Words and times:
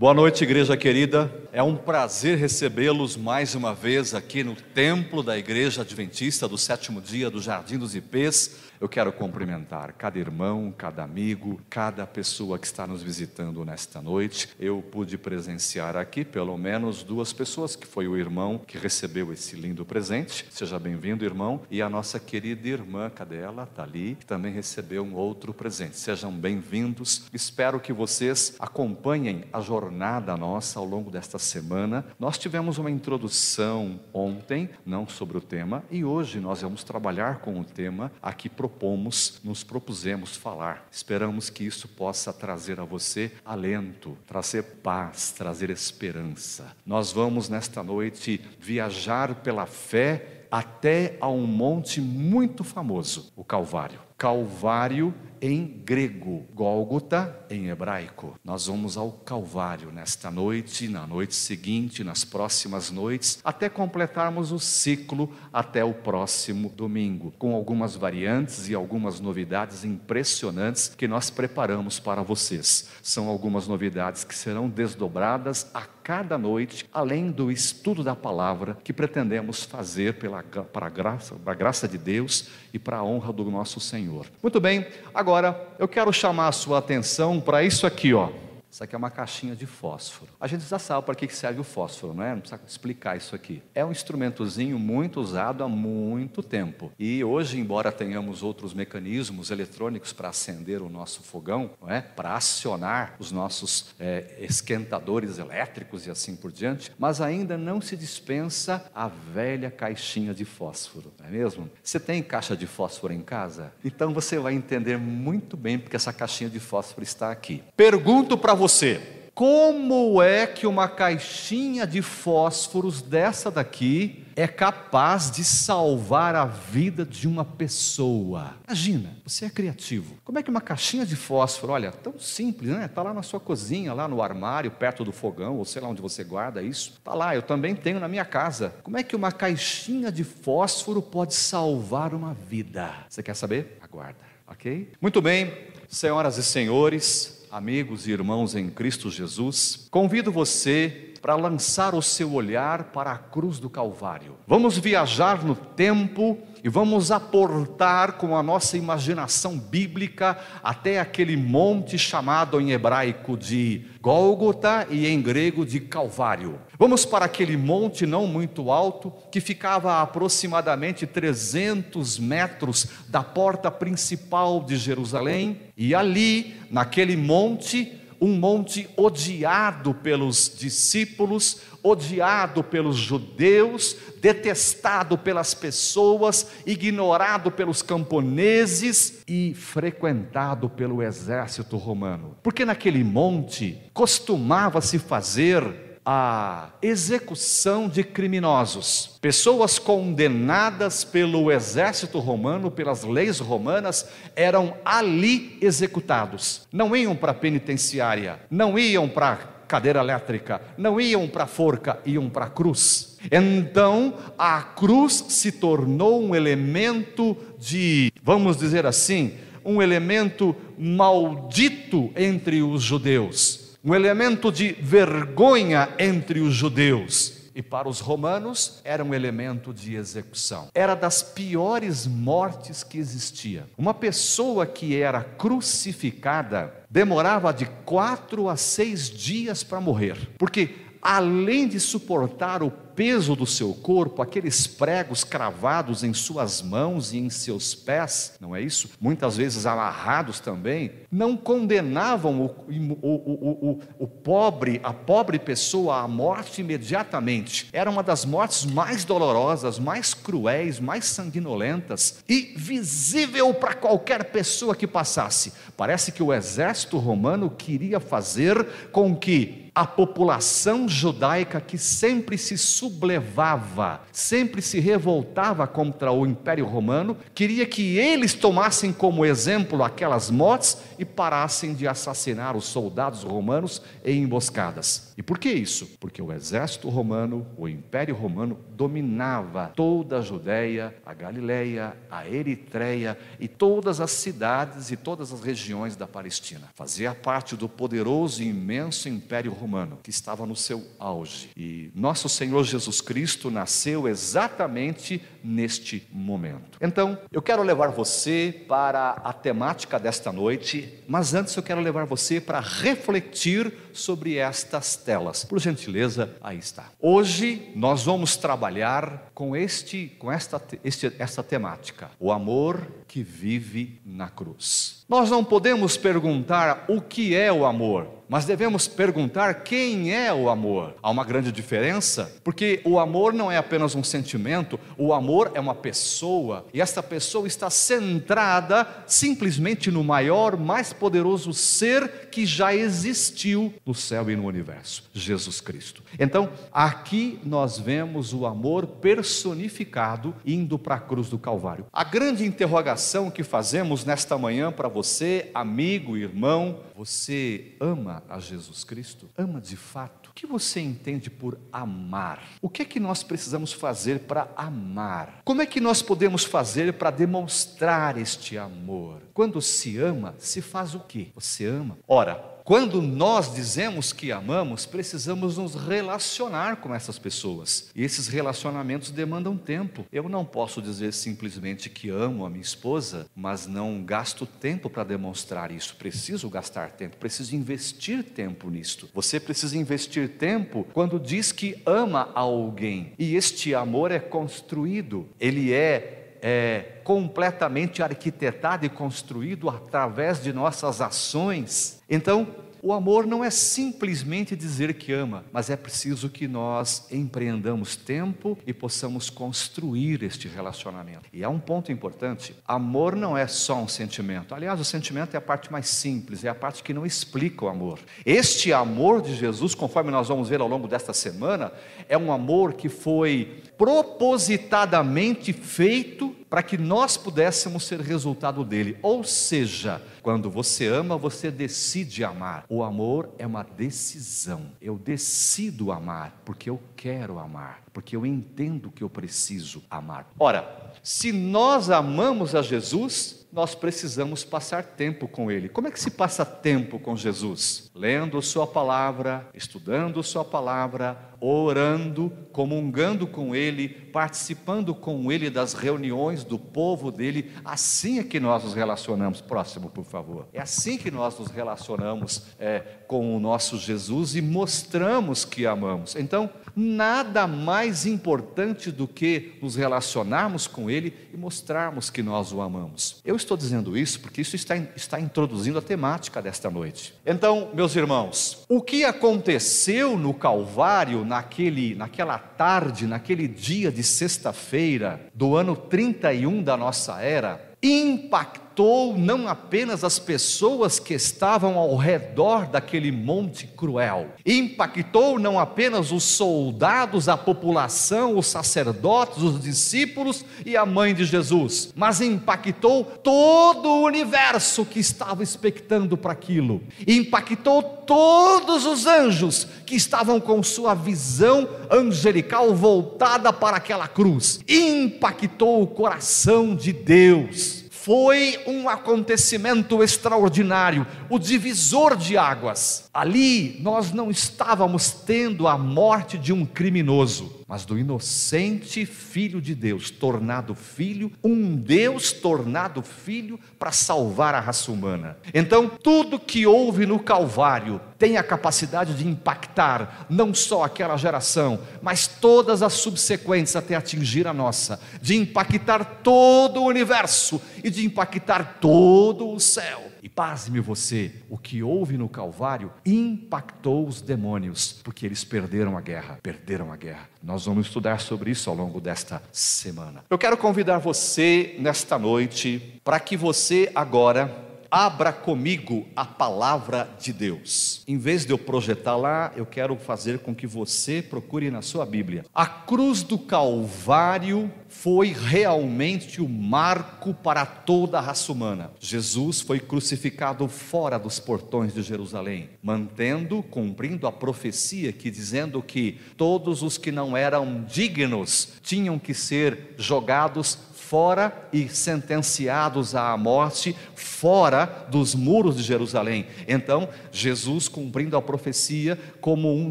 Boa 0.00 0.14
noite, 0.14 0.44
igreja 0.44 0.78
querida. 0.78 1.30
É 1.52 1.62
um 1.62 1.76
prazer 1.76 2.38
recebê-los 2.38 3.18
mais 3.18 3.54
uma 3.54 3.74
vez 3.74 4.14
aqui 4.14 4.42
no 4.42 4.54
templo 4.56 5.22
da 5.22 5.36
Igreja 5.36 5.82
Adventista 5.82 6.48
do 6.48 6.56
sétimo 6.56 7.02
dia 7.02 7.28
do 7.28 7.38
Jardim 7.38 7.76
dos 7.76 7.94
Ipês. 7.94 8.70
Eu 8.80 8.88
quero 8.88 9.12
cumprimentar 9.12 9.92
cada 9.92 10.18
irmão, 10.18 10.72
cada 10.74 11.02
amigo, 11.02 11.60
cada 11.68 12.06
pessoa 12.06 12.58
que 12.58 12.64
está 12.66 12.86
nos 12.86 13.02
visitando 13.02 13.62
nesta 13.62 14.00
noite. 14.00 14.48
Eu 14.58 14.82
pude 14.90 15.18
presenciar 15.18 15.98
aqui 15.98 16.24
pelo 16.24 16.56
menos 16.56 17.02
duas 17.02 17.30
pessoas, 17.30 17.76
que 17.76 17.86
foi 17.86 18.08
o 18.08 18.16
irmão 18.16 18.56
que 18.56 18.78
recebeu 18.78 19.30
esse 19.34 19.54
lindo 19.54 19.84
presente. 19.84 20.46
Seja 20.50 20.78
bem-vindo, 20.78 21.26
irmão, 21.26 21.60
e 21.70 21.82
a 21.82 21.90
nossa 21.90 22.18
querida 22.18 22.66
irmã, 22.66 23.10
cadê 23.10 23.36
ela? 23.36 23.64
Está 23.64 23.82
ali, 23.82 24.16
que 24.18 24.24
também 24.24 24.50
recebeu 24.50 25.02
um 25.02 25.14
outro 25.14 25.52
presente. 25.52 25.98
Sejam 25.98 26.32
bem-vindos. 26.32 27.24
Espero 27.34 27.78
que 27.78 27.92
vocês 27.92 28.54
acompanhem 28.58 29.44
a 29.52 29.60
jornada 29.60 29.89
nossa 29.90 30.78
ao 30.78 30.84
longo 30.84 31.10
desta 31.10 31.38
semana. 31.38 32.04
Nós 32.18 32.38
tivemos 32.38 32.78
uma 32.78 32.90
introdução 32.90 34.00
ontem, 34.12 34.70
não 34.84 35.06
sobre 35.06 35.36
o 35.36 35.40
tema, 35.40 35.82
e 35.90 36.04
hoje 36.04 36.40
nós 36.40 36.62
vamos 36.62 36.84
trabalhar 36.84 37.40
com 37.40 37.58
o 37.58 37.64
tema 37.64 38.12
aqui 38.22 38.48
propomos, 38.48 39.40
nos 39.44 39.62
propusemos 39.64 40.36
falar. 40.36 40.86
Esperamos 40.90 41.50
que 41.50 41.64
isso 41.64 41.88
possa 41.88 42.32
trazer 42.32 42.80
a 42.80 42.84
você 42.84 43.32
alento, 43.44 44.16
trazer 44.26 44.62
paz, 44.62 45.32
trazer 45.32 45.70
esperança. 45.70 46.74
Nós 46.84 47.12
vamos 47.12 47.48
nesta 47.48 47.82
noite 47.82 48.40
viajar 48.58 49.36
pela 49.36 49.66
fé 49.66 50.46
até 50.50 51.16
a 51.20 51.28
um 51.28 51.46
monte 51.46 52.00
muito 52.00 52.64
famoso, 52.64 53.32
o 53.36 53.44
Calvário. 53.44 54.09
Calvário 54.20 55.14
em 55.40 55.64
grego, 55.66 56.46
Gólgota 56.52 57.46
em 57.48 57.68
hebraico. 57.68 58.38
Nós 58.44 58.66
vamos 58.66 58.96
ao 58.96 59.10
Calvário 59.10 59.90
nesta 59.90 60.30
noite, 60.30 60.88
na 60.88 61.06
noite 61.06 61.34
seguinte, 61.34 62.04
nas 62.04 62.24
próximas 62.24 62.90
noites, 62.90 63.38
até 63.42 63.68
completarmos 63.68 64.52
o 64.52 64.58
ciclo 64.58 65.32
até 65.50 65.82
o 65.82 65.94
próximo 65.94 66.68
domingo, 66.68 67.32
com 67.38 67.54
algumas 67.54 67.96
variantes 67.96 68.68
e 68.68 68.74
algumas 68.74 69.20
novidades 69.20 69.84
impressionantes 69.84 70.94
que 70.94 71.08
nós 71.08 71.30
preparamos 71.30 71.98
para 71.98 72.22
vocês. 72.22 72.90
São 73.02 73.28
algumas 73.28 73.66
novidades 73.66 74.22
que 74.22 74.34
serão 74.34 74.68
desdobradas 74.68 75.70
a 75.72 75.86
cada 76.10 76.36
noite, 76.36 76.86
além 76.92 77.30
do 77.30 77.50
estudo 77.50 78.02
da 78.02 78.16
palavra 78.16 78.76
que 78.82 78.92
pretendemos 78.92 79.64
fazer 79.64 80.18
pela, 80.18 80.42
para, 80.42 80.86
a 80.86 80.90
graça, 80.90 81.34
para 81.36 81.52
a 81.52 81.56
graça 81.56 81.86
de 81.86 81.96
Deus 81.96 82.48
e 82.74 82.78
para 82.78 82.98
a 82.98 83.04
honra 83.04 83.32
do 83.32 83.50
nosso 83.50 83.80
Senhor. 83.80 84.09
Muito 84.42 84.60
bem, 84.60 84.86
agora 85.14 85.68
eu 85.78 85.88
quero 85.88 86.12
chamar 86.12 86.48
a 86.48 86.52
sua 86.52 86.78
atenção 86.78 87.40
para 87.40 87.62
isso 87.62 87.86
aqui, 87.86 88.12
ó. 88.12 88.28
Isso 88.70 88.84
aqui 88.84 88.94
é 88.94 88.98
uma 88.98 89.10
caixinha 89.10 89.56
de 89.56 89.66
fósforo. 89.66 90.30
A 90.40 90.46
gente 90.46 90.64
já 90.64 90.78
sabe 90.78 91.04
para 91.04 91.14
que 91.14 91.28
serve 91.34 91.60
o 91.60 91.64
fósforo, 91.64 92.14
não 92.14 92.22
é? 92.22 92.34
Não 92.34 92.40
precisa 92.40 92.60
explicar 92.66 93.16
isso 93.16 93.34
aqui. 93.34 93.62
É 93.74 93.84
um 93.84 93.90
instrumentozinho 93.90 94.78
muito 94.78 95.20
usado 95.20 95.64
há 95.64 95.68
muito 95.68 96.42
tempo. 96.42 96.92
E 96.98 97.24
hoje, 97.24 97.58
embora 97.58 97.90
tenhamos 97.90 98.42
outros 98.42 98.72
mecanismos 98.72 99.50
eletrônicos 99.50 100.12
para 100.12 100.28
acender 100.28 100.82
o 100.82 100.88
nosso 100.88 101.22
fogão, 101.22 101.70
não 101.80 101.90
é? 101.90 102.00
Para 102.00 102.34
acionar 102.34 103.16
os 103.18 103.32
nossos 103.32 103.94
é, 103.98 104.36
esquentadores 104.38 105.38
elétricos 105.38 106.06
e 106.06 106.10
assim 106.10 106.36
por 106.36 106.52
diante, 106.52 106.92
mas 106.96 107.20
ainda 107.20 107.58
não 107.58 107.80
se 107.80 107.96
dispensa 107.96 108.88
a 108.94 109.08
velha 109.08 109.70
caixinha 109.70 110.32
de 110.32 110.44
fósforo, 110.44 111.12
não 111.18 111.26
é 111.26 111.30
mesmo? 111.30 111.68
Você 111.82 111.98
tem 111.98 112.22
caixa 112.22 112.56
de 112.56 112.66
fósforo 112.66 113.12
em 113.12 113.22
casa? 113.22 113.72
Então 113.84 114.14
você 114.14 114.38
vai 114.38 114.54
entender 114.54 114.96
muito 114.96 115.56
bem 115.56 115.78
porque 115.78 115.96
essa 115.96 116.12
caixinha 116.12 116.48
de 116.48 116.60
fósforo 116.60 117.02
está 117.02 117.32
aqui. 117.32 117.64
Pergunto 117.76 118.38
para 118.38 118.59
você: 118.60 119.00
como 119.34 120.20
é 120.22 120.46
que 120.46 120.66
uma 120.66 120.86
caixinha 120.86 121.86
de 121.86 122.02
fósforos 122.02 123.00
dessa 123.00 123.50
daqui 123.50 124.26
é 124.36 124.46
capaz 124.46 125.30
de 125.30 125.42
salvar 125.42 126.34
a 126.34 126.44
vida 126.44 127.06
de 127.06 127.26
uma 127.26 127.42
pessoa? 127.42 128.56
Imagina, 128.66 129.16
você 129.24 129.46
é 129.46 129.50
criativo. 129.50 130.14
Como 130.24 130.38
é 130.38 130.42
que 130.42 130.50
uma 130.50 130.60
caixinha 130.60 131.06
de 131.06 131.16
fósforo, 131.16 131.72
olha, 131.72 131.90
tão 131.90 132.18
simples, 132.18 132.70
né? 132.70 132.84
Está 132.84 133.02
lá 133.02 133.14
na 133.14 133.22
sua 133.22 133.40
cozinha, 133.40 133.94
lá 133.94 134.06
no 134.06 134.20
armário, 134.20 134.70
perto 134.70 135.06
do 135.06 135.12
fogão, 135.12 135.56
ou 135.56 135.64
sei 135.64 135.80
lá 135.80 135.88
onde 135.88 136.02
você 136.02 136.22
guarda 136.22 136.62
isso. 136.62 136.96
Está 136.98 137.14
lá, 137.14 137.34
eu 137.34 137.40
também 137.40 137.74
tenho 137.74 137.98
na 137.98 138.08
minha 138.08 138.26
casa. 138.26 138.74
Como 138.82 138.98
é 138.98 139.02
que 139.02 139.16
uma 139.16 139.32
caixinha 139.32 140.12
de 140.12 140.22
fósforo 140.22 141.00
pode 141.00 141.32
salvar 141.32 142.12
uma 142.12 142.34
vida? 142.34 142.92
Você 143.08 143.22
quer 143.22 143.34
saber? 143.34 143.78
Aguarda, 143.80 144.20
ok? 144.46 144.92
Muito 145.00 145.22
bem, 145.22 145.50
senhoras 145.88 146.36
e 146.36 146.42
senhores 146.42 147.39
amigos 147.50 148.06
e 148.06 148.12
irmãos 148.12 148.54
em 148.54 148.70
Cristo 148.70 149.10
Jesus, 149.10 149.88
convido 149.90 150.30
você 150.30 151.09
para 151.20 151.34
lançar 151.34 151.94
o 151.94 152.02
seu 152.02 152.32
olhar 152.32 152.84
para 152.84 153.12
a 153.12 153.18
cruz 153.18 153.58
do 153.58 153.68
Calvário. 153.68 154.36
Vamos 154.46 154.78
viajar 154.78 155.44
no 155.44 155.54
tempo 155.54 156.38
e 156.62 156.68
vamos 156.68 157.10
aportar 157.10 158.12
com 158.12 158.36
a 158.36 158.42
nossa 158.42 158.76
imaginação 158.76 159.58
bíblica 159.58 160.38
até 160.62 161.00
aquele 161.00 161.36
monte 161.36 161.98
chamado 161.98 162.60
em 162.60 162.72
hebraico 162.72 163.36
de 163.36 163.86
Gólgota 164.00 164.86
e 164.90 165.06
em 165.06 165.20
grego 165.20 165.64
de 165.64 165.80
Calvário. 165.80 166.58
Vamos 166.78 167.04
para 167.04 167.26
aquele 167.26 167.56
monte 167.56 168.06
não 168.06 168.26
muito 168.26 168.70
alto 168.70 169.12
que 169.30 169.40
ficava 169.40 169.92
a 169.92 170.02
aproximadamente 170.02 171.06
300 171.06 172.18
metros 172.18 172.88
da 173.08 173.22
porta 173.22 173.70
principal 173.70 174.62
de 174.62 174.76
Jerusalém, 174.76 175.60
e 175.76 175.94
ali, 175.94 176.56
naquele 176.70 177.16
monte, 177.16 177.99
um 178.20 178.34
monte 178.34 178.88
odiado 178.96 179.94
pelos 179.94 180.54
discípulos, 180.56 181.62
odiado 181.82 182.62
pelos 182.62 182.98
judeus, 182.98 183.96
detestado 184.20 185.16
pelas 185.16 185.54
pessoas, 185.54 186.48
ignorado 186.66 187.50
pelos 187.50 187.80
camponeses 187.80 189.22
e 189.26 189.54
frequentado 189.54 190.68
pelo 190.68 191.02
exército 191.02 191.76
romano. 191.76 192.36
Porque 192.42 192.64
naquele 192.64 193.02
monte 193.02 193.80
costumava-se 193.94 194.98
fazer 194.98 195.89
a 196.12 196.70
execução 196.82 197.88
de 197.88 198.02
criminosos. 198.02 199.16
Pessoas 199.20 199.78
condenadas 199.78 201.04
pelo 201.04 201.52
exército 201.52 202.18
romano, 202.18 202.68
pelas 202.68 203.04
leis 203.04 203.38
romanas, 203.38 204.08
eram 204.34 204.74
ali 204.84 205.56
executados. 205.60 206.66
Não 206.72 206.96
iam 206.96 207.14
para 207.14 207.30
a 207.30 207.34
penitenciária, 207.34 208.40
não 208.50 208.76
iam 208.76 209.08
para 209.08 209.36
cadeira 209.68 210.00
elétrica, 210.00 210.60
não 210.76 211.00
iam 211.00 211.28
para 211.28 211.44
a 211.44 211.46
forca, 211.46 212.00
iam 212.04 212.28
para 212.28 212.46
a 212.46 212.50
cruz. 212.50 213.16
Então, 213.30 214.14
a 214.36 214.62
cruz 214.62 215.26
se 215.28 215.52
tornou 215.52 216.20
um 216.20 216.34
elemento 216.34 217.36
de, 217.56 218.12
vamos 218.20 218.56
dizer 218.56 218.84
assim, 218.84 219.34
um 219.64 219.80
elemento 219.80 220.56
maldito 220.76 222.10
entre 222.16 222.62
os 222.62 222.82
judeus 222.82 223.59
um 223.82 223.94
elemento 223.94 224.52
de 224.52 224.72
vergonha 224.72 225.88
entre 225.98 226.40
os 226.40 226.54
judeus. 226.54 227.40
E 227.54 227.62
para 227.62 227.88
os 227.88 227.98
romanos 228.00 228.80
era 228.84 229.04
um 229.04 229.12
elemento 229.12 229.74
de 229.74 229.94
execução. 229.94 230.68
Era 230.74 230.94
das 230.94 231.22
piores 231.22 232.06
mortes 232.06 232.84
que 232.84 232.96
existia. 232.96 233.66
Uma 233.76 233.92
pessoa 233.92 234.66
que 234.66 235.00
era 235.00 235.24
crucificada 235.24 236.72
demorava 236.88 237.52
de 237.52 237.66
quatro 237.84 238.48
a 238.48 238.56
seis 238.56 239.10
dias 239.10 239.64
para 239.64 239.80
morrer, 239.80 240.16
porque 240.38 240.76
além 241.02 241.66
de 241.66 241.80
suportar 241.80 242.62
o 242.62 242.70
peso 243.00 243.34
do 243.34 243.46
seu 243.46 243.72
corpo, 243.72 244.20
aqueles 244.20 244.66
pregos 244.66 245.24
cravados 245.24 246.04
em 246.04 246.12
suas 246.12 246.60
mãos 246.60 247.14
e 247.14 247.18
em 247.18 247.30
seus 247.30 247.74
pés, 247.74 248.34
não 248.38 248.54
é 248.54 248.60
isso? 248.60 248.90
Muitas 249.00 249.38
vezes 249.38 249.64
amarrados 249.64 250.38
também, 250.38 250.92
não 251.10 251.34
condenavam 251.34 252.42
o, 252.42 252.54
o, 253.00 253.08
o, 253.08 253.80
o, 254.00 254.06
pobre, 254.06 254.82
a 254.84 254.92
pobre 254.92 255.38
pessoa 255.38 256.02
à 256.02 256.06
morte 256.06 256.60
imediatamente. 256.60 257.70
Era 257.72 257.88
uma 257.88 258.02
das 258.02 258.26
mortes 258.26 258.66
mais 258.66 259.02
dolorosas, 259.02 259.78
mais 259.78 260.12
cruéis, 260.12 260.78
mais 260.78 261.06
sanguinolentas 261.06 262.22
e 262.28 262.52
visível 262.54 263.54
para 263.54 263.72
qualquer 263.72 264.24
pessoa 264.24 264.76
que 264.76 264.86
passasse. 264.86 265.54
Parece 265.74 266.12
que 266.12 266.22
o 266.22 266.34
exército 266.34 266.98
romano 266.98 267.48
queria 267.48 267.98
fazer 267.98 268.62
com 268.92 269.16
que 269.16 269.69
a 269.80 269.86
população 269.86 270.86
judaica 270.86 271.58
que 271.58 271.78
sempre 271.78 272.36
se 272.36 272.58
sublevava, 272.58 274.02
sempre 274.12 274.60
se 274.60 274.78
revoltava 274.78 275.66
contra 275.66 276.12
o 276.12 276.26
Império 276.26 276.66
Romano, 276.66 277.16
queria 277.34 277.64
que 277.64 277.96
eles 277.96 278.34
tomassem 278.34 278.92
como 278.92 279.24
exemplo 279.24 279.82
aquelas 279.82 280.30
mortes 280.30 280.76
e 280.98 281.04
parassem 281.06 281.72
de 281.72 281.88
assassinar 281.88 282.58
os 282.58 282.66
soldados 282.66 283.22
romanos 283.22 283.80
em 284.04 284.22
emboscadas. 284.22 285.14
E 285.16 285.22
por 285.22 285.38
que 285.38 285.48
isso? 285.48 285.86
Porque 285.98 286.20
o 286.20 286.30
exército 286.30 286.90
romano, 286.90 287.46
o 287.56 287.66
Império 287.66 288.14
Romano, 288.14 288.58
dominava 288.72 289.72
toda 289.74 290.18
a 290.18 290.22
Judéia, 290.22 290.94
a 291.06 291.14
Galileia, 291.14 291.96
a 292.10 292.28
Eritreia 292.28 293.16
e 293.38 293.48
todas 293.48 293.98
as 293.98 294.10
cidades 294.10 294.90
e 294.90 294.96
todas 294.96 295.32
as 295.32 295.40
regiões 295.40 295.96
da 295.96 296.06
Palestina. 296.06 296.68
Fazia 296.74 297.14
parte 297.14 297.56
do 297.56 297.66
poderoso 297.66 298.42
e 298.42 298.48
imenso 298.48 299.08
Império 299.08 299.52
Romano 299.52 299.69
humano 299.70 300.00
que 300.02 300.10
estava 300.10 300.44
no 300.44 300.56
seu 300.56 300.84
auge. 300.98 301.50
E 301.56 301.92
nosso 301.94 302.28
Senhor 302.28 302.64
Jesus 302.64 303.00
Cristo 303.00 303.52
nasceu 303.52 304.08
exatamente 304.08 305.22
neste 305.44 306.06
momento. 306.10 306.76
Então, 306.80 307.16
eu 307.30 307.40
quero 307.40 307.62
levar 307.62 307.88
você 307.88 308.64
para 308.66 309.10
a 309.12 309.32
temática 309.32 309.98
desta 309.98 310.32
noite, 310.32 310.92
mas 311.06 311.32
antes 311.34 311.54
eu 311.54 311.62
quero 311.62 311.80
levar 311.80 312.04
você 312.04 312.40
para 312.40 312.58
refletir 312.58 313.72
sobre 313.92 314.36
estas 314.36 314.96
telas. 314.96 315.44
Por 315.44 315.60
gentileza, 315.60 316.34
aí 316.42 316.58
está. 316.58 316.90
Hoje 317.00 317.70
nós 317.76 318.04
vamos 318.04 318.36
trabalhar 318.36 319.30
com 319.32 319.54
este 319.54 320.08
com 320.18 320.30
esta 320.32 320.60
este, 320.84 321.12
esta 321.18 321.42
temática, 321.42 322.10
o 322.18 322.32
amor 322.32 322.86
que 323.10 323.24
vive 323.24 324.00
na 324.06 324.28
cruz. 324.28 325.04
Nós 325.08 325.28
não 325.28 325.42
podemos 325.42 325.96
perguntar 325.96 326.84
o 326.86 327.00
que 327.00 327.34
é 327.34 327.52
o 327.52 327.66
amor, 327.66 328.06
mas 328.28 328.44
devemos 328.44 328.86
perguntar 328.86 329.64
quem 329.64 330.14
é 330.14 330.32
o 330.32 330.48
amor. 330.48 330.94
Há 331.02 331.10
uma 331.10 331.24
grande 331.24 331.50
diferença, 331.50 332.32
porque 332.44 332.80
o 332.84 333.00
amor 333.00 333.32
não 333.32 333.50
é 333.50 333.56
apenas 333.56 333.96
um 333.96 334.04
sentimento, 334.04 334.78
o 334.96 335.12
amor 335.12 335.50
é 335.54 335.58
uma 335.58 335.74
pessoa, 335.74 336.64
e 336.72 336.80
esta 336.80 337.02
pessoa 337.02 337.48
está 337.48 337.68
centrada 337.68 338.86
simplesmente 339.04 339.90
no 339.90 340.04
maior, 340.04 340.56
mais 340.56 340.92
poderoso 340.92 341.52
ser 341.52 342.28
que 342.30 342.46
já 342.46 342.72
existiu 342.72 343.74
no 343.84 343.96
céu 343.96 344.30
e 344.30 344.36
no 344.36 344.46
universo, 344.46 345.10
Jesus 345.12 345.60
Cristo. 345.60 346.04
Então, 346.16 346.50
aqui 346.72 347.40
nós 347.44 347.76
vemos 347.80 348.32
o 348.32 348.46
amor 348.46 348.86
personificado 348.86 350.32
indo 350.46 350.78
para 350.78 350.94
a 350.94 351.00
cruz 351.00 351.28
do 351.28 351.36
Calvário. 351.36 351.86
A 351.92 352.04
grande 352.04 352.44
interrogação 352.44 352.99
que 353.30 353.42
fazemos 353.42 354.04
nesta 354.04 354.36
manhã 354.36 354.70
para 354.70 354.88
você, 354.88 355.50
amigo, 355.54 356.16
irmão, 356.16 356.80
você 356.94 357.72
ama 357.80 358.22
a 358.28 358.38
Jesus 358.38 358.84
Cristo? 358.84 359.28
Ama 359.38 359.60
de 359.60 359.76
fato? 359.76 360.30
O 360.30 360.32
que 360.34 360.46
você 360.46 360.80
entende 360.80 361.30
por 361.30 361.58
amar? 361.72 362.42
O 362.60 362.68
que 362.68 362.82
é 362.82 362.84
que 362.84 363.00
nós 363.00 363.22
precisamos 363.22 363.72
fazer 363.72 364.20
para 364.20 364.48
amar? 364.54 365.40
Como 365.44 365.62
é 365.62 365.66
que 365.66 365.80
nós 365.80 366.02
podemos 366.02 366.44
fazer 366.44 366.92
para 366.94 367.10
demonstrar 367.10 368.18
este 368.18 368.58
amor? 368.58 369.22
Quando 369.32 369.62
se 369.62 369.96
ama, 369.98 370.34
se 370.38 370.60
faz 370.60 370.94
o 370.94 371.00
quê? 371.00 371.28
Você 371.34 371.64
ama? 371.64 371.96
Ora, 372.06 372.59
quando 372.70 373.02
nós 373.02 373.52
dizemos 373.52 374.12
que 374.12 374.30
amamos, 374.30 374.86
precisamos 374.86 375.56
nos 375.58 375.74
relacionar 375.74 376.76
com 376.76 376.94
essas 376.94 377.18
pessoas. 377.18 377.90
E 377.96 378.04
esses 378.04 378.28
relacionamentos 378.28 379.10
demandam 379.10 379.56
tempo. 379.56 380.06
Eu 380.12 380.28
não 380.28 380.44
posso 380.44 380.80
dizer 380.80 381.12
simplesmente 381.12 381.90
que 381.90 382.10
amo 382.10 382.46
a 382.46 382.48
minha 382.48 382.62
esposa, 382.62 383.26
mas 383.34 383.66
não 383.66 384.04
gasto 384.04 384.46
tempo 384.46 384.88
para 384.88 385.02
demonstrar 385.02 385.72
isso. 385.72 385.96
Preciso 385.96 386.48
gastar 386.48 386.92
tempo, 386.92 387.16
preciso 387.16 387.56
investir 387.56 388.22
tempo 388.22 388.70
nisto. 388.70 389.08
Você 389.12 389.40
precisa 389.40 389.76
investir 389.76 390.38
tempo 390.38 390.86
quando 390.92 391.18
diz 391.18 391.50
que 391.50 391.82
ama 391.84 392.30
alguém. 392.36 393.14
E 393.18 393.34
este 393.34 393.74
amor 393.74 394.12
é 394.12 394.20
construído, 394.20 395.26
ele 395.40 395.72
é, 395.72 396.19
é 396.42 397.00
completamente 397.04 398.02
arquitetado 398.02 398.86
e 398.86 398.88
construído 398.88 399.68
através 399.68 400.42
de 400.42 400.52
nossas 400.52 401.00
ações. 401.00 402.02
Então, 402.08 402.46
o 402.82 402.92
amor 402.92 403.26
não 403.26 403.44
é 403.44 403.50
simplesmente 403.50 404.56
dizer 404.56 404.94
que 404.94 405.12
ama, 405.12 405.44
mas 405.52 405.70
é 405.70 405.76
preciso 405.76 406.28
que 406.28 406.48
nós 406.48 407.06
empreendamos 407.10 407.96
tempo 407.96 408.58
e 408.66 408.72
possamos 408.72 409.28
construir 409.28 410.22
este 410.22 410.48
relacionamento. 410.48 411.28
E 411.32 411.44
há 411.44 411.48
um 411.48 411.58
ponto 411.58 411.92
importante: 411.92 412.54
amor 412.66 413.14
não 413.14 413.36
é 413.36 413.46
só 413.46 413.76
um 413.76 413.88
sentimento. 413.88 414.54
Aliás, 414.54 414.80
o 414.80 414.84
sentimento 414.84 415.34
é 415.34 415.38
a 415.38 415.42
parte 415.42 415.70
mais 415.70 415.88
simples, 415.88 416.44
é 416.44 416.48
a 416.48 416.54
parte 416.54 416.82
que 416.82 416.94
não 416.94 417.04
explica 417.04 417.64
o 417.64 417.68
amor. 417.68 417.98
Este 418.24 418.72
amor 418.72 419.20
de 419.20 419.34
Jesus, 419.34 419.74
conforme 419.74 420.10
nós 420.10 420.28
vamos 420.28 420.48
ver 420.48 420.60
ao 420.60 420.68
longo 420.68 420.88
desta 420.88 421.12
semana, 421.12 421.72
é 422.08 422.16
um 422.16 422.32
amor 422.32 422.74
que 422.74 422.88
foi 422.88 423.62
propositadamente 423.76 425.52
feito 425.52 426.34
para 426.50 426.64
que 426.64 426.76
nós 426.76 427.16
pudéssemos 427.16 427.84
ser 427.84 428.00
resultado 428.00 428.64
dele. 428.64 428.98
Ou 429.00 429.22
seja, 429.22 430.02
quando 430.20 430.50
você 430.50 430.88
ama, 430.88 431.16
você 431.16 431.48
decide 431.48 432.24
amar. 432.24 432.64
O 432.68 432.82
amor 432.82 433.32
é 433.38 433.46
uma 433.46 433.62
decisão. 433.62 434.72
Eu 434.82 434.98
decido 434.98 435.92
amar 435.92 436.42
porque 436.44 436.68
eu 436.68 436.82
quero 436.96 437.38
amar, 437.38 437.84
porque 437.92 438.16
eu 438.16 438.26
entendo 438.26 438.90
que 438.90 439.04
eu 439.04 439.08
preciso 439.08 439.82
amar. 439.88 440.28
Ora, 440.38 440.92
se 441.04 441.30
nós 441.32 441.88
amamos 441.88 442.54
a 442.56 442.62
Jesus, 442.62 443.39
nós 443.52 443.74
precisamos 443.74 444.44
passar 444.44 444.82
tempo 444.82 445.26
com 445.26 445.50
Ele. 445.50 445.68
Como 445.68 445.88
é 445.88 445.90
que 445.90 446.00
se 446.00 446.10
passa 446.10 446.44
tempo 446.44 446.98
com 446.98 447.16
Jesus? 447.16 447.90
Lendo 447.94 448.40
Sua 448.40 448.66
palavra, 448.66 449.48
estudando 449.54 450.22
Sua 450.22 450.44
palavra, 450.44 451.30
orando, 451.40 452.32
comungando 452.52 453.26
com 453.26 453.54
Ele, 453.54 453.88
participando 453.88 454.94
com 454.94 455.32
Ele 455.32 455.48
das 455.48 455.72
reuniões 455.72 456.44
do 456.44 456.58
povo 456.58 457.10
dele. 457.10 457.50
Assim 457.64 458.18
é 458.18 458.24
que 458.24 458.38
nós 458.38 458.62
nos 458.62 458.74
relacionamos. 458.74 459.40
Próximo, 459.40 459.90
por 459.90 460.04
favor. 460.04 460.46
É 460.52 460.60
assim 460.60 460.98
que 460.98 461.10
nós 461.10 461.38
nos 461.38 461.48
relacionamos 461.48 462.46
é, 462.58 462.80
com 463.06 463.36
o 463.36 463.40
nosso 463.40 463.78
Jesus 463.78 464.36
e 464.36 464.42
mostramos 464.42 465.44
que 465.44 465.66
amamos. 465.66 466.14
Então, 466.14 466.50
nada 466.74 467.46
mais 467.46 468.06
importante 468.06 468.90
do 468.90 469.06
que 469.06 469.54
nos 469.60 469.76
relacionarmos 469.76 470.66
com 470.66 470.90
Ele 470.90 471.14
e 471.32 471.36
mostrarmos 471.36 472.10
que 472.10 472.22
nós 472.22 472.52
o 472.52 472.60
amamos. 472.60 473.20
Eu 473.24 473.36
estou 473.36 473.56
dizendo 473.56 473.96
isso 473.96 474.20
porque 474.20 474.40
isso 474.40 474.56
está, 474.56 474.76
está 474.96 475.20
introduzindo 475.20 475.78
a 475.78 475.82
temática 475.82 476.40
desta 476.40 476.70
noite. 476.70 477.14
Então, 477.24 477.70
meus 477.74 477.94
irmãos, 477.96 478.64
o 478.68 478.80
que 478.80 479.04
aconteceu 479.04 480.16
no 480.18 480.32
Calvário 480.32 481.24
naquele, 481.24 481.94
naquela 481.94 482.38
tarde, 482.38 483.06
naquele 483.06 483.46
dia 483.46 483.90
de 483.90 484.02
sexta-feira 484.02 485.20
do 485.34 485.56
ano 485.56 485.76
31 485.76 486.62
da 486.62 486.76
nossa 486.76 487.20
era, 487.20 487.70
impactou 487.82 488.69
não 488.80 489.46
apenas 489.48 490.04
as 490.04 490.18
pessoas 490.18 490.98
que 490.98 491.14
estavam 491.14 491.76
ao 491.76 491.96
redor 491.96 492.66
daquele 492.66 493.12
monte 493.12 493.66
cruel, 493.66 494.28
impactou 494.44 495.38
não 495.38 495.58
apenas 495.58 496.12
os 496.12 496.22
soldados, 496.24 497.28
a 497.28 497.36
população, 497.36 498.38
os 498.38 498.46
sacerdotes, 498.46 499.42
os 499.42 499.60
discípulos 499.60 500.44
e 500.64 500.76
a 500.76 500.86
mãe 500.86 501.14
de 501.14 501.24
Jesus, 501.24 501.92
mas 501.94 502.20
impactou 502.20 503.04
todo 503.04 503.88
o 503.88 504.04
universo 504.04 504.84
que 504.84 504.98
estava 504.98 505.42
expectando 505.42 506.16
para 506.16 506.32
aquilo, 506.32 506.80
impactou 507.06 507.82
todos 507.82 508.86
os 508.86 509.06
anjos 509.06 509.66
que 509.84 509.94
estavam 509.94 510.40
com 510.40 510.62
sua 510.62 510.94
visão 510.94 511.68
angelical 511.90 512.74
voltada 512.74 513.52
para 513.52 513.76
aquela 513.76 514.08
cruz, 514.08 514.60
impactou 514.68 515.82
o 515.82 515.86
coração 515.86 516.74
de 516.74 516.92
Deus 516.92 517.79
foi 518.02 518.58
um 518.66 518.88
acontecimento 518.88 520.02
extraordinário, 520.02 521.06
o 521.28 521.38
divisor 521.38 522.16
de 522.16 522.36
águas. 522.36 523.10
Ali 523.12 523.78
nós 523.80 524.10
não 524.10 524.30
estávamos 524.30 525.10
tendo 525.10 525.68
a 525.68 525.76
morte 525.76 526.38
de 526.38 526.52
um 526.52 526.64
criminoso, 526.64 527.59
mas 527.70 527.84
do 527.84 527.96
inocente 527.96 529.06
filho 529.06 529.62
de 529.62 529.76
Deus, 529.76 530.10
tornado 530.10 530.74
filho, 530.74 531.30
um 531.42 531.76
Deus 531.76 532.32
tornado 532.32 533.00
filho 533.00 533.60
para 533.78 533.92
salvar 533.92 534.56
a 534.56 534.60
raça 534.60 534.90
humana. 534.90 535.36
Então, 535.54 535.88
tudo 535.88 536.40
que 536.40 536.66
houve 536.66 537.06
no 537.06 537.20
Calvário 537.20 538.00
tem 538.18 538.36
a 538.36 538.42
capacidade 538.42 539.14
de 539.14 539.24
impactar 539.24 540.26
não 540.28 540.52
só 540.52 540.82
aquela 540.82 541.16
geração, 541.16 541.78
mas 542.02 542.26
todas 542.26 542.82
as 542.82 542.94
subsequentes 542.94 543.76
até 543.76 543.94
atingir 543.94 544.48
a 544.48 544.52
nossa, 544.52 545.00
de 545.22 545.36
impactar 545.36 546.04
todo 546.24 546.80
o 546.80 546.86
universo 546.86 547.62
e 547.84 547.88
de 547.88 548.04
impactar 548.04 548.78
todo 548.80 549.48
o 549.48 549.60
céu. 549.60 550.10
E 550.22 550.28
pasme 550.28 550.80
você, 550.80 551.32
o 551.48 551.56
que 551.56 551.82
houve 551.82 552.16
no 552.16 552.28
Calvário 552.28 552.92
impactou 553.04 554.06
os 554.06 554.20
demônios, 554.20 555.00
porque 555.02 555.24
eles 555.24 555.44
perderam 555.44 555.96
a 555.96 556.00
guerra, 556.00 556.38
perderam 556.42 556.92
a 556.92 556.96
guerra. 556.96 557.28
Nós 557.42 557.64
vamos 557.64 557.86
estudar 557.86 558.20
sobre 558.20 558.50
isso 558.50 558.68
ao 558.68 558.76
longo 558.76 559.00
desta 559.00 559.42
semana. 559.50 560.24
Eu 560.28 560.38
quero 560.38 560.56
convidar 560.56 560.98
você 560.98 561.76
nesta 561.78 562.18
noite 562.18 563.00
para 563.02 563.18
que 563.18 563.36
você 563.36 563.90
agora 563.94 564.69
abra 564.90 565.32
comigo 565.32 566.06
a 566.16 566.24
palavra 566.24 567.08
de 567.20 567.32
Deus. 567.32 568.02
Em 568.08 568.18
vez 568.18 568.44
de 568.44 568.52
eu 568.52 568.58
projetar 568.58 569.16
lá, 569.16 569.52
eu 569.56 569.64
quero 569.64 569.96
fazer 569.96 570.40
com 570.40 570.54
que 570.54 570.66
você 570.66 571.22
procure 571.22 571.70
na 571.70 571.80
sua 571.80 572.04
Bíblia. 572.04 572.44
A 572.52 572.66
cruz 572.66 573.22
do 573.22 573.38
Calvário 573.38 574.70
foi 574.88 575.28
realmente 575.28 576.42
o 576.42 576.48
marco 576.48 577.32
para 577.32 577.64
toda 577.64 578.18
a 578.18 578.20
raça 578.20 578.50
humana. 578.50 578.90
Jesus 578.98 579.60
foi 579.60 579.78
crucificado 579.78 580.66
fora 580.66 581.18
dos 581.18 581.38
portões 581.38 581.94
de 581.94 582.02
Jerusalém, 582.02 582.70
mantendo, 582.82 583.62
cumprindo 583.62 584.26
a 584.26 584.32
profecia 584.32 585.12
que 585.12 585.30
dizendo 585.30 585.80
que 585.80 586.18
todos 586.36 586.82
os 586.82 586.98
que 586.98 587.12
não 587.12 587.36
eram 587.36 587.84
dignos 587.84 588.74
tinham 588.82 589.18
que 589.18 589.32
ser 589.32 589.94
jogados 589.96 590.76
fora 591.10 591.68
e 591.72 591.88
sentenciados 591.88 593.16
à 593.16 593.36
morte 593.36 593.96
fora 594.14 595.06
dos 595.10 595.34
muros 595.34 595.76
de 595.76 595.82
Jerusalém. 595.82 596.46
Então, 596.68 597.08
Jesus 597.32 597.88
cumprindo 597.88 598.36
a 598.36 598.42
profecia 598.42 599.18
como 599.40 599.74
um 599.74 599.90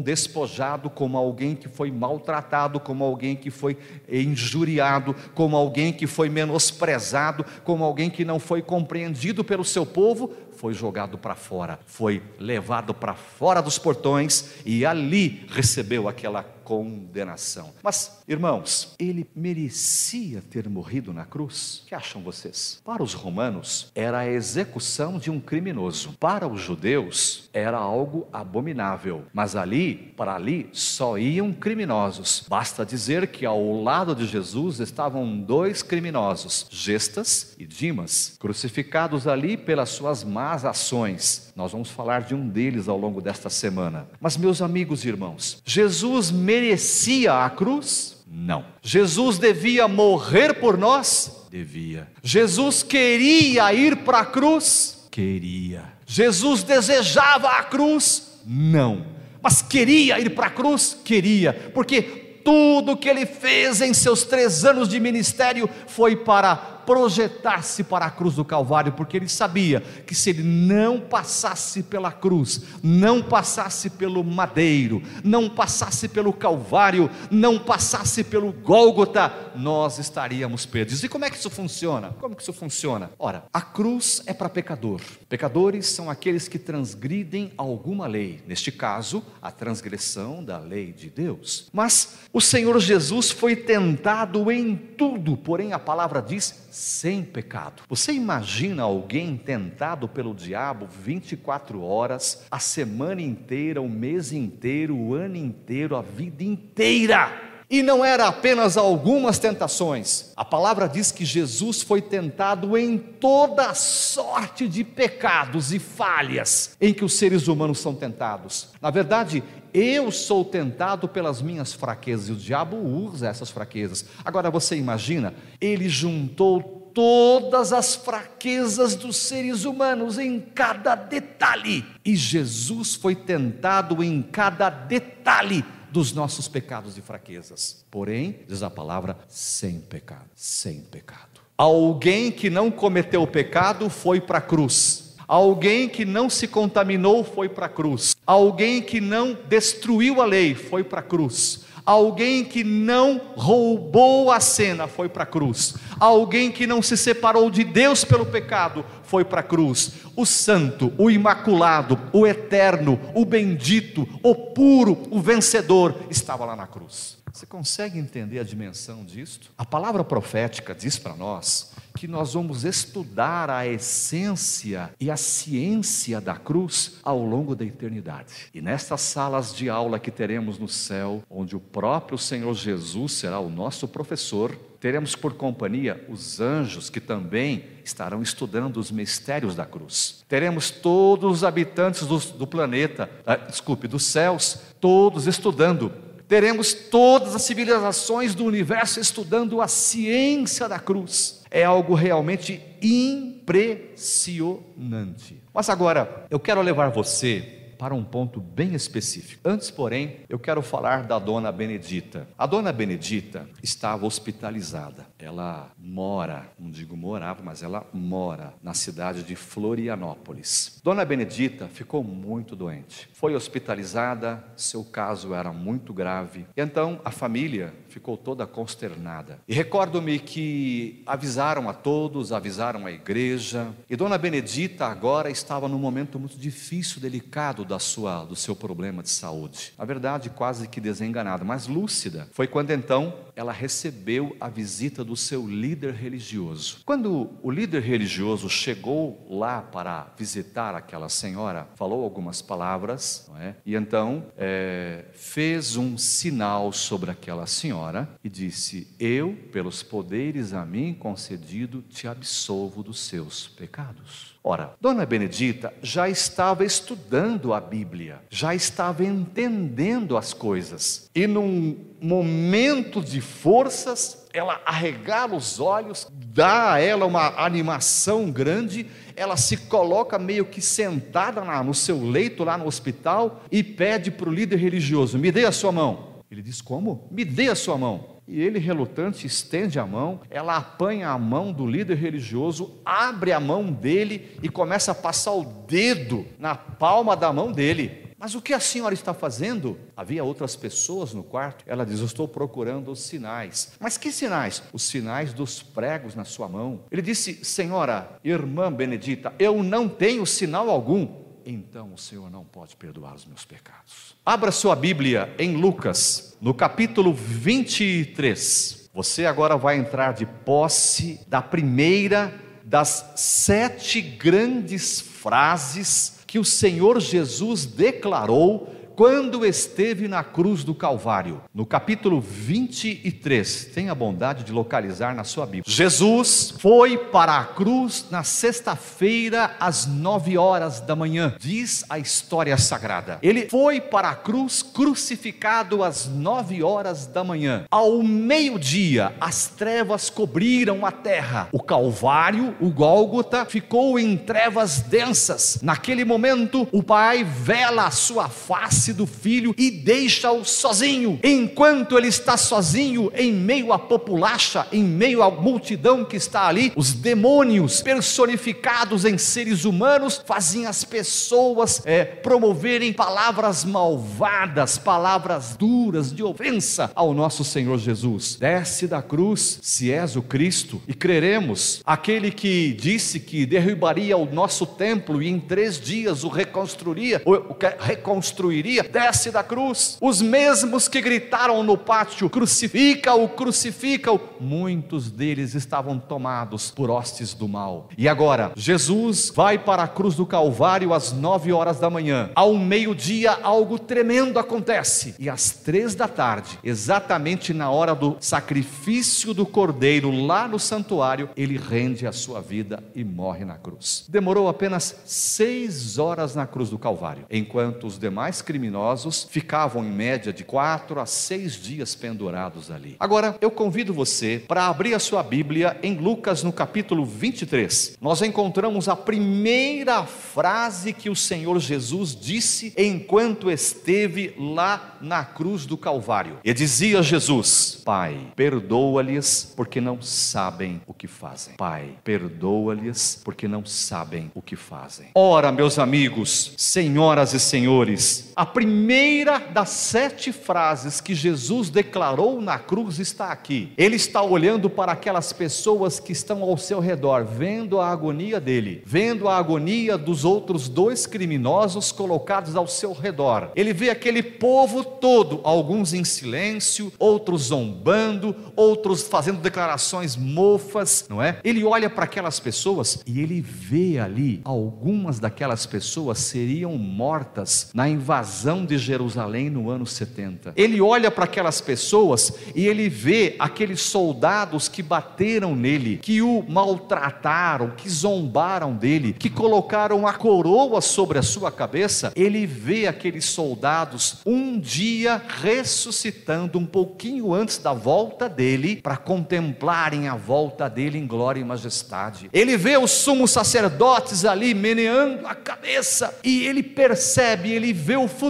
despojado, 0.00 0.88
como 0.88 1.18
alguém 1.18 1.54
que 1.54 1.68
foi 1.68 1.90
maltratado, 1.90 2.80
como 2.80 3.04
alguém 3.04 3.36
que 3.36 3.50
foi 3.50 3.76
injuriado, 4.10 5.14
como 5.34 5.54
alguém 5.58 5.92
que 5.92 6.06
foi 6.06 6.30
menosprezado, 6.30 7.44
como 7.64 7.84
alguém 7.84 8.08
que 8.08 8.24
não 8.24 8.38
foi 8.38 8.62
compreendido 8.62 9.44
pelo 9.44 9.62
seu 9.62 9.84
povo, 9.84 10.32
foi 10.60 10.74
jogado 10.74 11.16
para 11.16 11.34
fora, 11.34 11.80
foi 11.86 12.22
levado 12.38 12.92
para 12.92 13.14
fora 13.14 13.62
dos 13.62 13.78
portões 13.78 14.56
e 14.66 14.84
ali 14.84 15.46
recebeu 15.48 16.06
aquela 16.06 16.42
condenação. 16.70 17.72
Mas, 17.82 18.22
irmãos, 18.28 18.94
ele 18.96 19.28
merecia 19.34 20.40
ter 20.40 20.68
morrido 20.68 21.12
na 21.12 21.24
cruz? 21.24 21.82
O 21.82 21.86
que 21.86 21.96
acham 21.96 22.22
vocês? 22.22 22.80
Para 22.84 23.02
os 23.02 23.12
romanos, 23.12 23.90
era 23.92 24.20
a 24.20 24.28
execução 24.28 25.18
de 25.18 25.32
um 25.32 25.40
criminoso. 25.40 26.12
Para 26.20 26.46
os 26.46 26.60
judeus, 26.60 27.50
era 27.52 27.76
algo 27.76 28.28
abominável. 28.32 29.24
Mas 29.32 29.56
ali, 29.56 30.12
para 30.16 30.36
ali, 30.36 30.68
só 30.72 31.18
iam 31.18 31.52
criminosos. 31.52 32.44
Basta 32.48 32.86
dizer 32.86 33.26
que 33.32 33.44
ao 33.44 33.82
lado 33.82 34.14
de 34.14 34.24
Jesus 34.24 34.78
estavam 34.78 35.40
dois 35.40 35.82
criminosos, 35.82 36.68
Gestas 36.70 37.56
e 37.58 37.66
Dimas, 37.66 38.36
crucificados 38.38 39.26
ali 39.26 39.56
pelas 39.56 39.88
suas 39.88 40.22
más 40.22 40.49
ações. 40.64 41.52
Nós 41.56 41.72
vamos 41.72 41.90
falar 41.90 42.22
de 42.22 42.34
um 42.34 42.48
deles 42.48 42.88
ao 42.88 42.98
longo 42.98 43.20
desta 43.20 43.48
semana. 43.48 44.06
Mas, 44.20 44.36
meus 44.36 44.60
amigos 44.60 45.04
e 45.04 45.08
irmãos, 45.08 45.62
Jesus 45.64 46.30
merecia 46.30 47.44
a 47.44 47.50
cruz? 47.50 48.16
Não. 48.30 48.64
Jesus 48.82 49.38
devia 49.38 49.88
morrer 49.88 50.54
por 50.54 50.78
nós? 50.78 51.46
Devia. 51.50 52.08
Jesus 52.22 52.82
queria 52.82 53.72
ir 53.72 53.96
para 53.98 54.20
a 54.20 54.24
cruz? 54.24 55.08
Queria. 55.10 55.84
Jesus 56.06 56.62
desejava 56.62 57.48
a 57.48 57.64
cruz? 57.64 58.40
Não. 58.46 59.06
Mas 59.42 59.62
queria 59.62 60.20
ir 60.20 60.30
para 60.30 60.46
a 60.46 60.50
cruz? 60.50 60.96
Queria. 61.04 61.52
Porque 61.74 62.02
tudo 62.44 62.96
que 62.96 63.08
ele 63.08 63.26
fez 63.26 63.80
em 63.80 63.92
seus 63.92 64.24
três 64.24 64.64
anos 64.64 64.88
de 64.88 64.98
ministério 65.00 65.68
foi 65.86 66.16
para 66.16 66.69
projetar-se 66.86 67.84
para 67.84 68.06
a 68.06 68.10
cruz 68.10 68.34
do 68.36 68.44
Calvário, 68.44 68.92
porque 68.92 69.16
ele 69.16 69.28
sabia 69.28 69.80
que 70.06 70.14
se 70.14 70.30
ele 70.30 70.42
não 70.42 71.00
passasse 71.00 71.82
pela 71.82 72.12
cruz, 72.12 72.62
não 72.82 73.22
passasse 73.22 73.90
pelo 73.90 74.22
madeiro, 74.22 75.02
não 75.24 75.48
passasse 75.48 76.08
pelo 76.08 76.32
Calvário, 76.32 77.10
não 77.30 77.58
passasse 77.58 78.24
pelo 78.24 78.52
Gólgota, 78.52 79.32
nós 79.54 79.98
estaríamos 79.98 80.66
perdidos. 80.66 81.02
E 81.02 81.08
como 81.08 81.24
é 81.24 81.30
que 81.30 81.36
isso 81.36 81.50
funciona? 81.50 82.14
Como 82.20 82.34
que 82.34 82.42
isso 82.42 82.52
funciona? 82.52 83.10
Ora, 83.18 83.44
a 83.52 83.60
cruz 83.60 84.22
é 84.26 84.32
para 84.32 84.48
pecador. 84.48 85.00
Pecadores 85.28 85.86
são 85.86 86.10
aqueles 86.10 86.48
que 86.48 86.58
transgridem 86.58 87.52
alguma 87.56 88.06
lei, 88.06 88.42
neste 88.46 88.72
caso, 88.72 89.22
a 89.40 89.50
transgressão 89.50 90.44
da 90.44 90.58
lei 90.58 90.92
de 90.92 91.08
Deus. 91.08 91.68
Mas 91.72 92.20
o 92.32 92.40
Senhor 92.40 92.78
Jesus 92.80 93.30
foi 93.30 93.56
tentado 93.56 94.50
em 94.50 94.76
tudo, 94.76 95.36
porém 95.36 95.72
a 95.72 95.78
palavra 95.78 96.20
diz 96.20 96.68
sem 96.70 97.22
pecado. 97.22 97.82
Você 97.88 98.12
imagina 98.12 98.84
alguém 98.84 99.36
tentado 99.36 100.08
pelo 100.08 100.34
diabo 100.34 100.86
24 100.86 101.82
horas, 101.82 102.46
a 102.50 102.58
semana 102.58 103.20
inteira, 103.20 103.82
o 103.82 103.88
mês 103.88 104.32
inteiro, 104.32 104.96
o 104.96 105.14
ano 105.14 105.36
inteiro, 105.36 105.96
a 105.96 106.02
vida 106.02 106.44
inteira? 106.44 107.50
E 107.72 107.84
não 107.84 108.04
era 108.04 108.26
apenas 108.26 108.76
algumas 108.76 109.38
tentações. 109.38 110.32
A 110.36 110.44
palavra 110.44 110.88
diz 110.88 111.12
que 111.12 111.24
Jesus 111.24 111.82
foi 111.82 112.02
tentado 112.02 112.76
em 112.76 112.98
toda 112.98 113.72
sorte 113.74 114.66
de 114.66 114.82
pecados 114.82 115.72
e 115.72 115.78
falhas 115.78 116.76
em 116.80 116.92
que 116.92 117.04
os 117.04 117.12
seres 117.12 117.46
humanos 117.46 117.78
são 117.78 117.94
tentados. 117.94 118.70
Na 118.82 118.90
verdade, 118.90 119.44
eu 119.72 120.10
sou 120.10 120.44
tentado 120.44 121.08
pelas 121.08 121.40
minhas 121.40 121.72
fraquezas 121.72 122.28
e 122.28 122.32
o 122.32 122.36
diabo 122.36 122.76
usa 122.76 123.28
essas 123.28 123.50
fraquezas. 123.50 124.04
Agora 124.24 124.50
você 124.50 124.76
imagina, 124.76 125.34
ele 125.60 125.88
juntou 125.88 126.80
todas 126.94 127.72
as 127.72 127.94
fraquezas 127.94 128.94
dos 128.94 129.16
seres 129.16 129.64
humanos 129.64 130.18
em 130.18 130.40
cada 130.40 130.94
detalhe, 130.94 131.84
e 132.04 132.16
Jesus 132.16 132.94
foi 132.94 133.14
tentado 133.14 134.02
em 134.02 134.22
cada 134.22 134.68
detalhe 134.68 135.64
dos 135.90 136.12
nossos 136.12 136.48
pecados 136.48 136.96
e 136.96 137.00
fraquezas. 137.00 137.84
Porém, 137.90 138.40
diz 138.48 138.62
a 138.62 138.70
palavra, 138.70 139.18
sem 139.28 139.80
pecado, 139.80 140.28
sem 140.34 140.80
pecado. 140.80 141.40
Alguém 141.56 142.30
que 142.30 142.48
não 142.48 142.70
cometeu 142.70 143.26
pecado 143.26 143.90
foi 143.90 144.20
para 144.20 144.38
a 144.38 144.42
cruz. 144.42 145.09
Alguém 145.30 145.88
que 145.88 146.04
não 146.04 146.28
se 146.28 146.48
contaminou 146.48 147.22
foi 147.22 147.48
para 147.48 147.66
a 147.66 147.68
cruz. 147.68 148.16
Alguém 148.26 148.82
que 148.82 149.00
não 149.00 149.38
destruiu 149.48 150.20
a 150.20 150.24
lei 150.24 150.56
foi 150.56 150.82
para 150.82 150.98
a 150.98 151.04
cruz. 151.04 151.60
Alguém 151.86 152.44
que 152.44 152.64
não 152.64 153.20
roubou 153.36 154.32
a 154.32 154.40
cena 154.40 154.88
foi 154.88 155.08
para 155.08 155.22
a 155.22 155.26
cruz. 155.26 155.76
Alguém 156.00 156.50
que 156.50 156.66
não 156.66 156.82
se 156.82 156.96
separou 156.96 157.48
de 157.48 157.62
Deus 157.62 158.04
pelo 158.04 158.26
pecado 158.26 158.84
foi 159.04 159.24
para 159.24 159.38
a 159.38 159.44
cruz. 159.44 159.92
O 160.16 160.26
santo, 160.26 160.92
o 160.98 161.08
imaculado, 161.08 161.96
o 162.12 162.26
eterno, 162.26 162.98
o 163.14 163.24
bendito, 163.24 164.08
o 164.24 164.34
puro, 164.34 165.00
o 165.12 165.20
vencedor 165.20 165.94
estava 166.10 166.44
lá 166.44 166.56
na 166.56 166.66
cruz. 166.66 167.19
Você 167.32 167.46
consegue 167.46 167.98
entender 167.98 168.40
a 168.40 168.44
dimensão 168.44 169.04
disto? 169.04 169.52
A 169.56 169.64
palavra 169.64 170.02
profética 170.02 170.74
diz 170.74 170.98
para 170.98 171.14
nós 171.14 171.72
que 171.96 172.08
nós 172.08 172.34
vamos 172.34 172.64
estudar 172.64 173.48
a 173.50 173.66
essência 173.66 174.90
e 174.98 175.10
a 175.10 175.16
ciência 175.16 176.20
da 176.20 176.34
cruz 176.34 176.98
ao 177.02 177.22
longo 177.24 177.54
da 177.54 177.64
eternidade. 177.64 178.48
E 178.52 178.60
nestas 178.60 179.00
salas 179.02 179.54
de 179.54 179.68
aula 179.68 179.98
que 179.98 180.10
teremos 180.10 180.58
no 180.58 180.68
céu, 180.68 181.22
onde 181.30 181.54
o 181.54 181.60
próprio 181.60 182.18
Senhor 182.18 182.54
Jesus 182.54 183.12
será 183.12 183.38
o 183.38 183.48
nosso 183.48 183.86
professor, 183.86 184.56
teremos 184.80 185.14
por 185.14 185.34
companhia 185.34 186.04
os 186.08 186.40
anjos 186.40 186.88
que 186.88 187.00
também 187.00 187.64
estarão 187.84 188.22
estudando 188.22 188.78
os 188.78 188.90
mistérios 188.90 189.54
da 189.54 189.66
cruz. 189.66 190.24
Teremos 190.28 190.70
todos 190.70 191.38
os 191.38 191.44
habitantes 191.44 192.06
do, 192.06 192.18
do 192.18 192.46
planeta, 192.46 193.10
ah, 193.26 193.36
desculpe, 193.36 193.86
dos 193.86 194.06
céus, 194.06 194.58
todos 194.80 195.26
estudando 195.26 195.92
teremos 196.30 196.72
todas 196.72 197.34
as 197.34 197.42
civilizações 197.42 198.34
do 198.36 198.44
universo 198.44 199.00
estudando 199.00 199.60
a 199.60 199.66
ciência 199.66 200.68
da 200.68 200.78
cruz. 200.78 201.42
É 201.50 201.64
algo 201.64 201.92
realmente 201.92 202.62
impressionante. 202.80 205.42
Mas 205.52 205.68
agora, 205.68 206.24
eu 206.30 206.38
quero 206.38 206.62
levar 206.62 206.90
você 206.90 207.72
para 207.76 207.96
um 207.96 208.04
ponto 208.04 208.40
bem 208.40 208.74
específico. 208.74 209.40
Antes, 209.44 209.72
porém, 209.72 210.20
eu 210.28 210.38
quero 210.38 210.62
falar 210.62 211.02
da 211.02 211.18
dona 211.18 211.50
Benedita. 211.50 212.28
A 212.38 212.46
dona 212.46 212.72
Benedita 212.72 213.48
estava 213.60 214.06
hospitalizada. 214.06 215.09
Ela 215.24 215.70
mora, 215.78 216.50
não 216.58 216.70
digo 216.70 216.96
morava, 216.96 217.42
mas 217.42 217.62
ela 217.62 217.86
mora 217.92 218.54
na 218.62 218.74
cidade 218.74 219.22
de 219.22 219.36
Florianópolis. 219.36 220.80
Dona 220.82 221.04
Benedita 221.04 221.68
ficou 221.68 222.02
muito 222.02 222.56
doente. 222.56 223.08
Foi 223.12 223.34
hospitalizada, 223.34 224.42
seu 224.56 224.84
caso 224.84 225.34
era 225.34 225.52
muito 225.52 225.92
grave. 225.92 226.46
Então 226.56 227.00
a 227.04 227.10
família 227.10 227.74
ficou 227.88 228.16
toda 228.16 228.46
consternada. 228.46 229.40
E 229.46 229.54
recordo-me 229.54 230.18
que 230.18 231.02
avisaram 231.06 231.68
a 231.68 231.72
todos, 231.72 232.32
avisaram 232.32 232.86
a 232.86 232.92
igreja, 232.92 233.68
e 233.88 233.96
Dona 233.96 234.16
Benedita 234.16 234.86
agora 234.86 235.30
estava 235.30 235.68
num 235.68 235.78
momento 235.78 236.18
muito 236.18 236.38
difícil, 236.38 237.00
delicado 237.00 237.64
da 237.64 237.78
sua, 237.78 238.24
do 238.24 238.36
seu 238.36 238.54
problema 238.54 239.02
de 239.02 239.10
saúde. 239.10 239.72
A 239.76 239.84
verdade, 239.84 240.30
quase 240.30 240.68
que 240.68 240.80
desenganada, 240.80 241.44
mas 241.44 241.66
lúcida. 241.66 242.28
Foi 242.32 242.46
quando 242.46 242.70
então 242.70 243.14
ela 243.34 243.52
recebeu 243.52 244.36
a 244.40 244.48
visita 244.48 245.04
do 245.04 245.09
seu 245.16 245.46
líder 245.46 245.94
religioso. 245.94 246.78
Quando 246.84 247.30
o 247.42 247.50
líder 247.50 247.82
religioso 247.82 248.48
chegou 248.48 249.26
lá 249.28 249.62
para 249.62 250.12
visitar 250.16 250.74
aquela 250.74 251.08
senhora, 251.08 251.68
falou 251.74 252.04
algumas 252.04 252.42
palavras, 252.42 253.30
é? 253.38 253.54
e 253.64 253.74
então 253.74 254.26
é, 254.36 255.06
fez 255.12 255.76
um 255.76 255.96
sinal 255.96 256.72
sobre 256.72 257.10
aquela 257.10 257.46
senhora 257.46 258.08
e 258.22 258.28
disse: 258.28 258.88
Eu, 258.98 259.36
pelos 259.52 259.82
poderes 259.82 260.52
a 260.52 260.64
mim 260.64 260.94
concedido, 260.94 261.82
te 261.82 262.06
absolvo 262.06 262.82
dos 262.82 263.00
seus 263.00 263.48
pecados. 263.48 264.38
Ora, 264.42 264.72
Dona 264.80 265.04
Benedita 265.04 265.72
já 265.82 266.08
estava 266.08 266.64
estudando 266.64 267.52
a 267.52 267.60
Bíblia, 267.60 268.22
já 268.30 268.54
estava 268.54 269.04
entendendo 269.04 270.16
as 270.16 270.32
coisas, 270.32 271.10
e 271.14 271.26
num 271.26 271.76
momento 272.00 273.02
de 273.02 273.20
forças, 273.20 274.19
ela 274.32 274.60
arregala 274.64 275.36
os 275.36 275.60
olhos, 275.60 276.06
dá 276.10 276.74
a 276.74 276.80
ela 276.80 277.06
uma 277.06 277.44
animação 277.44 278.30
grande, 278.30 278.86
ela 279.16 279.36
se 279.36 279.56
coloca 279.56 280.18
meio 280.18 280.44
que 280.44 280.60
sentada 280.60 281.40
no 281.62 281.74
seu 281.74 282.02
leito 282.02 282.44
lá 282.44 282.56
no 282.56 282.66
hospital 282.66 283.42
e 283.50 283.62
pede 283.62 284.10
para 284.10 284.28
o 284.28 284.32
líder 284.32 284.56
religioso: 284.56 285.18
me 285.18 285.30
dê 285.30 285.44
a 285.44 285.52
sua 285.52 285.72
mão. 285.72 286.10
Ele 286.30 286.42
diz: 286.42 286.60
Como? 286.60 287.08
Me 287.10 287.24
dê 287.24 287.48
a 287.48 287.54
sua 287.54 287.76
mão. 287.76 288.20
E 288.26 288.40
ele, 288.40 288.60
relutante, 288.60 289.26
estende 289.26 289.80
a 289.80 289.84
mão, 289.84 290.20
ela 290.30 290.56
apanha 290.56 291.08
a 291.08 291.18
mão 291.18 291.52
do 291.52 291.66
líder 291.66 291.96
religioso, 291.96 292.78
abre 292.84 293.32
a 293.32 293.40
mão 293.40 293.72
dele 293.72 294.38
e 294.40 294.48
começa 294.48 294.92
a 294.92 294.94
passar 294.94 295.32
o 295.32 295.42
dedo 295.66 296.24
na 296.38 296.54
palma 296.54 297.16
da 297.16 297.32
mão 297.32 297.50
dele. 297.50 297.99
Mas 298.20 298.34
o 298.34 298.42
que 298.42 298.52
a 298.52 298.60
senhora 298.60 298.92
está 298.92 299.14
fazendo? 299.14 299.78
Havia 299.96 300.22
outras 300.22 300.54
pessoas 300.54 301.14
no 301.14 301.24
quarto. 301.24 301.64
Ela 301.66 301.86
diz: 301.86 302.00
Eu 302.00 302.04
estou 302.04 302.28
procurando 302.28 302.90
os 302.90 303.00
sinais. 303.00 303.72
Mas 303.80 303.96
que 303.96 304.12
sinais? 304.12 304.62
Os 304.74 304.82
sinais 304.82 305.32
dos 305.32 305.62
pregos 305.62 306.14
na 306.14 306.26
sua 306.26 306.46
mão. 306.46 306.84
Ele 306.90 307.00
disse: 307.00 307.42
Senhora, 307.42 308.20
irmã 308.22 308.70
Benedita, 308.70 309.32
eu 309.38 309.62
não 309.62 309.88
tenho 309.88 310.26
sinal 310.26 310.68
algum. 310.68 311.08
Então 311.46 311.94
o 311.94 311.98
Senhor 311.98 312.30
não 312.30 312.44
pode 312.44 312.76
perdoar 312.76 313.14
os 313.14 313.24
meus 313.24 313.46
pecados. 313.46 314.14
Abra 314.24 314.52
sua 314.52 314.76
Bíblia 314.76 315.34
em 315.38 315.56
Lucas, 315.56 316.36
no 316.42 316.52
capítulo 316.52 317.14
23. 317.14 318.90
Você 318.92 319.24
agora 319.24 319.56
vai 319.56 319.78
entrar 319.78 320.12
de 320.12 320.26
posse 320.26 321.20
da 321.26 321.40
primeira 321.40 322.38
das 322.62 323.14
sete 323.16 324.00
grandes 324.00 325.00
frases 325.00 326.19
que 326.30 326.38
o 326.38 326.44
Senhor 326.44 327.00
Jesus 327.00 327.66
declarou 327.66 328.68
quando 329.00 329.46
esteve 329.46 330.06
na 330.08 330.22
cruz 330.22 330.62
do 330.62 330.74
Calvário, 330.74 331.40
no 331.54 331.64
capítulo 331.64 332.20
23, 332.20 333.70
tenha 333.74 333.92
a 333.92 333.94
bondade 333.94 334.44
de 334.44 334.52
localizar 334.52 335.14
na 335.14 335.24
sua 335.24 335.46
Bíblia. 335.46 335.64
Jesus 335.66 336.52
foi 336.58 336.98
para 336.98 337.38
a 337.38 337.44
cruz 337.46 338.04
na 338.10 338.22
sexta-feira, 338.22 339.56
às 339.58 339.86
nove 339.86 340.36
horas 340.36 340.80
da 340.80 340.94
manhã, 340.94 341.34
diz 341.40 341.82
a 341.88 341.98
história 341.98 342.58
sagrada. 342.58 343.18
Ele 343.22 343.48
foi 343.48 343.80
para 343.80 344.10
a 344.10 344.14
cruz 344.14 344.62
crucificado 344.62 345.82
às 345.82 346.06
nove 346.06 346.62
horas 346.62 347.06
da 347.06 347.24
manhã. 347.24 347.64
Ao 347.70 348.02
meio-dia, 348.02 349.14
as 349.18 349.46
trevas 349.46 350.10
cobriram 350.10 350.84
a 350.84 350.92
terra. 350.92 351.48
O 351.52 351.62
Calvário, 351.62 352.54
o 352.60 352.68
Gólgota, 352.68 353.46
ficou 353.46 353.98
em 353.98 354.14
trevas 354.14 354.82
densas. 354.82 355.58
Naquele 355.62 356.04
momento, 356.04 356.68
o 356.70 356.82
Pai 356.82 357.24
vela 357.24 357.86
a 357.86 357.90
sua 357.90 358.28
face 358.28 358.89
do 358.92 359.06
filho 359.06 359.54
e 359.56 359.70
deixa-o 359.70 360.44
sozinho. 360.44 361.18
Enquanto 361.22 361.96
ele 361.96 362.08
está 362.08 362.36
sozinho, 362.36 363.10
em 363.14 363.32
meio 363.32 363.72
à 363.72 363.78
populacha, 363.78 364.66
em 364.72 364.82
meio 364.82 365.22
à 365.22 365.30
multidão 365.30 366.04
que 366.04 366.16
está 366.16 366.46
ali, 366.46 366.72
os 366.76 366.92
demônios 366.92 367.82
personificados 367.82 369.04
em 369.04 369.18
seres 369.18 369.64
humanos 369.64 370.22
fazem 370.24 370.66
as 370.66 370.84
pessoas 370.84 371.82
é, 371.84 372.04
promoverem 372.04 372.92
palavras 372.92 373.64
malvadas, 373.64 374.78
palavras 374.78 375.56
duras 375.56 376.12
de 376.12 376.22
ofensa 376.22 376.90
ao 376.94 377.12
nosso 377.14 377.44
Senhor 377.44 377.78
Jesus. 377.78 378.36
Desce 378.36 378.86
da 378.86 379.02
cruz, 379.02 379.58
se 379.62 379.90
és 379.92 380.16
o 380.16 380.22
Cristo, 380.22 380.80
e 380.86 380.94
creremos, 380.94 381.82
aquele 381.84 382.30
que 382.30 382.72
disse 382.72 383.20
que 383.20 383.46
derrubaria 383.46 384.16
o 384.16 384.24
nosso 384.24 384.66
templo 384.66 385.22
e 385.22 385.28
em 385.28 385.38
três 385.38 385.80
dias 385.80 386.24
o 386.24 386.28
reconstruiria, 386.28 387.22
o 387.24 387.56
reconstruiria 387.78 388.69
desce 388.82 389.30
da 389.30 389.42
cruz. 389.42 389.98
Os 390.00 390.22
mesmos 390.22 390.86
que 390.86 391.00
gritaram 391.00 391.62
no 391.62 391.76
pátio: 391.76 392.30
crucifica-o, 392.30 393.28
crucifica-o. 393.28 394.20
Muitos 394.38 395.10
deles 395.10 395.54
estavam 395.54 395.98
tomados 395.98 396.70
por 396.70 396.90
hostes 396.90 397.34
do 397.34 397.48
mal. 397.48 397.88
E 397.98 398.08
agora, 398.08 398.52
Jesus 398.54 399.32
vai 399.34 399.58
para 399.58 399.82
a 399.82 399.88
cruz 399.88 400.14
do 400.14 400.24
Calvário 400.24 400.94
às 400.94 401.12
nove 401.12 401.52
horas 401.52 401.78
da 401.78 401.90
manhã. 401.90 402.30
Ao 402.34 402.54
meio-dia, 402.54 403.38
algo 403.42 403.78
tremendo 403.78 404.38
acontece. 404.38 405.14
E 405.18 405.28
às 405.28 405.50
três 405.50 405.94
da 405.94 406.06
tarde, 406.06 406.58
exatamente 406.62 407.52
na 407.52 407.70
hora 407.70 407.94
do 407.94 408.16
sacrifício 408.20 409.34
do 409.34 409.44
cordeiro 409.44 410.10
lá 410.10 410.46
no 410.46 410.58
santuário, 410.58 411.30
ele 411.36 411.58
rende 411.58 412.06
a 412.06 412.12
sua 412.12 412.40
vida 412.40 412.82
e 412.94 413.02
morre 413.02 413.44
na 413.44 413.56
cruz. 413.56 414.04
Demorou 414.08 414.48
apenas 414.48 414.96
seis 415.04 415.98
horas 415.98 416.34
na 416.34 416.46
cruz 416.46 416.70
do 416.70 416.78
Calvário, 416.78 417.26
enquanto 417.30 417.86
os 417.86 417.98
demais 417.98 418.40
criminosos 418.42 418.59
criminosos 418.60 419.26
ficavam 419.30 419.82
em 419.82 419.90
média 419.90 420.34
de 420.34 420.44
quatro 420.44 421.00
a 421.00 421.06
seis 421.06 421.54
dias 421.54 421.94
pendurados 421.94 422.70
ali. 422.70 422.94
Agora, 423.00 423.36
eu 423.40 423.50
convido 423.50 423.94
você 423.94 424.44
para 424.46 424.66
abrir 424.66 424.92
a 424.92 424.98
sua 424.98 425.22
Bíblia 425.22 425.78
em 425.82 425.94
Lucas 425.94 426.42
no 426.42 426.52
capítulo 426.52 427.06
23. 427.06 427.96
Nós 428.00 428.20
encontramos 428.20 428.86
a 428.86 428.94
primeira 428.94 430.04
frase 430.04 430.92
que 430.92 431.08
o 431.08 431.16
Senhor 431.16 431.58
Jesus 431.58 432.14
disse 432.14 432.74
enquanto 432.76 433.50
esteve 433.50 434.34
lá 434.38 434.98
na 435.00 435.24
cruz 435.24 435.64
do 435.64 435.78
Calvário. 435.78 436.38
E 436.44 436.52
dizia 436.52 437.02
Jesus: 437.02 437.80
Pai, 437.82 438.18
perdoa-lhes 438.36 439.54
porque 439.56 439.80
não 439.80 440.02
sabem 440.02 440.82
o 440.86 440.92
que 440.92 441.06
fazem. 441.06 441.54
Pai, 441.54 441.94
perdoa-lhes 442.04 443.20
porque 443.24 443.48
não 443.48 443.64
sabem 443.64 444.30
o 444.34 444.42
que 444.42 444.54
fazem. 444.54 445.08
Ora, 445.14 445.50
meus 445.50 445.78
amigos, 445.78 446.52
senhoras 446.58 447.32
e 447.32 447.40
senhores, 447.40 448.32
a 448.36 448.49
primeira 448.52 449.38
das 449.38 449.70
sete 449.70 450.32
frases 450.32 451.00
que 451.00 451.14
Jesus 451.14 451.70
declarou 451.70 452.40
na 452.40 452.58
cruz 452.58 452.98
está 452.98 453.26
aqui. 453.28 453.72
Ele 453.76 453.96
está 453.96 454.22
olhando 454.22 454.68
para 454.68 454.92
aquelas 454.92 455.32
pessoas 455.32 456.00
que 456.00 456.12
estão 456.12 456.42
ao 456.42 456.56
seu 456.56 456.80
redor, 456.80 457.24
vendo 457.24 457.80
a 457.80 457.88
agonia 457.88 458.40
dele, 458.40 458.82
vendo 458.84 459.28
a 459.28 459.36
agonia 459.36 459.96
dos 459.96 460.24
outros 460.24 460.68
dois 460.68 461.06
criminosos 461.06 461.92
colocados 461.92 462.56
ao 462.56 462.66
seu 462.66 462.92
redor. 462.92 463.52
Ele 463.54 463.72
vê 463.72 463.90
aquele 463.90 464.22
povo 464.22 464.82
todo, 464.84 465.40
alguns 465.44 465.92
em 465.92 466.04
silêncio, 466.04 466.92
outros 466.98 467.44
zombando, 467.44 468.34
outros 468.56 469.06
fazendo 469.06 469.40
declarações 469.40 470.16
mofas, 470.16 471.06
não 471.08 471.22
é? 471.22 471.38
Ele 471.44 471.64
olha 471.64 471.88
para 471.88 472.04
aquelas 472.04 472.40
pessoas 472.40 473.02
e 473.06 473.20
ele 473.20 473.40
vê 473.40 473.98
ali 473.98 474.40
algumas 474.44 475.18
daquelas 475.18 475.66
pessoas 475.66 476.18
seriam 476.18 476.76
mortas 476.76 477.70
na 477.74 477.88
invasão 477.88 478.39
invasão 478.40 478.64
de 478.64 478.78
Jerusalém 478.78 479.50
no 479.50 479.68
ano 479.68 479.86
70. 479.86 480.54
Ele 480.56 480.80
olha 480.80 481.10
para 481.10 481.24
aquelas 481.24 481.60
pessoas 481.60 482.32
e 482.54 482.66
ele 482.66 482.88
vê 482.88 483.36
aqueles 483.38 483.82
soldados 483.82 484.66
que 484.66 484.82
bateram 484.82 485.54
nele, 485.54 485.98
que 485.98 486.22
o 486.22 486.42
maltrataram, 486.48 487.72
que 487.76 487.88
zombaram 487.88 488.74
dele, 488.74 489.14
que 489.18 489.28
colocaram 489.28 490.06
a 490.06 490.14
coroa 490.14 490.80
sobre 490.80 491.18
a 491.18 491.22
sua 491.22 491.52
cabeça. 491.52 492.12
Ele 492.16 492.46
vê 492.46 492.86
aqueles 492.86 493.26
soldados 493.26 494.18
um 494.24 494.58
dia 494.58 495.20
ressuscitando 495.42 496.58
um 496.58 496.64
pouquinho 496.64 497.34
antes 497.34 497.58
da 497.58 497.74
volta 497.74 498.26
dele 498.26 498.76
para 498.76 498.96
contemplarem 498.96 500.08
a 500.08 500.16
volta 500.16 500.68
dele 500.68 500.98
em 500.98 501.06
glória 501.06 501.40
e 501.40 501.44
majestade. 501.44 502.30
Ele 502.32 502.56
vê 502.56 502.78
os 502.78 502.90
sumos 502.90 503.30
sacerdotes 503.30 504.24
ali 504.24 504.54
meneando 504.54 505.26
a 505.26 505.34
cabeça 505.34 506.14
e 506.24 506.46
ele 506.46 506.62
percebe, 506.62 507.52
ele 507.52 507.72
vê 507.72 507.96
o 507.96 508.08
futuro 508.08 508.29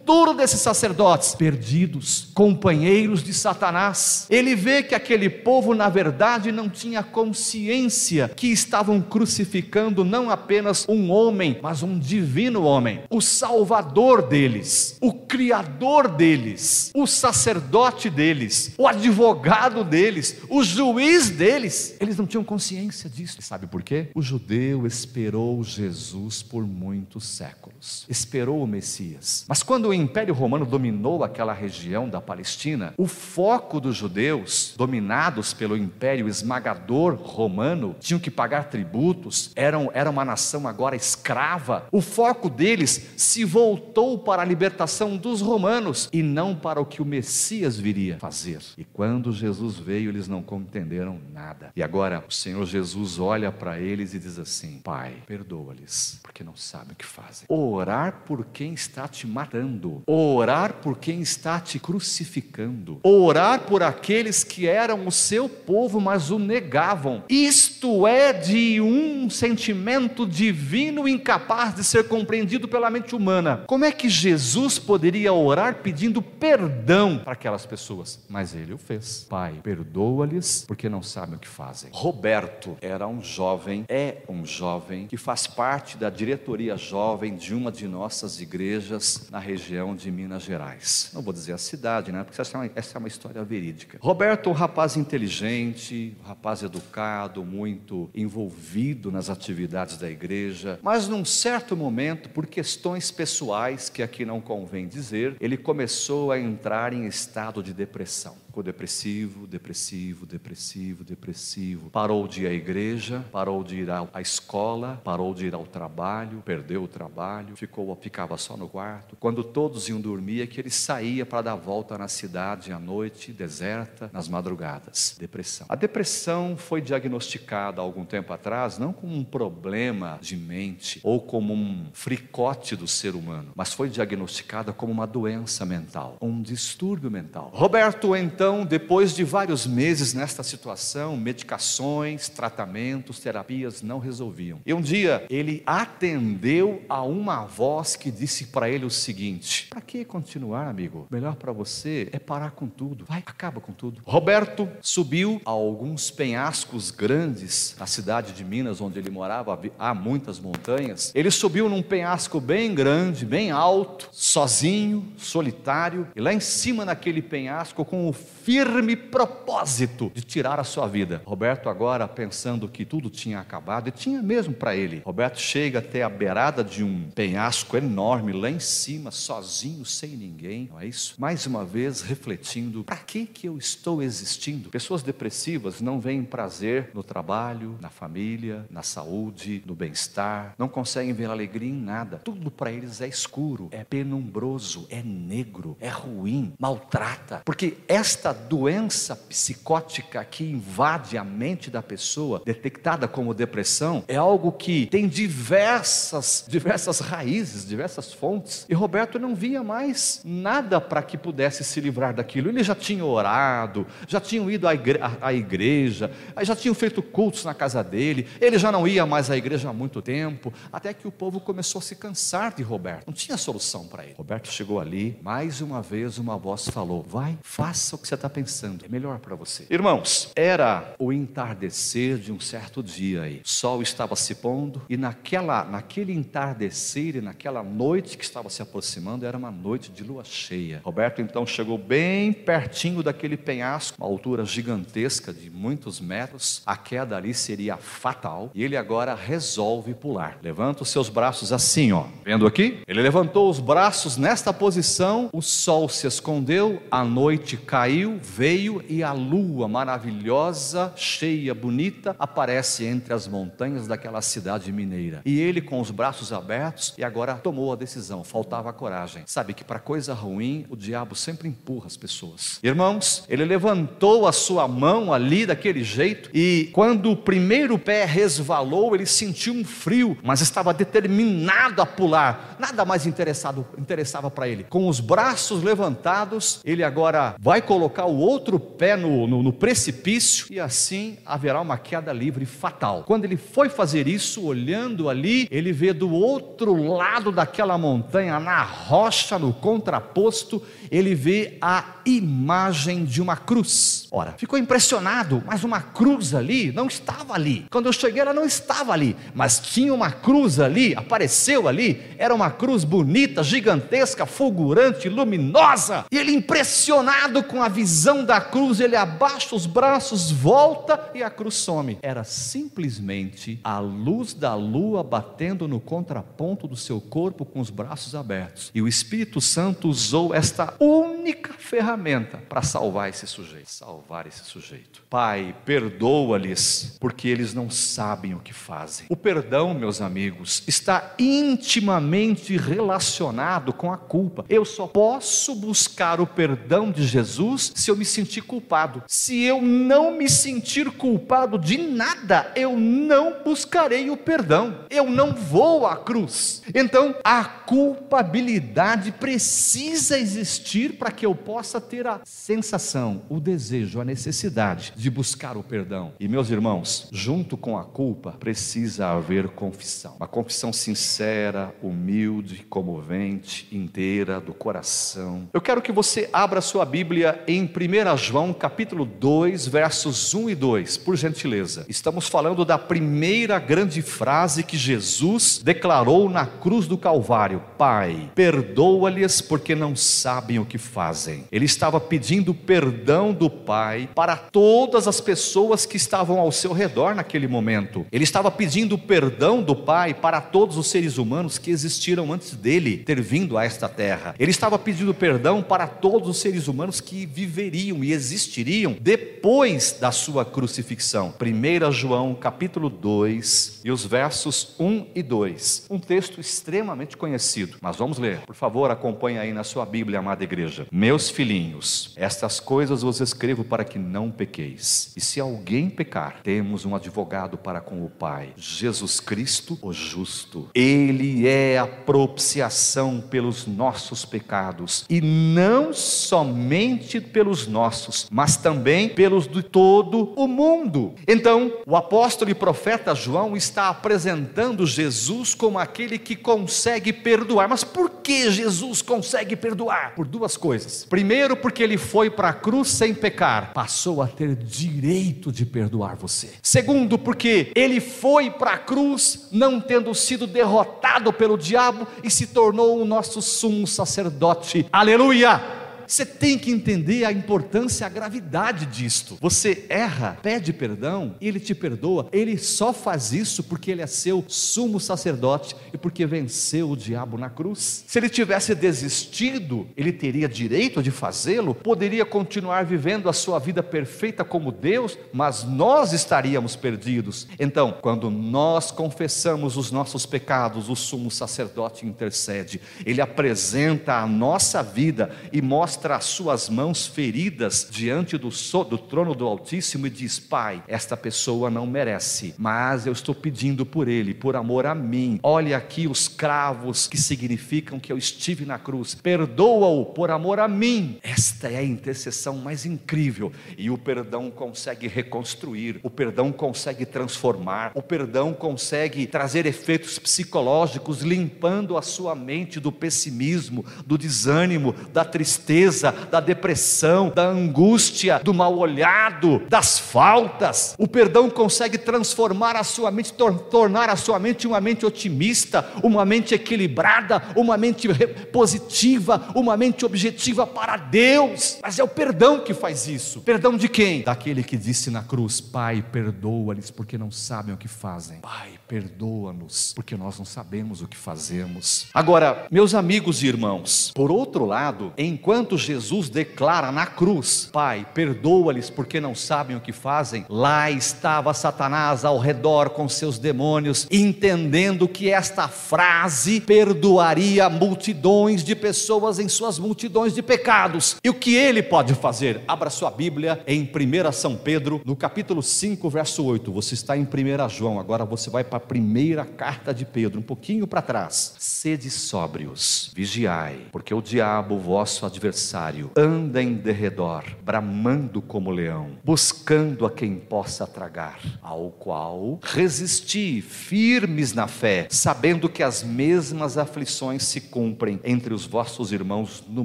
futuro 0.00 0.32
desses 0.32 0.60
sacerdotes, 0.60 1.34
perdidos, 1.34 2.30
companheiros 2.34 3.22
de 3.22 3.34
Satanás. 3.34 4.26
Ele 4.30 4.54
vê 4.54 4.82
que 4.82 4.94
aquele 4.94 5.28
povo, 5.28 5.74
na 5.74 5.88
verdade, 5.88 6.50
não 6.50 6.68
tinha 6.68 7.02
consciência 7.02 8.28
que 8.34 8.48
estavam 8.48 9.00
crucificando 9.02 10.02
não 10.02 10.30
apenas 10.30 10.86
um 10.88 11.10
homem, 11.10 11.58
mas 11.62 11.82
um 11.82 11.98
divino 11.98 12.62
homem, 12.62 13.02
o 13.10 13.20
salvador 13.20 14.22
deles, 14.22 14.96
o 15.00 15.12
criador 15.12 16.08
deles, 16.08 16.90
o 16.94 17.06
sacerdote 17.06 18.08
deles, 18.08 18.72
o 18.78 18.88
advogado 18.88 19.84
deles, 19.84 20.38
o 20.48 20.62
juiz 20.62 21.28
deles. 21.28 21.94
Eles 22.00 22.16
não 22.16 22.26
tinham 22.26 22.42
consciência 22.42 23.08
disso. 23.08 23.42
Sabe 23.42 23.66
por 23.66 23.82
quê? 23.82 24.08
O 24.14 24.22
judeu 24.22 24.86
esperou 24.86 25.62
Jesus 25.62 26.42
por 26.42 26.66
muitos 26.66 27.24
séculos, 27.26 28.06
esperou 28.08 28.62
o 28.62 28.66
Messias. 28.66 29.44
Mas 29.46 29.62
quando 29.62 29.89
o 29.90 29.94
Império 29.94 30.32
Romano 30.32 30.64
dominou 30.64 31.24
aquela 31.24 31.52
região 31.52 32.08
da 32.08 32.20
Palestina, 32.20 32.94
o 32.96 33.06
foco 33.06 33.80
dos 33.80 33.96
judeus, 33.96 34.72
dominados 34.76 35.52
pelo 35.52 35.76
Império 35.76 36.28
esmagador 36.28 37.14
romano, 37.14 37.96
tinham 37.98 38.20
que 38.20 38.30
pagar 38.30 38.68
tributos, 38.70 39.50
eram, 39.56 39.90
era 39.92 40.08
uma 40.08 40.24
nação 40.24 40.68
agora 40.68 40.94
escrava. 40.94 41.86
O 41.90 42.00
foco 42.00 42.48
deles 42.48 43.10
se 43.16 43.44
voltou 43.44 44.18
para 44.18 44.42
a 44.42 44.44
libertação 44.44 45.16
dos 45.16 45.40
romanos 45.40 46.08
e 46.12 46.22
não 46.22 46.54
para 46.54 46.80
o 46.80 46.86
que 46.86 47.02
o 47.02 47.04
Messias 47.04 47.78
viria 47.78 48.18
fazer. 48.20 48.60
E 48.78 48.84
quando 48.84 49.32
Jesus 49.32 49.76
veio, 49.76 50.10
eles 50.10 50.28
não 50.28 50.42
compreenderam 50.42 51.18
nada. 51.32 51.72
E 51.74 51.82
agora 51.82 52.24
o 52.28 52.32
Senhor 52.32 52.64
Jesus 52.64 53.18
olha 53.18 53.50
para 53.50 53.80
eles 53.80 54.14
e 54.14 54.20
diz 54.20 54.38
assim: 54.38 54.80
Pai, 54.84 55.14
perdoa-lhes, 55.26 56.20
porque 56.22 56.44
não 56.44 56.54
sabem 56.54 56.92
o 56.92 56.96
que 56.96 57.06
fazem. 57.06 57.46
Orar 57.48 58.22
por 58.24 58.44
quem 58.46 58.72
está 58.72 59.08
te 59.08 59.26
matando 59.26 59.79
matando, 59.80 60.02
orar 60.06 60.74
por 60.74 60.98
quem 60.98 61.20
está 61.20 61.58
te 61.58 61.78
crucificando, 61.78 63.00
orar 63.02 63.60
por 63.60 63.82
aqueles 63.82 64.44
que 64.44 64.66
eram 64.66 65.06
o 65.06 65.12
seu 65.12 65.48
povo, 65.48 66.00
mas 66.00 66.30
o 66.30 66.38
negavam. 66.38 67.24
Isto 67.28 68.06
é 68.06 68.32
de 68.32 68.80
um 68.80 69.30
sentimento 69.30 70.26
divino 70.26 71.08
incapaz 71.08 71.74
de 71.74 71.82
ser 71.82 72.08
compreendido 72.08 72.68
pela 72.68 72.90
mente 72.90 73.14
humana. 73.14 73.64
Como 73.66 73.84
é 73.84 73.92
que 73.92 74.08
Jesus 74.08 74.78
poderia 74.78 75.32
orar 75.32 75.76
pedindo 75.76 76.20
perdão 76.20 77.18
para 77.18 77.32
aquelas 77.32 77.64
pessoas? 77.64 78.20
Mas 78.28 78.54
ele 78.54 78.74
o 78.74 78.78
fez. 78.78 79.26
Pai, 79.28 79.54
perdoa-lhes 79.62 80.64
porque 80.66 80.88
não 80.88 81.02
sabem 81.02 81.36
o 81.36 81.38
que 81.38 81.48
fazem. 81.48 81.90
Roberto 81.92 82.76
era 82.80 83.06
um 83.06 83.22
jovem, 83.22 83.84
é 83.88 84.18
um 84.28 84.44
jovem 84.44 85.06
que 85.06 85.16
faz 85.16 85.46
parte 85.46 85.96
da 85.96 86.10
diretoria 86.10 86.76
jovem 86.76 87.34
de 87.34 87.54
uma 87.54 87.70
de 87.70 87.86
nossas 87.86 88.40
igrejas 88.40 89.28
na 89.30 89.38
região 89.38 89.69
de 89.96 90.10
Minas 90.10 90.42
Gerais. 90.42 91.10
Não 91.14 91.22
vou 91.22 91.32
dizer 91.32 91.52
a 91.52 91.58
cidade, 91.58 92.10
né? 92.10 92.24
Porque 92.24 92.40
essa 92.40 92.56
é 92.56 92.60
uma, 92.60 92.70
essa 92.74 92.96
é 92.96 92.98
uma 92.98 93.06
história 93.06 93.42
verídica. 93.44 93.98
Roberto, 94.00 94.50
um 94.50 94.52
rapaz 94.52 94.96
inteligente, 94.96 96.16
um 96.20 96.26
rapaz 96.26 96.62
educado, 96.62 97.44
muito 97.44 98.10
envolvido 98.12 99.12
nas 99.12 99.30
atividades 99.30 99.96
da 99.96 100.10
igreja, 100.10 100.80
mas 100.82 101.06
num 101.06 101.24
certo 101.24 101.76
momento, 101.76 102.28
por 102.30 102.46
questões 102.46 103.10
pessoais 103.10 103.88
que 103.88 104.02
aqui 104.02 104.24
não 104.24 104.40
convém 104.40 104.88
dizer, 104.88 105.36
ele 105.40 105.56
começou 105.56 106.32
a 106.32 106.38
entrar 106.38 106.92
em 106.92 107.06
estado 107.06 107.62
de 107.62 107.72
depressão. 107.72 108.36
Ficou 108.60 108.72
depressivo, 108.72 109.46
depressivo, 109.46 110.26
depressivo, 110.26 111.02
depressivo. 111.02 111.90
Parou 111.90 112.28
de 112.28 112.42
ir 112.42 112.46
à 112.46 112.52
igreja, 112.52 113.24
parou 113.32 113.64
de 113.64 113.76
ir 113.76 113.88
à 113.90 114.20
escola, 114.20 115.00
parou 115.02 115.32
de 115.32 115.46
ir 115.46 115.54
ao 115.54 115.64
trabalho, 115.64 116.42
perdeu 116.44 116.82
o 116.82 116.88
trabalho, 116.88 117.56
ficou, 117.56 117.96
ficava 117.96 118.36
só 118.36 118.58
no 118.58 118.68
quarto. 118.68 119.16
Quando 119.16 119.42
todos 119.42 119.88
iam 119.88 119.98
dormir, 119.98 120.42
é 120.42 120.46
que 120.46 120.60
ele 120.60 120.68
saía 120.68 121.24
para 121.24 121.42
dar 121.42 121.54
volta 121.54 121.96
na 121.96 122.06
cidade 122.06 122.70
à 122.70 122.78
noite, 122.78 123.32
deserta, 123.32 124.10
nas 124.12 124.28
madrugadas. 124.28 125.16
Depressão. 125.18 125.66
A 125.70 125.74
depressão 125.74 126.54
foi 126.54 126.82
diagnosticada 126.82 127.80
há 127.80 127.84
algum 127.84 128.04
tempo 128.04 128.30
atrás, 128.30 128.76
não 128.76 128.92
como 128.92 129.16
um 129.16 129.24
problema 129.24 130.18
de 130.20 130.36
mente 130.36 131.00
ou 131.02 131.18
como 131.18 131.54
um 131.54 131.86
fricote 131.94 132.76
do 132.76 132.86
ser 132.86 133.14
humano, 133.14 133.52
mas 133.54 133.72
foi 133.72 133.88
diagnosticada 133.88 134.70
como 134.70 134.92
uma 134.92 135.06
doença 135.06 135.64
mental, 135.64 136.18
um 136.20 136.42
distúrbio 136.42 137.10
mental. 137.10 137.50
Roberto 137.54 138.14
entrou 138.14 138.49
então, 138.50 138.64
depois 138.64 139.14
de 139.14 139.22
vários 139.22 139.64
meses 139.64 140.12
nesta 140.12 140.42
situação, 140.42 141.16
medicações, 141.16 142.28
tratamentos, 142.28 143.20
terapias 143.20 143.80
não 143.80 144.00
resolviam. 144.00 144.58
E 144.66 144.74
um 144.74 144.80
dia 144.80 145.24
ele 145.30 145.62
atendeu 145.64 146.82
a 146.88 147.00
uma 147.04 147.44
voz 147.44 147.94
que 147.94 148.10
disse 148.10 148.46
para 148.46 148.68
ele 148.68 148.84
o 148.84 148.90
seguinte: 148.90 149.68
Para 149.70 149.80
que 149.80 150.04
continuar, 150.04 150.66
amigo? 150.66 151.06
Melhor 151.08 151.36
para 151.36 151.52
você 151.52 152.08
é 152.10 152.18
parar 152.18 152.50
com 152.50 152.66
tudo. 152.66 153.04
Vai, 153.04 153.22
acaba 153.24 153.60
com 153.60 153.72
tudo. 153.72 154.02
Roberto 154.04 154.68
subiu 154.80 155.40
a 155.44 155.50
alguns 155.50 156.10
penhascos 156.10 156.90
grandes 156.90 157.76
na 157.78 157.86
cidade 157.86 158.32
de 158.32 158.44
Minas, 158.44 158.80
onde 158.80 158.98
ele 158.98 159.10
morava, 159.10 159.60
há 159.78 159.94
muitas 159.94 160.40
montanhas. 160.40 161.12
Ele 161.14 161.30
subiu 161.30 161.68
num 161.68 161.82
penhasco 161.82 162.40
bem 162.40 162.74
grande, 162.74 163.24
bem 163.24 163.52
alto, 163.52 164.08
sozinho, 164.10 165.06
solitário, 165.16 166.08
e 166.16 166.20
lá 166.20 166.34
em 166.34 166.40
cima 166.40 166.84
naquele 166.84 167.22
penhasco, 167.22 167.84
com 167.84 168.08
o 168.08 168.12
firme 168.42 168.96
propósito 168.96 170.10
de 170.14 170.22
tirar 170.22 170.58
a 170.58 170.64
sua 170.64 170.86
vida. 170.86 171.22
Roberto, 171.24 171.68
agora 171.68 172.08
pensando 172.08 172.68
que 172.68 172.84
tudo 172.84 173.10
tinha 173.10 173.38
acabado, 173.38 173.88
e 173.88 173.92
tinha 173.92 174.22
mesmo 174.22 174.54
para 174.54 174.74
ele. 174.74 175.02
Roberto 175.04 175.38
chega 175.38 175.78
até 175.78 176.02
a 176.02 176.08
beirada 176.08 176.64
de 176.64 176.82
um 176.82 177.10
penhasco 177.10 177.76
enorme, 177.76 178.32
lá 178.32 178.50
em 178.50 178.60
cima, 178.60 179.10
sozinho, 179.10 179.84
sem 179.84 180.10
ninguém, 180.10 180.68
não 180.70 180.80
é 180.80 180.86
isso? 180.86 181.14
Mais 181.18 181.46
uma 181.46 181.64
vez 181.64 182.00
refletindo: 182.00 182.84
para 182.84 182.96
que, 182.96 183.26
que 183.26 183.46
eu 183.46 183.58
estou 183.58 184.02
existindo? 184.02 184.70
Pessoas 184.70 185.02
depressivas 185.02 185.80
não 185.80 186.00
veem 186.00 186.24
prazer 186.24 186.90
no 186.94 187.02
trabalho, 187.02 187.78
na 187.80 187.90
família, 187.90 188.66
na 188.70 188.82
saúde, 188.82 189.62
no 189.66 189.74
bem-estar, 189.74 190.54
não 190.58 190.68
conseguem 190.68 191.12
ver 191.12 191.30
alegria 191.30 191.68
em 191.68 191.74
nada. 191.74 192.18
Tudo 192.18 192.50
para 192.50 192.72
eles 192.72 193.00
é 193.00 193.08
escuro, 193.08 193.68
é 193.70 193.84
penumbroso, 193.84 194.86
é 194.90 195.02
negro, 195.02 195.76
é 195.80 195.88
ruim, 195.88 196.52
maltrata, 196.58 197.42
porque 197.44 197.76
esta 197.88 198.29
esta 198.30 198.32
doença 198.32 199.16
psicótica 199.16 200.24
que 200.24 200.44
invade 200.44 201.18
a 201.18 201.24
mente 201.24 201.70
da 201.70 201.82
pessoa, 201.82 202.40
detectada 202.44 203.08
como 203.08 203.34
depressão, 203.34 204.04
é 204.06 204.16
algo 204.16 204.52
que 204.52 204.86
tem 204.86 205.08
diversas, 205.08 206.44
diversas 206.46 207.00
raízes, 207.00 207.66
diversas 207.66 208.12
fontes. 208.12 208.66
E 208.68 208.74
Roberto 208.74 209.18
não 209.18 209.34
via 209.34 209.62
mais 209.62 210.20
nada 210.24 210.80
para 210.80 211.02
que 211.02 211.18
pudesse 211.18 211.64
se 211.64 211.80
livrar 211.80 212.14
daquilo. 212.14 212.48
Ele 212.48 212.62
já 212.62 212.74
tinha 212.74 213.04
orado, 213.04 213.86
já 214.06 214.20
tinham 214.20 214.50
ido 214.50 214.68
à 214.68 214.74
igreja, 214.74 215.18
à 215.20 215.32
igreja, 215.32 216.10
já 216.42 216.54
tinham 216.54 216.74
feito 216.74 217.02
cultos 217.02 217.44
na 217.44 217.54
casa 217.54 217.82
dele, 217.82 218.28
ele 218.40 218.58
já 218.58 218.70
não 218.70 218.86
ia 218.86 219.04
mais 219.04 219.30
à 219.30 219.36
igreja 219.36 219.70
há 219.70 219.72
muito 219.72 220.00
tempo, 220.00 220.52
até 220.72 220.94
que 220.94 221.08
o 221.08 221.10
povo 221.10 221.40
começou 221.40 221.80
a 221.80 221.82
se 221.82 221.96
cansar 221.96 222.54
de 222.54 222.62
Roberto. 222.62 223.06
Não 223.06 223.14
tinha 223.14 223.36
solução 223.36 223.86
para 223.88 224.04
ele. 224.04 224.14
Roberto 224.16 224.48
chegou 224.48 224.78
ali, 224.78 225.18
mais 225.22 225.60
uma 225.60 225.82
vez 225.82 226.18
uma 226.18 226.36
voz 226.36 226.68
falou: 226.68 227.02
Vai, 227.02 227.36
faça 227.42 227.96
o 227.96 227.98
que 227.98 228.06
você 228.06 228.14
está 228.20 228.28
pensando, 228.28 228.84
é 228.84 228.88
melhor 228.88 229.18
para 229.18 229.34
você. 229.34 229.66
Irmãos, 229.70 230.30
era 230.36 230.94
o 230.98 231.12
entardecer 231.12 232.18
de 232.18 232.30
um 232.30 232.38
certo 232.38 232.82
dia 232.82 233.22
aí. 233.22 233.40
O 233.42 233.48
sol 233.48 233.80
estava 233.80 234.14
se 234.14 234.34
pondo 234.34 234.82
e 234.88 234.96
naquela, 234.96 235.64
naquele 235.64 236.12
entardecer 236.12 237.16
e 237.16 237.20
naquela 237.20 237.62
noite 237.62 238.18
que 238.18 238.24
estava 238.24 238.50
se 238.50 238.60
aproximando, 238.60 239.24
era 239.24 239.36
uma 239.36 239.50
noite 239.50 239.90
de 239.90 240.04
lua 240.04 240.22
cheia. 240.22 240.80
Roberto 240.84 241.22
então 241.22 241.46
chegou 241.46 241.78
bem 241.78 242.32
pertinho 242.32 243.02
daquele 243.02 243.36
penhasco, 243.36 243.96
uma 243.98 244.06
altura 244.06 244.44
gigantesca 244.44 245.32
de 245.32 245.50
muitos 245.50 246.00
metros. 246.00 246.62
A 246.66 246.76
queda 246.76 247.16
ali 247.16 247.32
seria 247.32 247.78
fatal 247.78 248.50
e 248.54 248.62
ele 248.62 248.76
agora 248.76 249.14
resolve 249.14 249.94
pular. 249.94 250.38
Levanta 250.42 250.82
os 250.82 250.90
seus 250.90 251.08
braços 251.08 251.52
assim, 251.52 251.92
ó. 251.92 252.04
Vendo 252.24 252.46
aqui? 252.46 252.82
Ele 252.86 253.00
levantou 253.00 253.48
os 253.48 253.60
braços 253.60 254.18
nesta 254.18 254.52
posição, 254.52 255.30
o 255.32 255.40
sol 255.40 255.88
se 255.88 256.06
escondeu, 256.06 256.82
a 256.90 257.02
noite 257.02 257.56
caiu 257.56 258.09
veio 258.18 258.82
e 258.88 259.02
a 259.02 259.12
lua 259.12 259.68
maravilhosa, 259.68 260.92
cheia, 260.96 261.54
bonita, 261.54 262.14
aparece 262.18 262.84
entre 262.84 263.12
as 263.12 263.26
montanhas 263.26 263.86
daquela 263.86 264.22
cidade 264.22 264.72
mineira. 264.72 265.20
E 265.24 265.40
ele, 265.40 265.60
com 265.60 265.80
os 265.80 265.90
braços 265.90 266.32
abertos, 266.32 266.94
e 266.96 267.04
agora 267.04 267.34
tomou 267.34 267.72
a 267.72 267.76
decisão, 267.76 268.24
faltava 268.24 268.72
coragem. 268.72 269.22
Sabe 269.26 269.54
que 269.54 269.64
para 269.64 269.78
coisa 269.78 270.14
ruim, 270.14 270.66
o 270.68 270.76
diabo 270.76 271.14
sempre 271.14 271.48
empurra 271.48 271.86
as 271.86 271.96
pessoas. 271.96 272.58
Irmãos, 272.62 273.24
ele 273.28 273.44
levantou 273.44 274.26
a 274.26 274.32
sua 274.32 274.66
mão 274.66 275.12
ali 275.12 275.46
daquele 275.46 275.82
jeito, 275.84 276.30
e 276.34 276.70
quando 276.72 277.10
o 277.10 277.16
primeiro 277.16 277.78
pé 277.78 278.04
resvalou, 278.04 278.94
ele 278.94 279.06
sentiu 279.06 279.54
um 279.54 279.64
frio, 279.64 280.16
mas 280.22 280.40
estava 280.40 280.72
determinado 280.72 281.82
a 281.82 281.86
pular. 281.86 282.56
Nada 282.58 282.84
mais 282.84 283.06
interessado, 283.06 283.66
interessava 283.78 284.30
para 284.30 284.48
ele. 284.48 284.64
Com 284.64 284.88
os 284.88 285.00
braços 285.00 285.62
levantados, 285.62 286.60
ele 286.64 286.82
agora 286.82 287.34
vai 287.38 287.62
colocar 287.62 287.99
colocar 288.00 288.06
o 288.06 288.16
outro 288.16 288.58
pé 288.58 288.96
no, 288.96 289.26
no, 289.26 289.42
no, 289.42 289.52
precipício 289.52 290.46
e 290.50 290.58
assim 290.58 291.18
haverá 291.26 291.60
uma 291.60 291.76
queda 291.76 292.12
livre 292.12 292.46
fatal. 292.46 293.04
Quando 293.06 293.24
ele 293.24 293.36
foi 293.36 293.68
fazer 293.68 294.08
isso, 294.08 294.44
olhando 294.44 295.08
ali, 295.08 295.46
ele 295.50 295.72
vê 295.72 295.92
do 295.92 296.10
outro 296.10 296.74
lado 296.74 297.30
daquela 297.30 297.76
montanha, 297.76 298.40
na 298.40 298.62
rocha, 298.62 299.38
no 299.38 299.52
contraposto, 299.52 300.62
ele 300.90 301.14
vê 301.14 301.58
a 301.60 301.84
imagem 302.04 303.04
de 303.04 303.20
uma 303.20 303.36
cruz. 303.36 304.08
Ora, 304.10 304.34
ficou 304.36 304.58
impressionado, 304.58 305.42
mas 305.46 305.62
uma 305.62 305.80
cruz 305.80 306.34
ali 306.34 306.72
não 306.72 306.86
estava 306.86 307.34
ali. 307.34 307.66
Quando 307.70 307.86
eu 307.86 307.92
cheguei, 307.92 308.20
ela 308.20 308.32
não 308.32 308.44
estava 308.44 308.92
ali, 308.92 309.16
mas 309.34 309.60
tinha 309.60 309.92
uma 309.92 310.10
cruz 310.10 310.58
ali, 310.58 310.94
apareceu 310.94 311.68
ali, 311.68 312.00
era 312.18 312.34
uma 312.34 312.50
cruz 312.50 312.84
bonita, 312.84 313.42
gigantesca, 313.42 314.26
fulgurante, 314.26 315.08
luminosa. 315.08 316.04
E 316.10 316.18
ele, 316.18 316.32
impressionado 316.32 317.42
com 317.42 317.62
a 317.62 317.68
visão 317.68 317.89
da 318.24 318.40
cruz, 318.40 318.78
ele 318.78 318.94
abaixa 318.94 319.56
os 319.56 319.66
braços, 319.66 320.30
volta 320.30 321.10
e 321.14 321.22
a 321.22 321.30
cruz 321.30 321.54
some. 321.54 321.98
Era 322.02 322.22
simplesmente 322.22 323.58
a 323.64 323.78
luz 323.78 324.32
da 324.32 324.54
lua 324.54 325.02
batendo 325.02 325.66
no 325.66 325.80
contraponto 325.80 326.68
do 326.68 326.76
seu 326.76 327.00
corpo 327.00 327.44
com 327.44 327.60
os 327.60 327.70
braços 327.70 328.14
abertos. 328.14 328.70
E 328.74 328.80
o 328.80 328.86
Espírito 328.86 329.40
Santo 329.40 329.88
usou 329.88 330.34
esta 330.34 330.74
única 330.78 331.52
ferramenta 331.54 332.38
para 332.48 332.62
salvar 332.62 333.08
esse 333.08 333.26
sujeito, 333.26 333.70
salvar 333.70 334.26
esse 334.26 334.44
sujeito. 334.44 335.02
Pai, 335.10 335.54
perdoa-lhes, 335.64 336.96
porque 337.00 337.28
eles 337.28 337.52
não 337.52 337.68
sabem 337.70 338.34
o 338.34 338.40
que 338.40 338.52
fazem. 338.52 339.06
O 339.08 339.16
perdão, 339.16 339.74
meus 339.74 340.00
amigos, 340.00 340.62
está 340.66 341.14
intimamente 341.18 342.56
relacionado 342.56 343.72
com 343.72 343.92
a 343.92 343.96
culpa. 343.96 344.44
Eu 344.48 344.64
só 344.64 344.86
posso 344.86 345.54
buscar 345.54 346.20
o 346.20 346.26
perdão 346.26 346.90
de 346.90 347.04
Jesus 347.06 347.72
se 347.80 347.90
eu 347.90 347.96
me 347.96 348.04
sentir 348.04 348.42
culpado. 348.42 349.02
Se 349.06 349.42
eu 349.42 349.62
não 349.62 350.16
me 350.16 350.28
sentir 350.28 350.90
culpado 350.90 351.58
de 351.58 351.78
nada, 351.78 352.52
eu 352.54 352.76
não 352.78 353.42
buscarei 353.42 354.10
o 354.10 354.16
perdão. 354.16 354.84
Eu 354.90 355.08
não 355.08 355.32
vou 355.32 355.86
à 355.86 355.96
cruz. 355.96 356.62
Então, 356.74 357.14
a 357.24 357.44
culpabilidade 357.44 359.12
precisa 359.12 360.18
existir 360.18 360.94
para 360.94 361.10
que 361.10 361.24
eu 361.24 361.34
possa 361.34 361.80
ter 361.80 362.06
a 362.06 362.20
sensação, 362.24 363.22
o 363.28 363.40
desejo, 363.40 364.00
a 364.00 364.04
necessidade 364.04 364.92
de 364.96 365.10
buscar 365.10 365.56
o 365.56 365.62
perdão. 365.62 366.12
E 366.20 366.28
meus 366.28 366.50
irmãos, 366.50 367.08
junto 367.10 367.56
com 367.56 367.78
a 367.78 367.84
culpa, 367.84 368.32
precisa 368.32 369.08
haver 369.08 369.48
confissão. 369.48 370.16
Uma 370.16 370.28
confissão 370.28 370.72
sincera, 370.72 371.74
humilde, 371.82 372.64
comovente, 372.68 373.68
inteira 373.72 374.40
do 374.40 374.52
coração. 374.52 375.48
Eu 375.52 375.60
quero 375.60 375.80
que 375.80 375.92
você 375.92 376.28
abra 376.32 376.60
sua 376.60 376.84
Bíblia 376.84 377.42
em 377.46 377.66
1 377.70 378.16
João, 378.16 378.52
capítulo 378.52 379.04
2, 379.04 379.68
versos 379.68 380.34
1 380.34 380.50
e 380.50 380.54
2, 380.54 380.96
por 380.96 381.16
gentileza. 381.16 381.86
Estamos 381.88 382.28
falando 382.28 382.64
da 382.64 382.76
primeira 382.76 383.58
grande 383.58 384.02
frase 384.02 384.64
que 384.64 384.76
Jesus 384.76 385.60
declarou 385.62 386.28
na 386.28 386.44
cruz 386.44 386.86
do 386.86 386.98
Calvário: 386.98 387.62
Pai, 387.78 388.30
perdoa-lhes 388.34 389.40
porque 389.40 389.74
não 389.74 389.94
sabem 389.94 390.58
o 390.58 390.64
que 390.64 390.78
fazem. 390.78 391.44
Ele 391.52 391.64
estava 391.64 392.00
pedindo 392.00 392.52
perdão 392.52 393.32
do 393.32 393.48
Pai 393.48 394.08
para 394.14 394.36
todas 394.36 395.06
as 395.06 395.20
pessoas 395.20 395.86
que 395.86 395.96
estavam 395.96 396.40
ao 396.40 396.50
seu 396.50 396.72
redor 396.72 397.14
naquele 397.14 397.46
momento. 397.46 398.04
Ele 398.10 398.24
estava 398.24 398.50
pedindo 398.50 398.98
perdão 398.98 399.62
do 399.62 399.76
Pai 399.76 400.12
para 400.12 400.40
todos 400.40 400.76
os 400.76 400.88
seres 400.88 401.18
humanos 401.18 401.58
que 401.58 401.70
existiram 401.70 402.32
antes 402.32 402.54
dele 402.54 402.98
ter 402.98 403.20
vindo 403.20 403.56
a 403.56 403.64
esta 403.64 403.88
terra. 403.88 404.34
Ele 404.38 404.50
estava 404.50 404.78
pedindo 404.78 405.14
perdão 405.14 405.62
para 405.62 405.86
todos 405.86 406.28
os 406.28 406.38
seres 406.38 406.66
humanos 406.66 407.00
que 407.00 407.26
viveriam 407.50 408.04
e 408.04 408.12
existiriam 408.12 408.96
depois 409.00 409.96
da 410.00 410.12
sua 410.12 410.44
crucifixão. 410.44 411.34
1 411.40 411.92
João 411.92 412.34
capítulo 412.34 412.88
2 412.88 413.80
e 413.84 413.90
os 413.90 414.04
versos 414.04 414.76
1 414.78 415.06
e 415.14 415.22
2. 415.22 415.86
Um 415.90 415.98
texto 415.98 416.40
extremamente 416.40 417.16
conhecido, 417.16 417.76
mas 417.80 417.96
vamos 417.96 418.18
ler. 418.18 418.38
Por 418.46 418.54
favor, 418.54 418.90
acompanhe 418.90 419.38
aí 419.38 419.52
na 419.52 419.64
sua 419.64 419.84
Bíblia, 419.84 420.20
amada 420.20 420.44
igreja. 420.44 420.86
Meus 420.92 421.28
filhinhos, 421.28 422.14
estas 422.16 422.60
coisas 422.60 423.02
vos 423.02 423.20
escrevo 423.20 423.64
para 423.64 423.84
que 423.84 423.98
não 423.98 424.30
pequeis. 424.30 425.12
E 425.16 425.20
se 425.20 425.40
alguém 425.40 425.90
pecar, 425.90 426.40
temos 426.44 426.84
um 426.84 426.94
advogado 426.94 427.58
para 427.58 427.80
com 427.80 428.04
o 428.04 428.08
Pai, 428.08 428.50
Jesus 428.56 429.18
Cristo, 429.18 429.76
o 429.82 429.92
justo. 429.92 430.70
Ele 430.72 431.48
é 431.48 431.78
a 431.78 431.86
propiciação 431.86 433.20
pelos 433.20 433.66
nossos 433.66 434.24
pecados, 434.24 435.04
e 435.10 435.20
não 435.20 435.92
somente 435.92 437.20
pelos 437.20 437.39
nossos, 437.66 438.26
mas 438.30 438.56
também 438.56 439.08
pelos 439.08 439.46
de 439.46 439.62
todo 439.62 440.32
o 440.36 440.46
mundo. 440.46 441.14
Então, 441.26 441.72
o 441.86 441.96
apóstolo 441.96 442.50
e 442.50 442.54
profeta 442.54 443.14
João 443.14 443.56
está 443.56 443.88
apresentando 443.88 444.86
Jesus 444.86 445.54
como 445.54 445.78
aquele 445.78 446.18
que 446.18 446.36
consegue 446.36 447.12
perdoar. 447.12 447.68
Mas 447.68 447.84
por 447.84 448.10
que 448.10 448.50
Jesus 448.50 449.02
consegue 449.02 449.56
perdoar? 449.56 450.14
Por 450.14 450.26
duas 450.26 450.56
coisas. 450.56 451.04
Primeiro, 451.04 451.56
porque 451.56 451.82
ele 451.82 451.96
foi 451.96 452.30
para 452.30 452.50
a 452.50 452.52
cruz 452.52 452.88
sem 452.88 453.14
pecar, 453.14 453.72
passou 453.72 454.22
a 454.22 454.26
ter 454.26 454.54
direito 454.54 455.52
de 455.52 455.64
perdoar 455.64 456.16
você. 456.16 456.50
Segundo, 456.62 457.18
porque 457.18 457.72
ele 457.74 458.00
foi 458.00 458.50
para 458.50 458.72
a 458.72 458.78
cruz 458.78 459.48
não 459.50 459.80
tendo 459.80 460.14
sido 460.14 460.46
derrotado 460.46 461.32
pelo 461.32 461.56
diabo 461.56 462.06
e 462.22 462.30
se 462.30 462.48
tornou 462.48 463.00
o 463.00 463.04
nosso 463.04 463.40
sumo 463.40 463.86
sacerdote. 463.86 464.86
Aleluia! 464.92 465.79
Você 466.10 466.26
tem 466.26 466.58
que 466.58 466.72
entender 466.72 467.24
a 467.24 467.30
importância, 467.30 468.04
a 468.04 468.08
gravidade 468.10 468.84
disto. 468.84 469.38
Você 469.40 469.86
erra, 469.88 470.36
pede 470.42 470.72
perdão, 470.72 471.36
ele 471.40 471.60
te 471.60 471.72
perdoa. 471.72 472.28
Ele 472.32 472.58
só 472.58 472.92
faz 472.92 473.32
isso 473.32 473.62
porque 473.62 473.92
ele 473.92 474.02
é 474.02 474.08
seu 474.08 474.44
sumo 474.48 474.98
sacerdote 474.98 475.76
e 475.94 475.96
porque 475.96 476.26
venceu 476.26 476.90
o 476.90 476.96
diabo 476.96 477.38
na 477.38 477.48
cruz. 477.48 478.02
Se 478.08 478.18
ele 478.18 478.28
tivesse 478.28 478.74
desistido, 478.74 479.86
ele 479.96 480.12
teria 480.12 480.48
direito 480.48 481.00
de 481.00 481.12
fazê-lo, 481.12 481.76
poderia 481.76 482.24
continuar 482.24 482.84
vivendo 482.84 483.28
a 483.28 483.32
sua 483.32 483.60
vida 483.60 483.80
perfeita 483.80 484.44
como 484.44 484.72
Deus, 484.72 485.16
mas 485.32 485.62
nós 485.62 486.12
estaríamos 486.12 486.74
perdidos. 486.74 487.46
Então, 487.56 487.94
quando 488.00 488.28
nós 488.30 488.90
confessamos 488.90 489.76
os 489.76 489.92
nossos 489.92 490.26
pecados, 490.26 490.88
o 490.88 490.96
sumo 490.96 491.30
sacerdote 491.30 492.04
intercede. 492.04 492.80
Ele 493.06 493.20
apresenta 493.20 494.14
a 494.14 494.26
nossa 494.26 494.82
vida 494.82 495.30
e 495.52 495.62
mostra 495.62 495.99
mostra 496.00 496.16
as 496.16 496.24
suas 496.24 496.70
mãos 496.70 497.06
feridas 497.06 497.86
diante 497.90 498.38
do, 498.38 498.48
do 498.48 498.96
trono 498.96 499.34
do 499.34 499.46
Altíssimo 499.46 500.06
e 500.06 500.10
diz: 500.10 500.38
Pai, 500.38 500.82
esta 500.88 501.14
pessoa 501.14 501.68
não 501.68 501.86
merece, 501.86 502.54
mas 502.56 503.06
eu 503.06 503.12
estou 503.12 503.34
pedindo 503.34 503.84
por 503.84 504.08
ele, 504.08 504.32
por 504.32 504.56
amor 504.56 504.86
a 504.86 504.94
mim. 504.94 505.38
Olha 505.42 505.76
aqui 505.76 506.06
os 506.06 506.26
cravos 506.26 507.06
que 507.06 507.18
significam 507.18 508.00
que 508.00 508.10
eu 508.10 508.16
estive 508.16 508.64
na 508.64 508.78
cruz. 508.78 509.14
Perdoa-o 509.14 510.06
por 510.06 510.30
amor 510.30 510.58
a 510.58 510.66
mim. 510.66 511.18
Esta 511.22 511.68
é 511.68 511.76
a 511.76 511.84
intercessão 511.84 512.56
mais 512.56 512.86
incrível. 512.86 513.52
E 513.76 513.90
o 513.90 513.98
perdão 513.98 514.50
consegue 514.50 515.06
reconstruir, 515.06 516.00
o 516.02 516.08
perdão 516.08 516.50
consegue 516.50 517.04
transformar, 517.04 517.92
o 517.94 518.00
perdão 518.00 518.54
consegue 518.54 519.26
trazer 519.26 519.66
efeitos 519.66 520.18
psicológicos, 520.18 521.20
limpando 521.20 521.98
a 521.98 522.02
sua 522.02 522.34
mente 522.34 522.80
do 522.80 522.90
pessimismo, 522.90 523.84
do 524.06 524.16
desânimo, 524.16 524.94
da 525.12 525.26
tristeza 525.26 525.89
tristeza, 525.90 526.12
da 526.30 526.40
depressão, 526.40 527.32
da 527.34 527.46
angústia, 527.46 528.40
do 528.42 528.54
mal 528.54 528.78
olhado, 528.78 529.62
das 529.68 529.98
faltas. 529.98 530.94
O 530.96 531.08
perdão 531.08 531.50
consegue 531.50 531.98
transformar 531.98 532.76
a 532.76 532.84
sua 532.84 533.10
mente, 533.10 533.32
tor 533.32 533.58
tornar 533.58 534.08
a 534.08 534.16
sua 534.16 534.38
mente 534.38 534.66
uma 534.66 534.80
mente 534.80 535.04
otimista, 535.04 535.86
uma 536.02 536.24
mente 536.24 536.54
equilibrada, 536.54 537.42
uma 537.56 537.76
mente 537.76 538.08
positiva, 538.52 539.50
uma 539.54 539.76
mente 539.76 540.04
objetiva 540.04 540.66
para 540.66 540.96
Deus. 540.96 541.78
Mas 541.82 541.98
é 541.98 542.04
o 542.04 542.08
perdão 542.08 542.60
que 542.60 542.72
faz 542.72 543.08
isso. 543.08 543.40
Perdão 543.40 543.76
de 543.76 543.88
quem? 543.88 544.22
Daquele 544.22 544.62
que 544.62 544.76
disse 544.76 545.10
na 545.10 545.22
cruz: 545.22 545.60
Pai, 545.60 546.04
perdoa-lhes 546.12 546.90
porque 546.90 547.18
não 547.18 547.30
sabem 547.30 547.74
o 547.74 547.78
que 547.78 547.88
fazem. 547.88 548.40
Pai, 548.40 548.78
perdoa-nos 548.86 549.92
porque 549.94 550.16
nós 550.16 550.38
não 550.38 550.44
sabemos 550.44 551.02
o 551.02 551.08
que 551.08 551.16
fazemos. 551.16 552.06
Agora, 552.14 552.66
meus 552.70 552.94
amigos 552.94 553.42
e 553.42 553.46
irmãos, 553.46 554.12
por 554.14 554.30
outro 554.30 554.64
lado, 554.64 555.12
enquanto 555.18 555.76
Jesus 555.80 556.28
declara 556.28 556.92
na 556.92 557.06
cruz: 557.06 557.68
Pai, 557.72 558.06
perdoa-lhes 558.14 558.90
porque 558.90 559.20
não 559.20 559.34
sabem 559.34 559.76
o 559.76 559.80
que 559.80 559.92
fazem. 559.92 560.44
Lá 560.48 560.90
estava 560.90 561.54
Satanás 561.54 562.24
ao 562.24 562.38
redor 562.38 562.90
com 562.90 563.08
seus 563.08 563.38
demônios, 563.38 564.06
entendendo 564.10 565.08
que 565.08 565.30
esta 565.30 565.68
frase 565.68 566.60
perdoaria 566.60 567.68
multidões 567.68 568.62
de 568.62 568.74
pessoas 568.74 569.38
em 569.38 569.48
suas 569.48 569.78
multidões 569.78 570.34
de 570.34 570.42
pecados. 570.42 571.16
E 571.22 571.30
o 571.30 571.34
que 571.34 571.54
ele 571.54 571.82
pode 571.82 572.14
fazer? 572.14 572.62
Abra 572.68 572.90
sua 572.90 573.10
Bíblia 573.10 573.62
em 573.66 573.82
1 573.82 574.32
São 574.32 574.56
Pedro, 574.56 575.00
no 575.04 575.16
capítulo 575.16 575.62
5, 575.62 576.08
verso 576.10 576.44
8. 576.44 576.72
Você 576.72 576.94
está 576.94 577.16
em 577.16 577.22
1 577.22 577.68
João, 577.68 577.98
agora 577.98 578.24
você 578.24 578.50
vai 578.50 578.64
para 578.64 578.76
a 578.76 578.80
primeira 578.80 579.44
carta 579.44 579.92
de 579.92 580.04
Pedro, 580.04 580.40
um 580.40 580.42
pouquinho 580.42 580.86
para 580.86 581.02
trás. 581.02 581.54
Sede 581.58 582.10
sóbrios, 582.10 583.10
vigiai, 583.14 583.86
porque 583.92 584.12
o 584.14 584.22
diabo, 584.22 584.78
vosso 584.78 585.24
adversário, 585.24 585.69
adversário 585.70 586.10
anda 586.16 586.62
em 586.62 586.74
derredor, 586.74 587.44
bramando 587.62 588.42
como 588.42 588.70
leão, 588.70 589.10
buscando 589.24 590.04
a 590.04 590.10
quem 590.10 590.36
possa 590.36 590.86
tragar, 590.86 591.38
ao 591.62 591.90
qual 591.90 592.58
resisti 592.62 593.60
firmes 593.60 594.52
na 594.52 594.66
fé, 594.66 595.06
sabendo 595.10 595.68
que 595.68 595.82
as 595.82 596.02
mesmas 596.02 596.76
aflições 596.76 597.44
se 597.44 597.60
cumprem 597.60 598.18
entre 598.24 598.52
os 598.52 598.66
vossos 598.66 599.12
irmãos 599.12 599.62
no 599.68 599.84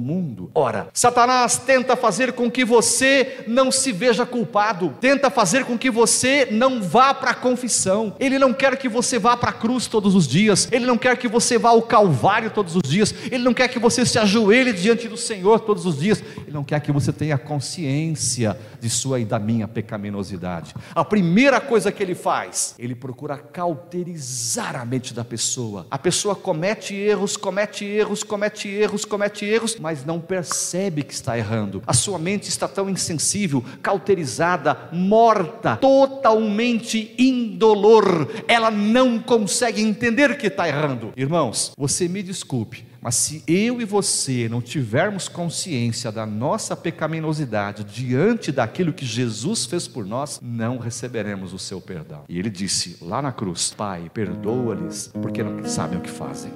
mundo. 0.00 0.50
Ora, 0.54 0.88
Satanás 0.92 1.58
tenta 1.58 1.94
fazer 1.94 2.32
com 2.32 2.50
que 2.50 2.64
você 2.64 3.44
não 3.46 3.70
se 3.70 3.92
veja 3.92 4.26
culpado, 4.26 4.94
tenta 5.00 5.30
fazer 5.30 5.64
com 5.64 5.78
que 5.78 5.90
você 5.90 6.48
não 6.50 6.82
vá 6.82 7.14
para 7.14 7.30
a 7.30 7.34
confissão. 7.34 8.14
Ele 8.18 8.38
não 8.38 8.52
quer 8.52 8.76
que 8.76 8.88
você 8.88 9.18
vá 9.18 9.36
para 9.36 9.50
a 9.50 9.54
cruz 9.54 9.86
todos 9.86 10.14
os 10.14 10.26
dias, 10.26 10.68
ele 10.72 10.86
não 10.86 10.98
quer 10.98 11.16
que 11.16 11.28
você 11.28 11.58
vá 11.58 11.70
ao 11.70 11.82
Calvário 11.82 12.50
todos 12.50 12.74
os 12.74 12.82
dias, 12.82 13.14
ele 13.30 13.44
não 13.44 13.54
quer 13.54 13.68
que 13.68 13.78
você 13.78 14.04
se 14.04 14.18
ajoelhe 14.18 14.72
diante 14.72 15.08
do 15.08 15.16
Senhor 15.16 15.60
todos 15.66 15.84
os 15.84 15.98
dias, 15.98 16.22
Ele 16.38 16.52
não 16.52 16.64
quer 16.64 16.80
que 16.80 16.92
você 16.92 17.12
tenha 17.12 17.36
consciência 17.36 18.56
de 18.80 18.88
sua 18.88 19.20
e 19.20 19.24
da 19.24 19.38
minha 19.38 19.66
pecaminosidade. 19.66 20.74
A 20.94 21.04
primeira 21.04 21.60
coisa 21.60 21.92
que 21.92 22.02
Ele 22.02 22.14
faz, 22.14 22.74
Ele 22.78 22.94
procura 22.94 23.36
cauterizar 23.36 24.76
a 24.76 24.84
mente 24.84 25.12
da 25.12 25.24
pessoa. 25.24 25.86
A 25.90 25.98
pessoa 25.98 26.34
comete 26.34 26.94
erros, 26.94 27.36
comete 27.36 27.84
erros, 27.84 28.22
comete 28.22 28.68
erros, 28.68 29.04
comete 29.04 29.44
erros, 29.44 29.76
mas 29.78 30.04
não 30.04 30.20
percebe 30.20 31.02
que 31.02 31.12
está 31.12 31.36
errando. 31.36 31.82
A 31.86 31.92
sua 31.92 32.18
mente 32.18 32.48
está 32.48 32.68
tão 32.68 32.88
insensível, 32.88 33.62
cauterizada, 33.82 34.88
morta, 34.92 35.76
totalmente 35.76 37.14
indolor. 37.18 38.28
Ela 38.46 38.70
não 38.70 39.18
consegue 39.18 39.82
entender 39.82 40.38
que 40.38 40.46
está 40.46 40.68
errando. 40.68 41.12
Irmãos, 41.16 41.72
você 41.76 42.08
me 42.08 42.22
desculpe, 42.22 42.84
mas 43.06 43.14
se 43.14 43.44
eu 43.46 43.80
e 43.80 43.84
você 43.84 44.48
não 44.48 44.60
tivermos 44.60 45.28
consciência 45.28 46.10
da 46.10 46.26
nossa 46.26 46.74
pecaminosidade 46.74 47.84
diante 47.84 48.50
daquilo 48.50 48.92
que 48.92 49.06
Jesus 49.06 49.64
fez 49.64 49.86
por 49.86 50.04
nós, 50.04 50.40
não 50.42 50.76
receberemos 50.76 51.52
o 51.52 51.58
seu 51.58 51.80
perdão. 51.80 52.24
E 52.28 52.36
ele 52.36 52.50
disse 52.50 52.96
lá 53.00 53.22
na 53.22 53.30
cruz: 53.30 53.72
Pai, 53.72 54.10
perdoa-lhes, 54.12 55.12
porque 55.22 55.40
não 55.40 55.64
sabem 55.66 56.00
o 56.00 56.02
que 56.02 56.10
fazem. 56.10 56.50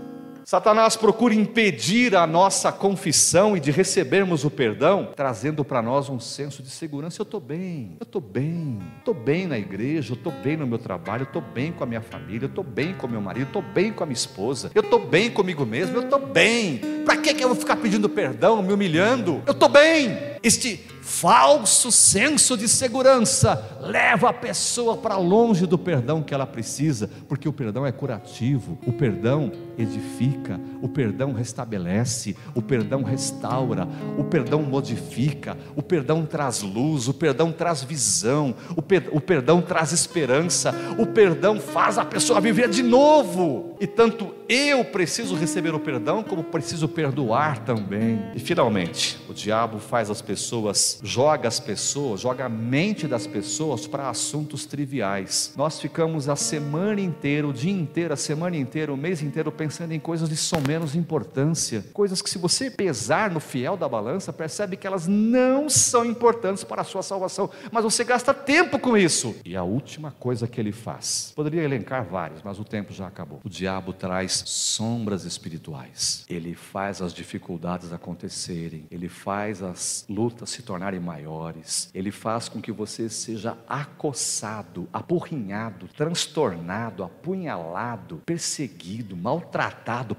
Satanás 0.51 0.97
procura 0.97 1.33
impedir 1.33 2.17
a 2.17 2.27
nossa 2.27 2.73
confissão 2.73 3.57
e 3.57 3.61
de 3.61 3.71
recebermos 3.71 4.45
o 4.45 4.51
perdão, 4.51 5.11
trazendo 5.15 5.65
para 5.65 5.81
nós 5.81 6.09
um 6.09 6.19
senso 6.19 6.61
de 6.61 6.69
segurança. 6.69 7.21
Eu 7.21 7.23
estou 7.23 7.39
bem, 7.39 7.97
eu 8.01 8.03
estou 8.03 8.21
bem, 8.21 8.81
estou 8.99 9.15
bem 9.15 9.47
na 9.47 9.57
igreja, 9.57 10.13
eu 10.13 10.17
estou 10.17 10.33
bem 10.33 10.57
no 10.57 10.67
meu 10.67 10.79
trabalho, 10.79 11.23
eu 11.23 11.27
estou 11.29 11.41
bem 11.41 11.71
com 11.71 11.85
a 11.85 11.87
minha 11.87 12.01
família, 12.01 12.47
eu 12.47 12.49
estou 12.49 12.65
bem 12.65 12.93
com 12.95 13.07
meu 13.07 13.21
marido, 13.21 13.47
estou 13.47 13.63
bem 13.63 13.93
com 13.93 14.03
a 14.03 14.07
minha 14.07 14.17
esposa, 14.17 14.73
eu 14.75 14.83
estou 14.83 14.99
bem 14.99 15.31
comigo 15.31 15.65
mesmo, 15.65 15.97
eu 15.97 16.03
estou 16.03 16.19
bem. 16.19 16.81
Para 17.05 17.17
que, 17.19 17.33
que 17.33 17.45
eu 17.45 17.49
vou 17.51 17.57
ficar 17.57 17.77
pedindo 17.77 18.09
perdão, 18.09 18.61
me 18.61 18.73
humilhando? 18.73 19.41
Eu 19.47 19.53
estou 19.53 19.69
bem. 19.69 20.19
Este 20.43 20.85
falso 21.03 21.91
senso 21.91 22.57
de 22.57 22.69
segurança 22.69 23.79
leva 23.81 24.31
a 24.31 24.33
pessoa 24.33 24.97
para 24.97 25.17
longe 25.17 25.67
do 25.67 25.77
perdão 25.77 26.23
que 26.23 26.33
ela 26.33 26.47
precisa, 26.47 27.11
porque 27.29 27.49
o 27.49 27.53
perdão 27.53 27.85
é 27.87 27.93
curativo, 27.93 28.79
o 28.87 28.93
perdão 28.93 29.53
edifica, 29.81 30.61
o 30.83 30.89
perdão 30.89 31.33
restabelece, 31.33 32.37
o 32.55 32.63
perdão 32.63 33.03
restaura, 33.03 33.89
o 34.19 34.25
perdão 34.25 34.63
modifica, 34.63 35.57
o 35.75 35.83
perdão 35.83 36.25
traz 36.25 36.63
luz, 36.63 37.09
o 37.09 37.15
perdão 37.15 37.53
traz 37.53 37.83
visão, 37.83 38.55
o, 38.77 38.83
per 38.83 39.09
o 39.13 39.21
perdão 39.21 39.61
traz 39.61 39.93
esperança, 39.93 40.75
o 40.99 41.07
perdão 41.07 41.59
faz 41.59 41.99
a 41.99 42.05
pessoa 42.05 42.41
viver 42.41 42.69
de 42.69 42.83
novo. 42.83 43.77
E 43.81 43.87
tanto 43.87 44.35
eu 44.49 44.85
preciso 44.85 45.35
receber 45.35 45.75
o 45.75 45.81
perdão, 45.81 46.23
como 46.23 46.45
preciso 46.45 46.87
perdoar 46.87 47.61
também. 47.65 48.21
E 48.35 48.39
finalmente, 48.39 49.19
o 49.29 49.33
diabo 49.33 49.79
faz 49.79 50.11
as 50.11 50.21
pessoas, 50.21 51.01
joga 51.03 51.49
as 51.49 51.59
pessoas, 51.59 52.21
joga 52.21 52.45
a 52.45 52.49
mente 52.49 53.07
das 53.07 53.27
pessoas 53.27 53.87
para 53.87 54.11
assuntos 54.11 54.67
triviais. 54.67 55.55
Nós 55.57 55.81
ficamos 55.81 56.29
a 56.29 56.37
semana 56.37 57.01
inteira, 57.01 57.49
o 57.49 57.53
dia 57.53 57.73
inteiro, 57.73 58.13
a 58.13 58.17
semana 58.17 58.57
inteira, 58.57 58.93
o 58.93 58.97
mês 58.97 59.23
inteiro 59.23 59.51
pensando 59.51 59.70
em 59.91 60.01
coisas 60.01 60.29
de 60.29 60.37
som 60.37 60.61
menos 60.67 60.95
importância, 60.95 61.85
coisas 61.93 62.21
que 62.21 62.29
se 62.29 62.39
você 62.39 62.71
pesar 62.71 63.31
no 63.31 63.41
fiel 63.41 63.77
da 63.77 63.89
balança, 63.89 64.33
percebe 64.33 64.77
que 64.77 64.87
elas 64.87 65.07
não 65.07 65.69
são 65.69 66.05
importantes 66.05 66.65
para 66.65 66.83
a 66.83 66.85
sua 66.85 67.03
salvação, 67.03 67.51
mas 67.71 67.85
você 67.85 68.03
gasta 68.03 68.35
tempo 68.35 68.79
com 68.79 68.97
isso. 68.97 69.37
E 69.45 69.57
a 69.57 69.63
última 69.63 70.11
coisa 70.11 70.49
que 70.49 70.61
ele 70.61 70.73
faz, 70.73 71.33
poderia 71.37 71.63
elencar 71.63 72.05
várias, 72.05 72.43
mas 72.43 72.59
o 72.59 72.65
tempo 72.65 72.93
já 72.93 73.07
acabou. 73.07 73.41
O 73.45 73.49
diabo 73.49 73.93
traz 73.93 74.43
sombras 74.47 75.25
espirituais. 75.25 76.25
Ele 76.29 76.55
faz 76.55 77.01
as 77.01 77.15
dificuldades 77.15 77.93
acontecerem, 77.93 78.87
ele 78.91 79.09
faz 79.09 79.63
as 79.63 80.05
lutas 80.09 80.51
se 80.51 80.63
tornarem 80.63 81.01
maiores, 81.01 81.91
ele 81.95 82.11
faz 82.11 82.49
com 82.49 82.61
que 82.61 82.73
você 82.73 83.09
seja 83.09 83.57
acossado, 83.69 84.89
apurrinhado, 84.93 85.87
transtornado, 85.89 87.05
apunhalado, 87.05 88.23
perseguido, 88.27 89.17
maltratado 89.17 89.50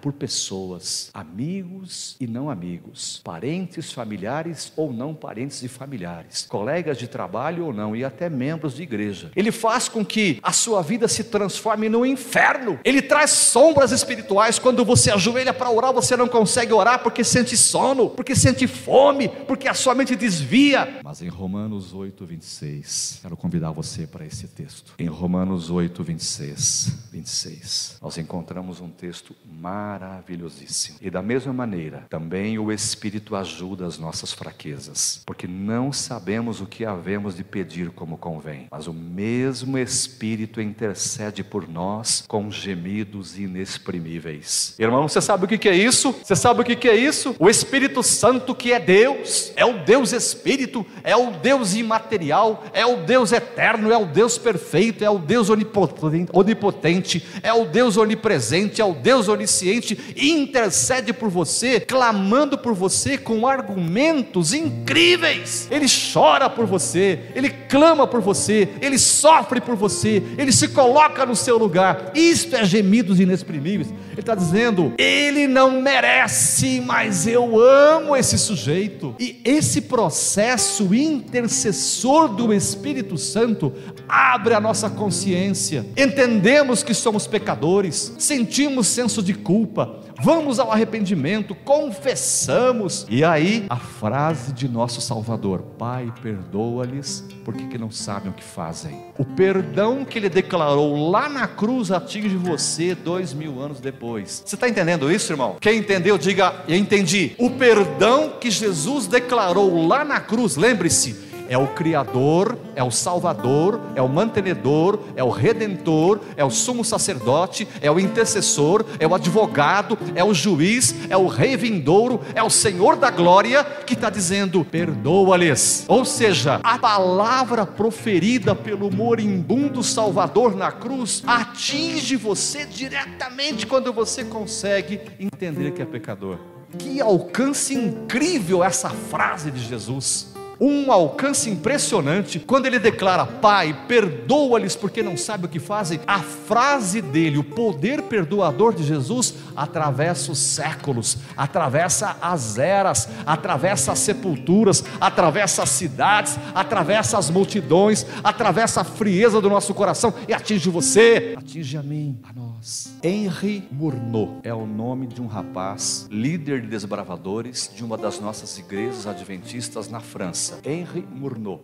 por 0.02 0.14
pessoas, 0.14 1.10
amigos 1.14 2.16
e 2.20 2.28
não 2.28 2.50
amigos, 2.50 3.22
parentes, 3.24 3.92
familiares 3.92 4.72
ou 4.76 4.92
não 4.92 5.14
parentes 5.14 5.64
e 5.64 5.68
familiares, 5.68 6.46
colegas 6.48 6.98
de 6.98 7.08
trabalho 7.08 7.66
ou 7.66 7.74
não, 7.74 7.96
e 7.96 8.04
até 8.04 8.30
membros 8.30 8.76
de 8.76 8.84
igreja. 8.84 9.32
Ele 9.36 9.52
faz 9.52 9.88
com 9.88 10.04
que 10.04 10.40
a 10.44 10.52
sua 10.52 10.82
vida 10.82 11.08
se 11.08 11.26
transforme 11.26 11.88
no 11.90 12.06
inferno. 12.06 12.80
Ele 12.84 13.02
traz 13.02 13.32
sombras 13.32 13.92
espirituais. 13.92 14.60
Quando 14.60 14.84
você 14.84 15.12
ajoelha 15.12 15.54
para 15.54 15.70
orar, 15.70 15.94
você 15.94 16.18
não 16.18 16.28
consegue 16.28 16.74
orar 16.74 17.02
porque 17.02 17.24
sente 17.24 17.56
sono, 17.56 18.10
porque 18.10 18.36
sente 18.36 18.68
fome, 18.68 19.30
porque 19.48 19.68
a 19.68 19.74
sua 19.74 19.96
mente 19.96 20.16
desvia. 20.16 21.00
Mas 21.04 21.22
em 21.22 21.30
Romanos 21.30 21.94
8, 21.94 22.26
26, 22.26 23.20
quero 23.22 23.38
convidar 23.38 23.72
você 23.72 24.06
para 24.06 24.26
esse 24.26 24.48
texto. 24.48 24.94
Em 25.00 25.08
Romanos 25.08 25.70
8, 25.70 26.04
26, 26.04 27.10
26, 27.12 27.98
nós 28.02 28.18
encontramos 28.18 28.82
um 28.82 28.90
texto 28.90 29.21
maravilhosíssimo. 29.46 30.98
E 31.02 31.10
da 31.10 31.22
mesma 31.22 31.54
maneira, 31.54 32.06
também 32.10 32.58
o 32.58 32.72
Espírito 32.72 33.36
ajuda 33.36 33.86
as 33.86 33.98
nossas 33.98 34.32
fraquezas, 34.32 35.22
porque 35.26 35.48
não 35.48 35.94
sabemos 35.94 36.62
o 36.62 36.66
que 36.66 36.86
havemos 36.86 37.36
de 37.36 37.44
pedir 37.44 37.92
como 37.92 38.18
convém, 38.18 38.68
mas 38.72 38.88
o 38.88 38.94
mesmo 38.94 39.78
Espírito 39.78 40.60
intercede 40.62 41.44
por 41.44 41.68
nós 41.68 42.24
com 42.28 42.50
gemidos 42.50 43.38
inexprimíveis. 43.38 44.76
Irmão, 44.80 45.08
você 45.08 45.22
sabe 45.22 45.46
o 45.46 45.48
que 45.48 45.70
é 45.70 45.76
isso? 45.76 46.12
Você 46.24 46.36
sabe 46.36 46.62
o 46.62 46.64
que 46.66 46.88
é 46.88 46.96
isso? 46.96 47.36
O 47.38 47.50
Espírito 47.50 48.02
Santo 48.02 48.56
que 48.56 48.72
é 48.72 48.80
Deus, 48.80 49.52
é 49.56 49.66
o 49.66 49.84
Deus 49.84 50.14
Espírito, 50.14 50.86
é 51.04 51.16
o 51.16 51.32
Deus 51.32 51.76
imaterial, 51.76 52.64
é 52.74 52.86
o 52.86 52.98
Deus 52.98 53.32
eterno, 53.32 53.92
é 53.92 53.98
o 53.98 54.06
Deus 54.06 54.38
perfeito, 54.38 55.04
é 55.04 55.10
o 55.10 55.20
Deus 55.20 55.50
onipotente, 55.50 57.26
é 57.44 57.54
o 57.54 57.66
Deus 57.66 57.98
onipresente, 57.98 58.82
é 58.82 58.86
o 58.86 58.94
Deus 58.94 59.11
onisciente, 59.14 59.98
intercede 60.16 61.14
por 61.14 61.30
você, 61.30 61.80
clamando 61.80 62.58
por 62.58 62.74
você 62.74 63.18
com 63.18 63.48
argumentos 63.48 64.54
incríveis. 64.54 65.68
Ele 65.72 65.86
chora 66.14 66.50
por 66.50 66.66
você, 66.66 67.20
ele 67.36 67.50
clama 67.50 68.08
por 68.08 68.22
você, 68.22 68.70
ele 68.82 68.98
sofre 68.98 69.62
por 69.62 69.76
você, 69.76 70.22
ele 70.38 70.52
se 70.52 70.70
coloca 70.70 71.26
no 71.26 71.36
seu 71.36 71.58
lugar. 71.58 72.12
Isto 72.16 72.56
é 72.56 72.66
gemidos 72.66 73.20
inexprimíveis. 73.20 73.94
Ele 74.12 74.20
está 74.20 74.36
dizendo: 74.36 74.94
ele 74.98 75.48
não 75.48 75.82
merece, 75.82 76.82
mas 76.82 77.26
eu 77.26 77.60
amo 77.60 78.16
esse 78.16 78.38
sujeito. 78.38 79.16
E 79.20 79.40
esse 79.44 79.82
processo 79.82 80.94
intercessor 80.94 82.28
do 82.30 82.54
Espírito 82.54 83.18
Santo 83.18 83.74
abre 84.08 84.54
a 84.54 84.60
nossa 84.60 84.90
consciência. 84.90 85.86
Entendemos 85.98 86.84
que 86.84 86.94
somos 86.94 87.26
pecadores, 87.26 88.14
sentimos 88.20 88.88
senso 88.88 89.24
de 89.24 89.34
culpa, 89.34 90.02
vamos 90.20 90.60
ao 90.60 90.72
arrependimento, 90.72 91.54
confessamos. 91.54 93.06
E 93.10 93.24
aí 93.24 93.66
a 93.70 93.78
frase 93.78 94.52
de 94.54 94.68
nosso 94.68 95.02
Salvador: 95.02 95.62
Pai, 95.78 96.12
perdoa-lhes, 96.22 97.24
porque 97.44 97.68
que 97.68 97.78
não 97.78 97.92
sabem 97.92 98.32
o 98.32 98.34
que 98.34 98.44
fazem. 98.44 99.00
O 99.18 99.26
perdão 99.26 100.04
que 100.06 100.18
ele 100.18 100.30
declarou 100.30 101.10
lá 101.10 101.30
na 101.30 101.48
cruz 101.48 101.92
atinge 101.92 102.36
você 102.36 102.96
dois 102.96 103.34
mil 103.34 103.60
anos 103.62 103.80
depois. 103.80 104.44
Você 104.46 104.56
está 104.56 104.68
entendendo 104.68 105.12
isso, 105.12 105.32
irmão? 105.32 105.58
Quem 105.60 105.80
entendeu, 105.80 106.18
diga: 106.18 106.64
Eu 106.68 106.76
entendi. 106.76 107.34
O 107.38 107.50
perdão 107.50 108.34
que 108.40 108.50
Jesus 108.50 109.08
declarou 109.08 109.88
lá 109.88 110.04
na 110.04 110.20
cruz, 110.20 110.56
lembre-se 110.56 111.31
é 111.52 111.58
o 111.58 111.68
Criador, 111.68 112.58
é 112.78 112.82
o 112.82 112.90
Salvador, 112.90 113.82
é 113.94 114.02
o 114.02 114.08
mantenedor, 114.08 114.98
é 115.18 115.24
o 115.24 115.30
Redentor, 115.30 116.22
é 116.38 116.46
o 116.46 116.50
sumo 116.50 116.86
sacerdote, 116.86 117.68
é 117.82 117.92
o 117.92 118.00
intercessor, 118.00 118.86
é 118.98 119.06
o 119.06 119.14
advogado, 119.14 120.00
é 120.16 120.24
o 120.24 120.34
juiz, 120.34 120.96
é 121.10 121.18
o 121.18 121.28
rei 121.28 121.58
vindouro, 121.58 122.22
é 122.34 122.42
o 122.42 122.50
Senhor 122.50 122.96
da 122.96 123.12
glória 123.12 123.66
que 123.66 123.96
está 123.96 124.10
dizendo: 124.10 124.64
perdoa-lhes. 124.64 125.84
Ou 125.90 126.06
seja, 126.06 126.62
a 126.64 126.80
palavra 126.80 127.66
proferida 127.66 128.56
pelo 128.56 128.90
moribundo 128.90 129.84
Salvador 129.84 130.56
na 130.56 130.72
cruz 130.72 131.22
atinge 131.28 132.16
você 132.16 132.66
diretamente 132.66 133.68
quando 133.68 133.92
você 133.92 134.24
consegue 134.24 135.02
entender 135.20 135.72
que 135.72 135.82
é 135.82 135.86
pecador. 135.86 136.38
Que 136.80 137.02
alcance 137.02 137.76
incrível 137.76 138.64
essa 138.64 138.90
frase 138.90 139.52
de 139.52 139.60
Jesus 139.60 140.31
um 140.62 140.92
alcance 140.92 141.50
impressionante 141.50 142.38
quando 142.40 142.68
ele 142.68 142.78
declara: 142.78 143.26
Pai, 143.26 143.76
perdoa-lhes 143.88 144.76
porque 144.76 145.02
não 145.02 145.18
sabem 145.18 145.48
o 145.48 145.50
que 145.50 145.60
fazem. 145.60 146.00
A 146.06 146.20
frase 146.20 147.02
dele, 147.02 147.40
o 147.40 147.44
poder 147.44 148.04
perdoador 148.04 148.72
de 148.72 148.84
Jesus, 148.84 149.34
atravessa 149.56 150.32
os 150.32 150.40
séculos, 150.40 151.18
atravessa 151.36 152.18
as 152.22 152.58
eras, 152.58 153.10
atravessa 153.26 153.92
as 153.92 154.00
sepulturas, 154.00 154.84
atravessa 155.00 155.64
as 155.64 155.70
cidades, 155.70 156.38
atravessa 156.54 157.18
as 157.18 157.30
multidões, 157.30 158.06
atravessa 158.24 158.82
a 158.82 158.84
frieza 158.84 159.42
do 159.42 159.50
nosso 159.50 159.74
coração 159.74 160.14
e 160.28 160.34
atinge 160.34 160.70
você, 160.70 161.36
atinge 161.38 161.78
a 161.78 161.84
mim, 161.84 162.20
a 162.24 162.34
nós. 162.34 162.94
Henri 163.04 163.68
Murnau 163.72 164.40
é 164.44 164.54
o 164.54 164.66
nome 164.66 165.08
de 165.08 165.22
um 165.22 165.28
rapaz, 165.28 166.08
líder 166.12 166.62
de 166.62 166.68
desbravadores 166.68 167.72
de 167.74 167.84
uma 167.84 167.98
das 167.98 168.20
nossas 168.20 168.58
igrejas 168.58 169.08
adventistas 169.08 169.90
na 169.90 170.00
França. 170.00 170.60
Henri 170.64 171.06
Murnau. 171.12 171.62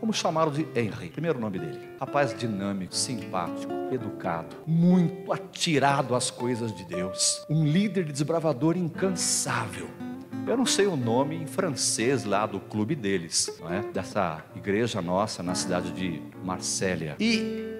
Vamos 0.00 0.16
chamá-lo 0.16 0.50
de 0.50 0.66
Henri, 0.74 1.10
primeiro 1.10 1.38
nome 1.38 1.58
dele. 1.58 1.90
Rapaz 2.00 2.36
dinâmico, 2.36 2.94
simpático, 2.94 3.70
educado, 3.92 4.56
muito 4.66 5.30
atirado 5.30 6.14
às 6.14 6.30
coisas 6.30 6.74
de 6.74 6.84
Deus. 6.84 7.44
Um 7.50 7.66
líder 7.66 8.04
de 8.04 8.12
desbravador 8.12 8.78
incansável. 8.78 9.88
Eu 10.46 10.56
não 10.56 10.64
sei 10.64 10.86
o 10.86 10.96
nome 10.96 11.36
em 11.36 11.46
francês 11.46 12.24
lá 12.24 12.46
do 12.46 12.58
clube 12.58 12.94
deles, 12.94 13.54
não 13.60 13.70
é? 13.70 13.82
dessa 13.92 14.42
igreja 14.56 15.02
nossa 15.02 15.42
na 15.42 15.54
cidade 15.54 15.92
de 15.92 16.22
Marsella. 16.42 17.16
E 17.20 17.70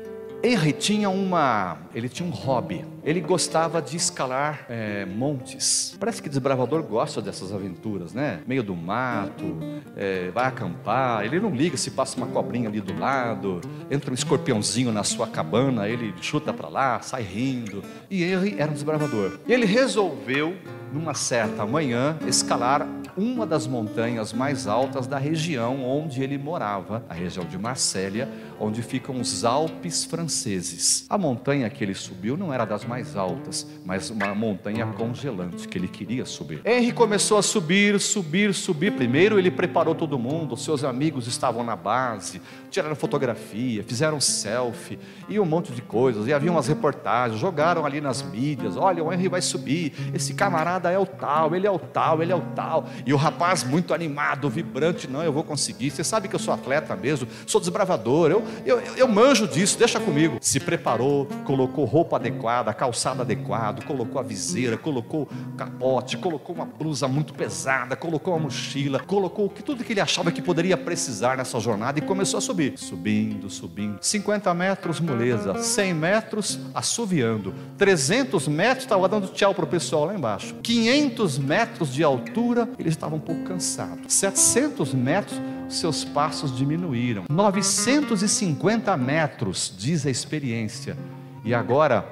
Henry 0.43 0.73
tinha 0.73 1.09
uma, 1.09 1.79
ele 1.95 2.09
tinha 2.09 2.29
um 2.29 2.33
hobby. 2.33 2.85
Ele 3.05 3.21
gostava 3.21 3.81
de 3.81 3.97
escalar 3.97 4.67
é, 4.69 5.05
montes. 5.07 5.97
Parece 5.99 6.23
que 6.23 6.29
desbravador 6.29 6.83
gosta 6.83 7.23
dessas 7.23 7.53
aventuras, 7.53 8.13
né? 8.13 8.41
Meio 8.47 8.63
do 8.63 8.77
mato, 8.77 9.59
é, 9.97 10.31
vai 10.31 10.47
acampar. 10.47 11.25
Ele 11.25 11.41
não 11.41 11.55
liga 11.55 11.77
se 11.77 11.91
passa 11.91 12.17
uma 12.17 12.27
cobrinha 12.27 12.69
ali 12.69 12.81
do 12.81 12.99
lado, 12.99 13.61
entra 13.91 14.11
um 14.11 14.15
escorpiãozinho 14.15 14.93
na 14.93 15.05
sua 15.05 15.27
cabana, 15.27 15.89
ele 15.89 16.15
chuta 16.21 16.53
para 16.53 16.69
lá, 16.69 17.01
sai 17.01 17.23
rindo. 17.23 17.83
E 18.11 18.23
Henry 18.23 18.57
era 18.59 18.71
um 18.71 18.75
desbravador. 18.75 19.39
E 19.47 19.53
ele 19.53 19.67
resolveu, 19.67 20.57
numa 20.93 21.15
certa 21.15 21.65
manhã, 21.65 22.19
escalar 22.27 22.87
uma 23.17 23.47
das 23.47 23.67
montanhas 23.67 24.33
mais 24.33 24.67
altas 24.67 25.07
da 25.07 25.19
região 25.19 25.85
onde 25.85 26.23
ele 26.23 26.39
morava, 26.39 27.05
a 27.09 27.15
região 27.15 27.45
de 27.45 27.59
Marsella, 27.59 28.29
onde 28.59 28.83
ficam 28.83 29.21
os 29.21 29.45
Alpes 29.45 30.05
franceses. 30.05 31.05
A 31.09 31.19
montanha 31.19 31.69
que 31.69 31.83
ele 31.83 31.95
subiu 31.95 32.37
não 32.37 32.53
era 32.53 32.65
das 32.65 32.85
mais 32.91 33.15
altas, 33.17 33.65
mas 33.85 34.11
uma 34.11 34.35
montanha 34.35 34.85
congelante 34.85 35.69
que 35.69 35.79
ele 35.79 35.87
queria 35.87 36.27
subir. 36.27 36.61
Henry 36.65 36.91
começou 36.91 37.39
a 37.39 37.43
subir, 37.43 38.01
subir, 38.01 38.53
subir. 38.53 38.91
Primeiro 38.91 39.39
ele 39.39 39.49
preparou 39.49 39.95
todo 39.95 40.19
mundo, 40.19 40.57
seus 40.57 40.83
amigos 40.83 41.29
estavam 41.29 41.63
na 41.63 41.77
base, 41.77 42.43
tiraram 42.69 42.97
fotografia, 42.97 43.85
fizeram 43.85 44.21
selfie 44.21 44.99
e 45.29 45.39
um 45.39 45.45
monte 45.45 45.71
de 45.71 45.81
coisas. 45.81 46.27
E 46.27 46.33
havia 46.33 46.51
umas 46.51 46.67
reportagens, 46.67 47.39
jogaram 47.41 47.87
ali 47.87 48.01
nas 48.01 48.23
mídias: 48.23 48.77
olha, 48.77 49.05
o 49.05 49.13
Henry 49.13 49.29
vai 49.29 49.41
subir, 49.41 49.93
esse 50.13 50.35
camarada 50.35 50.91
é 50.91 50.99
o 50.99 51.07
tal, 51.07 51.55
ele 51.55 51.69
é 51.69 51.71
o 51.71 51.79
tal, 51.79 52.21
ele 52.21 52.33
é 52.33 52.37
o 52.37 52.43
tal. 52.57 52.87
E 53.07 53.13
o 53.13 53.17
rapaz 53.17 53.63
muito 53.63 53.95
animado, 53.95 54.51
vibrante, 54.51 55.09
não, 55.09 55.23
eu 55.23 55.33
vou 55.33 55.45
conseguir. 55.45 55.91
Você 55.91 56.03
sabe 56.03 56.27
que 56.27 56.35
eu 56.35 56.41
sou 56.41 56.53
atleta 56.53 56.97
mesmo, 56.97 57.29
sou 57.47 57.61
desbravador, 57.61 58.33
eu, 58.33 58.43
eu, 58.67 58.81
eu 58.97 59.07
manjo 59.07 59.47
disso, 59.47 59.79
deixa 59.79 60.01
comigo. 60.01 60.39
Se 60.41 60.59
preparou, 60.59 61.29
colocou 61.45 61.85
roupa 61.85 62.17
adequada, 62.17 62.73
calçado 62.81 63.21
adequado, 63.21 63.85
colocou 63.85 64.19
a 64.19 64.25
viseira, 64.25 64.79
colocou 64.79 65.29
capote, 65.55 66.17
colocou 66.17 66.55
uma 66.55 66.65
blusa 66.65 67.07
muito 67.07 67.35
pesada, 67.35 67.95
colocou 67.95 68.33
uma 68.33 68.45
mochila, 68.45 68.99
colocou 68.99 69.51
tudo 69.51 69.85
que 69.85 69.93
ele 69.93 70.01
achava 70.01 70.33
que 70.33 70.41
poderia 70.41 70.79
precisar 70.79 71.37
nessa 71.37 71.61
jornada 71.61 71.99
e 71.99 72.03
começou 72.03 72.39
a 72.39 72.41
subir. 72.41 72.79
Subindo, 72.79 73.51
subindo. 73.51 73.99
50 74.01 74.55
metros, 74.55 74.99
moleza. 74.99 75.59
100 75.59 75.93
metros, 75.93 76.59
assoviando. 76.75 77.53
300 77.77 78.49
metros, 78.49 78.85
estava 78.85 79.07
dando 79.07 79.29
tchau 79.29 79.55
para 79.55 79.67
o 79.67 79.69
pessoal 79.69 80.07
lá 80.07 80.15
embaixo. 80.15 80.55
500 80.63 81.37
metros 81.37 81.93
de 81.93 82.03
altura, 82.03 82.67
ele 82.79 82.89
estava 82.89 83.15
um 83.15 83.21
pouco 83.21 83.43
cansado. 83.43 84.01
700 84.09 84.95
metros, 84.95 85.39
seus 85.69 86.03
passos 86.03 86.57
diminuíram. 86.57 87.25
950 87.31 88.97
metros, 88.97 89.71
diz 89.77 90.07
a 90.07 90.11
experiência. 90.11 90.97
E 91.45 91.55
agora, 91.55 92.05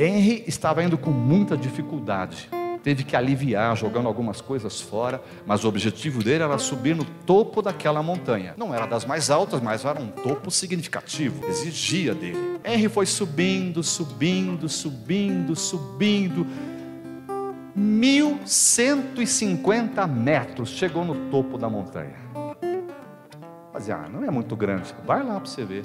Henry 0.00 0.42
estava 0.46 0.82
indo 0.82 0.96
com 0.96 1.10
muita 1.10 1.58
dificuldade. 1.58 2.48
Teve 2.82 3.04
que 3.04 3.14
aliviar, 3.14 3.76
jogando 3.76 4.08
algumas 4.08 4.40
coisas 4.40 4.80
fora, 4.80 5.22
mas 5.44 5.62
o 5.62 5.68
objetivo 5.68 6.24
dele 6.24 6.42
era 6.42 6.56
subir 6.56 6.96
no 6.96 7.04
topo 7.04 7.60
daquela 7.60 8.02
montanha. 8.02 8.54
Não 8.56 8.74
era 8.74 8.86
das 8.86 9.04
mais 9.04 9.28
altas, 9.28 9.60
mas 9.60 9.84
era 9.84 10.00
um 10.00 10.08
topo 10.08 10.50
significativo, 10.50 11.46
exigia 11.46 12.14
dele. 12.14 12.58
Henry 12.64 12.88
foi 12.88 13.04
subindo, 13.04 13.82
subindo, 13.82 14.70
subindo, 14.70 15.54
subindo 15.54 16.46
1.150 17.78 20.08
metros, 20.08 20.70
chegou 20.70 21.04
no 21.04 21.30
topo 21.30 21.58
da 21.58 21.68
montanha. 21.68 22.16
Mas 23.70 23.90
ah, 23.90 24.08
não 24.10 24.24
é 24.24 24.30
muito 24.30 24.56
grande, 24.56 24.94
vai 25.04 25.22
lá 25.22 25.38
para 25.38 25.44
você 25.44 25.62
ver. 25.62 25.84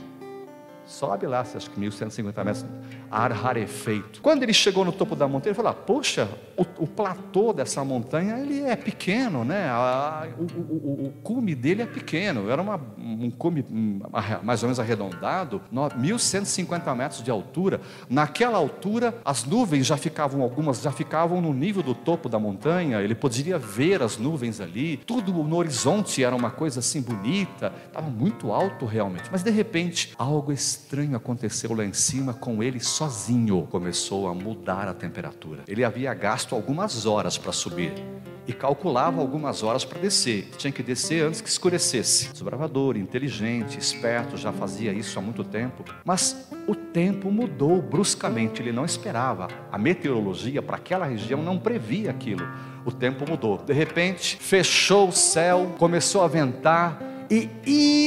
Sobe 0.86 1.26
lá, 1.26 1.40
acho 1.40 1.70
que 1.72 1.80
1.150 1.80 2.44
metros, 2.44 2.66
ar 3.10 3.32
rarefeito. 3.32 4.22
Quando 4.22 4.44
ele 4.44 4.54
chegou 4.54 4.86
no 4.86 4.92
topo 4.92 5.16
da 5.16 5.28
montanha, 5.28 5.50
ele 5.50 5.56
falou: 5.56 5.72
ah, 5.72 5.74
Poxa, 5.74 6.30
o, 6.56 6.84
o, 6.84 6.88
platô 6.88 7.52
dessa 7.52 7.84
montanha 7.84 8.38
ele 8.40 8.62
é 8.62 8.76
pequeno, 8.76 9.44
né? 9.44 9.68
A, 9.70 10.28
o, 10.38 10.44
o, 10.44 11.06
o, 11.08 11.14
cume 11.24 11.56
dele 11.56 11.82
é 11.82 11.86
pequeno. 11.88 12.50
Era 12.50 12.62
uma, 12.62 12.80
um 12.98 13.32
cume 13.32 13.66
mais 14.44 14.62
ou 14.62 14.68
menos 14.68 14.80
arredondado, 14.80 15.62
1.150 15.74 16.96
metros 16.96 17.24
de 17.24 17.32
altura. 17.32 17.82
Naquela 18.08 18.58
altura, 18.58 19.16
as 19.26 19.44
nuvens 19.44 19.88
já 19.88 19.98
ficavam, 19.98 20.42
algumas 20.42 20.82
já 20.82 20.92
ficavam 20.92 21.42
no 21.42 21.52
nível 21.52 21.82
do 21.82 21.96
topo 21.96 22.30
da 22.30 22.38
montanha. 22.38 23.02
Ele 23.02 23.16
poderia 23.16 23.58
ver 23.58 24.04
as 24.04 24.18
nuvens 24.18 24.62
ali. 24.62 24.98
Tudo 24.98 25.34
no 25.34 25.56
horizonte 25.56 26.24
era 26.24 26.36
uma 26.36 26.52
coisa 26.52 26.80
assim 26.80 27.02
bonita. 27.02 27.74
Estava 27.88 28.08
muito 28.08 28.52
alto 28.52 28.86
realmente. 28.86 29.30
Mas 29.32 29.42
de 29.42 29.50
repente, 29.50 30.14
algo 30.18 30.52
estranho 30.76 31.16
aconteceu 31.16 31.74
lá 31.74 31.86
em 31.86 31.94
cima 31.94 32.34
com 32.34 32.62
ele 32.62 32.80
sozinho. 32.80 33.68
Começou 33.72 34.28
a 34.28 34.34
mudar 34.34 34.88
a 34.88 34.94
temperatura. 34.94 35.64
Ele 35.68 35.84
havia 35.84 36.14
gasto 36.14 36.54
algumas 36.54 37.06
horas 37.06 37.38
para 37.38 37.52
subir 37.52 37.94
e 38.48 38.54
calculava 38.54 39.22
algumas 39.22 39.64
horas 39.64 39.86
para 39.86 40.00
descer. 40.00 40.50
Tinha 40.58 40.72
que 40.72 40.84
descer 40.84 41.26
antes 41.26 41.42
que 41.42 41.50
escurecesse. 41.50 42.30
Desbravador, 42.32 42.98
inteligente, 42.98 43.80
esperto, 43.80 44.38
já 44.38 44.52
fazia 44.52 44.92
isso 44.92 45.18
há 45.18 45.22
muito 45.22 45.44
tempo. 45.44 45.84
Mas 46.04 46.50
o 46.68 46.76
tempo 46.76 47.32
mudou 47.32 47.82
bruscamente, 47.82 48.62
ele 48.62 48.72
não 48.72 48.86
esperava. 48.86 49.48
A 49.72 49.78
meteorologia 49.78 50.62
para 50.62 50.76
aquela 50.76 51.06
região 51.06 51.42
não 51.42 51.58
previa 51.58 52.12
aquilo. 52.12 52.46
O 52.86 52.92
tempo 52.92 53.28
mudou. 53.28 53.58
De 53.58 53.74
repente, 53.74 54.38
fechou 54.38 55.08
o 55.08 55.14
céu, 55.14 55.74
começou 55.80 56.22
a 56.22 56.28
ventar 56.28 57.14
e 57.30 57.50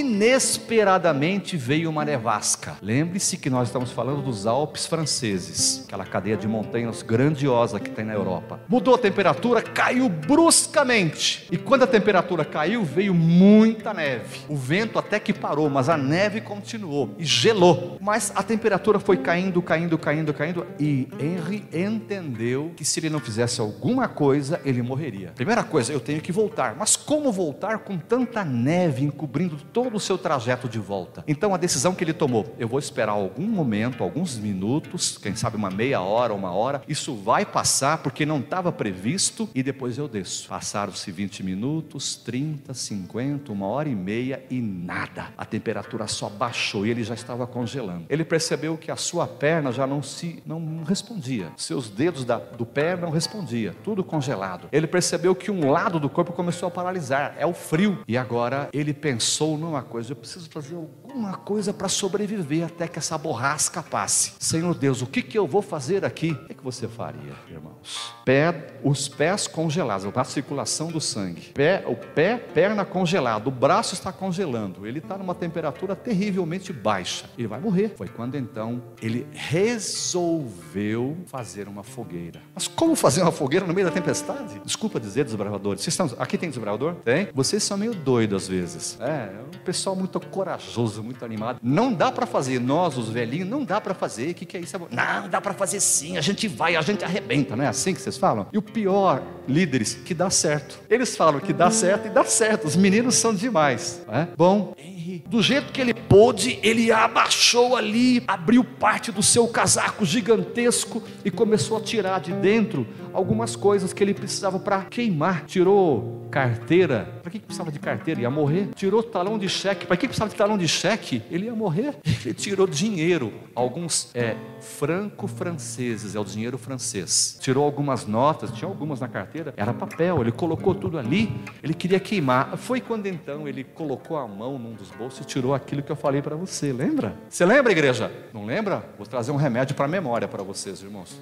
inesperadamente 0.00 1.56
veio 1.56 1.90
uma 1.90 2.04
nevasca. 2.04 2.76
Lembre-se 2.82 3.36
que 3.36 3.50
nós 3.50 3.68
estamos 3.68 3.90
falando 3.90 4.22
dos 4.22 4.46
Alpes 4.46 4.86
franceses, 4.86 5.84
aquela 5.86 6.04
cadeia 6.04 6.36
de 6.36 6.46
montanhas 6.46 7.02
grandiosa 7.02 7.80
que 7.80 7.90
tem 7.90 8.04
na 8.04 8.14
Europa. 8.14 8.60
Mudou 8.68 8.94
a 8.94 8.98
temperatura, 8.98 9.62
caiu 9.62 10.08
bruscamente. 10.08 11.46
E 11.50 11.56
quando 11.56 11.82
a 11.82 11.86
temperatura 11.86 12.44
caiu, 12.44 12.84
veio 12.84 13.14
muita 13.14 13.92
neve. 13.92 14.40
O 14.48 14.56
vento 14.56 14.98
até 14.98 15.18
que 15.18 15.32
parou, 15.32 15.68
mas 15.68 15.88
a 15.88 15.96
neve 15.96 16.40
continuou 16.40 17.14
e 17.18 17.24
gelou. 17.24 17.98
Mas 18.00 18.32
a 18.34 18.42
temperatura 18.42 18.98
foi 18.98 19.16
caindo, 19.16 19.60
caindo, 19.60 19.98
caindo, 19.98 20.32
caindo. 20.34 20.66
E 20.78 21.08
Henry 21.18 21.64
entendeu 21.72 22.72
que 22.76 22.84
se 22.84 23.00
ele 23.00 23.10
não 23.10 23.20
fizesse 23.20 23.60
alguma 23.60 24.08
coisa, 24.08 24.60
ele 24.64 24.82
morreria. 24.82 25.32
Primeira 25.34 25.64
coisa, 25.64 25.92
eu 25.92 26.00
tenho 26.00 26.20
que 26.20 26.32
voltar. 26.32 26.76
Mas 26.76 26.96
como 26.96 27.32
voltar 27.32 27.78
com 27.80 27.98
tanta 27.98 28.44
neve 28.44 29.07
encobrindo 29.08 29.56
todo 29.72 29.96
o 29.96 30.00
seu 30.00 30.16
trajeto 30.16 30.68
de 30.68 30.78
volta. 30.78 31.24
Então 31.26 31.54
a 31.54 31.56
decisão 31.56 31.94
que 31.94 32.04
ele 32.04 32.12
tomou, 32.12 32.54
eu 32.58 32.68
vou 32.68 32.78
esperar 32.78 33.12
algum 33.12 33.46
momento, 33.46 34.02
alguns 34.02 34.38
minutos, 34.38 35.18
quem 35.18 35.34
sabe 35.34 35.56
uma 35.56 35.70
meia 35.70 36.00
hora, 36.00 36.32
uma 36.32 36.52
hora, 36.52 36.82
isso 36.86 37.14
vai 37.14 37.44
passar 37.44 37.98
porque 37.98 38.24
não 38.24 38.40
estava 38.40 38.70
previsto 38.70 39.48
e 39.54 39.62
depois 39.62 39.98
eu 39.98 40.08
desço. 40.08 40.48
Passaram-se 40.48 41.10
20 41.10 41.42
minutos, 41.42 42.16
30, 42.16 42.72
50, 42.72 43.52
uma 43.52 43.66
hora 43.66 43.88
e 43.88 43.94
meia 43.94 44.42
e 44.50 44.60
nada. 44.60 45.28
A 45.36 45.44
temperatura 45.44 46.06
só 46.06 46.28
baixou 46.28 46.86
e 46.86 46.90
ele 46.90 47.02
já 47.02 47.14
estava 47.14 47.46
congelando. 47.46 48.04
Ele 48.08 48.24
percebeu 48.24 48.76
que 48.76 48.90
a 48.90 48.96
sua 48.96 49.26
perna 49.26 49.72
já 49.72 49.86
não 49.86 50.02
se 50.02 50.42
não 50.46 50.82
respondia. 50.84 51.50
Seus 51.56 51.88
dedos 51.88 52.24
da, 52.24 52.38
do 52.38 52.66
pé 52.66 52.96
não 52.96 53.10
respondia, 53.10 53.74
tudo 53.82 54.04
congelado. 54.04 54.68
Ele 54.70 54.86
percebeu 54.86 55.34
que 55.34 55.50
um 55.50 55.70
lado 55.70 55.98
do 55.98 56.08
corpo 56.08 56.32
começou 56.32 56.66
a 56.66 56.70
paralisar, 56.70 57.34
é 57.38 57.46
o 57.46 57.52
frio. 57.52 57.98
E 58.06 58.16
agora 58.16 58.68
ele 58.72 58.92
pensou 58.98 59.56
numa 59.56 59.82
coisa: 59.82 60.12
eu 60.12 60.16
preciso 60.16 60.48
fazer 60.50 60.74
alguma 60.74 61.36
coisa 61.36 61.72
para 61.72 61.88
sobreviver 61.88 62.66
até 62.66 62.86
que 62.86 62.98
essa 62.98 63.16
borrasca 63.16 63.82
passe. 63.82 64.32
Senhor 64.38 64.74
Deus, 64.74 65.02
o 65.02 65.06
que, 65.06 65.22
que 65.22 65.38
eu 65.38 65.46
vou 65.46 65.62
fazer 65.62 66.04
aqui? 66.04 66.32
O 66.32 66.46
que, 66.46 66.54
que 66.54 66.64
você 66.64 66.86
faria, 66.86 67.32
irmãos? 67.50 68.12
Pé, 68.24 68.74
os 68.82 69.08
pés 69.08 69.46
congelados, 69.46 70.06
a 70.14 70.24
circulação 70.24 70.88
do 70.88 71.00
sangue. 71.00 71.52
Pé, 71.54 71.84
o 71.86 71.96
pé, 71.96 72.36
perna 72.36 72.84
congelada, 72.84 73.48
o 73.48 73.52
braço 73.52 73.94
está 73.94 74.12
congelando. 74.12 74.86
Ele 74.86 74.98
está 74.98 75.16
numa 75.16 75.34
temperatura 75.34 75.94
terrivelmente 75.94 76.72
baixa. 76.72 77.30
Ele 77.38 77.48
vai 77.48 77.60
morrer. 77.60 77.94
Foi 77.96 78.08
quando 78.08 78.36
então 78.36 78.82
ele 79.00 79.26
resolveu 79.32 81.16
fazer 81.26 81.68
uma 81.68 81.82
fogueira. 81.82 82.40
Mas 82.54 82.66
como 82.68 82.94
fazer 82.94 83.22
uma 83.22 83.32
fogueira 83.32 83.66
no 83.66 83.74
meio 83.74 83.86
da 83.86 83.92
tempestade? 83.92 84.60
Desculpa 84.64 85.00
dizer, 85.00 85.24
desbravadores. 85.24 85.82
Vocês 85.82 85.94
estão... 85.94 86.10
Aqui 86.18 86.36
tem 86.36 86.48
desbravador? 86.48 86.94
Tem? 86.96 87.28
Vocês 87.34 87.62
são 87.62 87.76
meio 87.76 87.94
doidos 87.94 88.44
às 88.44 88.48
vezes. 88.48 88.87
É, 89.00 89.04
é 89.04 89.40
um 89.42 89.58
pessoal 89.64 89.94
muito 89.96 90.20
corajoso, 90.20 91.02
muito 91.02 91.24
animado. 91.24 91.58
Não 91.62 91.92
dá 91.92 92.10
para 92.12 92.26
fazer, 92.26 92.60
nós, 92.60 92.96
os 92.96 93.08
velhinhos, 93.08 93.48
não 93.48 93.64
dá 93.64 93.80
para 93.80 93.94
fazer. 93.94 94.30
O 94.30 94.34
que, 94.34 94.46
que 94.46 94.56
é 94.56 94.60
isso? 94.60 94.78
Não, 94.90 95.28
dá 95.28 95.40
para 95.40 95.54
fazer 95.54 95.80
sim, 95.80 96.16
a 96.16 96.20
gente 96.20 96.46
vai, 96.48 96.76
a 96.76 96.82
gente 96.82 97.04
arrebenta, 97.04 97.56
não 97.56 97.64
é 97.64 97.68
assim 97.68 97.94
que 97.94 98.00
vocês 98.00 98.16
falam? 98.16 98.46
E 98.52 98.58
o 98.58 98.62
pior, 98.62 99.22
líderes, 99.46 99.94
que 99.94 100.14
dá 100.14 100.30
certo. 100.30 100.80
Eles 100.88 101.16
falam 101.16 101.40
que 101.40 101.52
dá 101.52 101.70
certo 101.70 102.06
e 102.06 102.10
dá 102.10 102.24
certo. 102.24 102.66
Os 102.66 102.76
meninos 102.76 103.16
são 103.16 103.34
demais. 103.34 104.02
É? 104.08 104.26
Bom, 104.36 104.74
Henry 104.78 104.97
Do 105.26 105.42
jeito 105.42 105.72
que 105.72 105.80
ele 105.80 105.94
pôde, 105.94 106.58
ele 106.62 106.92
abaixou 106.92 107.76
ali, 107.76 108.22
abriu 108.26 108.62
parte 108.62 109.10
do 109.10 109.22
seu 109.22 109.48
casaco 109.48 110.04
gigantesco 110.04 111.02
e 111.24 111.30
começou 111.30 111.78
a 111.78 111.80
tirar 111.80 112.20
de 112.20 112.32
dentro 112.32 112.86
algumas 113.12 113.56
coisas 113.56 113.92
que 113.92 114.02
ele 114.02 114.14
precisava 114.14 114.58
para 114.58 114.82
queimar. 114.84 115.44
Tirou 115.46 116.28
carteira. 116.30 117.20
Para 117.22 117.30
que 117.30 117.40
precisava 117.40 117.72
de 117.72 117.78
carteira? 117.78 118.20
Ia 118.20 118.30
morrer. 118.30 118.68
Tirou 118.74 119.02
talão 119.02 119.38
de 119.38 119.48
cheque. 119.48 119.86
Para 119.86 119.96
que 119.96 120.06
precisava 120.06 120.30
de 120.30 120.36
talão 120.36 120.58
de 120.58 120.68
cheque? 120.68 121.22
Ele 121.30 121.46
ia 121.46 121.54
morrer. 121.54 121.96
Ele 122.24 122.34
tirou 122.34 122.66
dinheiro. 122.66 123.32
Alguns 123.54 124.10
é, 124.14 124.36
franco-franceses, 124.60 126.14
é 126.14 126.20
o 126.20 126.24
dinheiro 126.24 126.58
francês. 126.58 127.38
Tirou 127.40 127.64
algumas 127.64 128.06
notas, 128.06 128.50
tinha 128.52 128.68
algumas 128.68 129.00
na 129.00 129.08
carteira, 129.08 129.52
era 129.56 129.72
papel. 129.72 130.20
Ele 130.20 130.32
colocou 130.32 130.74
tudo 130.74 130.98
ali. 130.98 131.32
Ele 131.62 131.74
queria 131.74 131.98
queimar. 131.98 132.56
Foi 132.56 132.80
quando 132.80 133.06
então 133.06 133.48
ele 133.48 133.64
colocou 133.64 134.16
a 134.16 134.26
mão 134.26 134.58
num 134.58 134.74
dos 134.74 134.90
bolsos 134.98 135.20
e 135.20 135.24
tirou 135.24 135.54
aquilo 135.54 135.82
que 135.82 135.92
eu 135.92 135.96
falei 135.96 136.20
para 136.20 136.34
você. 136.34 136.72
Lembra? 136.72 137.14
Você 137.30 137.46
lembra, 137.46 137.70
igreja? 137.70 138.10
Não 138.34 138.44
lembra? 138.44 138.84
Vou 138.98 139.06
trazer 139.06 139.30
um 139.30 139.36
remédio 139.36 139.76
para 139.76 139.84
a 139.84 139.88
memória 139.88 140.26
para 140.26 140.42
vocês, 140.42 140.82
irmãos. 140.82 141.18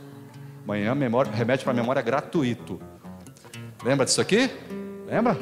Amanhã, 0.65 0.95
memória, 0.95 1.31
remédio 1.31 1.65
para 1.65 1.75
memória 1.75 2.01
gratuito. 2.01 2.81
Lembra 3.85 4.07
disso 4.07 4.21
aqui? 4.21 4.51
Lembra? 5.07 5.37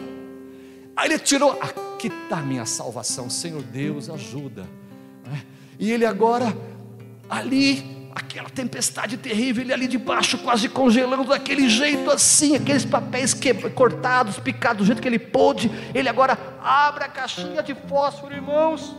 Aí 0.97 1.09
ele 1.09 1.18
tirou, 1.18 1.53
aqui 1.53 2.09
está 2.09 2.39
a 2.39 2.43
minha 2.43 2.66
salvação, 2.66 3.30
Senhor 3.30 3.62
Deus, 3.62 4.11
ajuda. 4.11 4.62
Né? 5.24 5.43
E 5.78 5.91
ele 5.91 6.05
agora, 6.05 6.55
ali, 7.28 7.93
aquela 8.15 8.49
tempestade 8.49 9.17
terrível, 9.17 9.62
ele 9.62 9.73
ali 9.73 9.87
debaixo, 9.89 10.39
quase 10.39 10.69
congelando 10.69 11.25
daquele 11.25 11.69
jeito 11.69 12.11
assim, 12.11 12.55
aqueles 12.55 12.85
papéis 12.85 13.35
que, 13.35 13.53
cortados, 13.71 14.39
picados 14.39 14.79
do 14.79 14.87
jeito 14.87 15.03
que 15.03 15.09
ele 15.09 15.19
pôde. 15.19 15.71
Ele 15.95 16.09
agora 16.09 16.39
abre 16.62 17.05
a 17.05 17.09
caixinha 17.09 17.62
de 17.62 17.75
fósforo, 17.75 18.35
irmãos. 18.35 18.95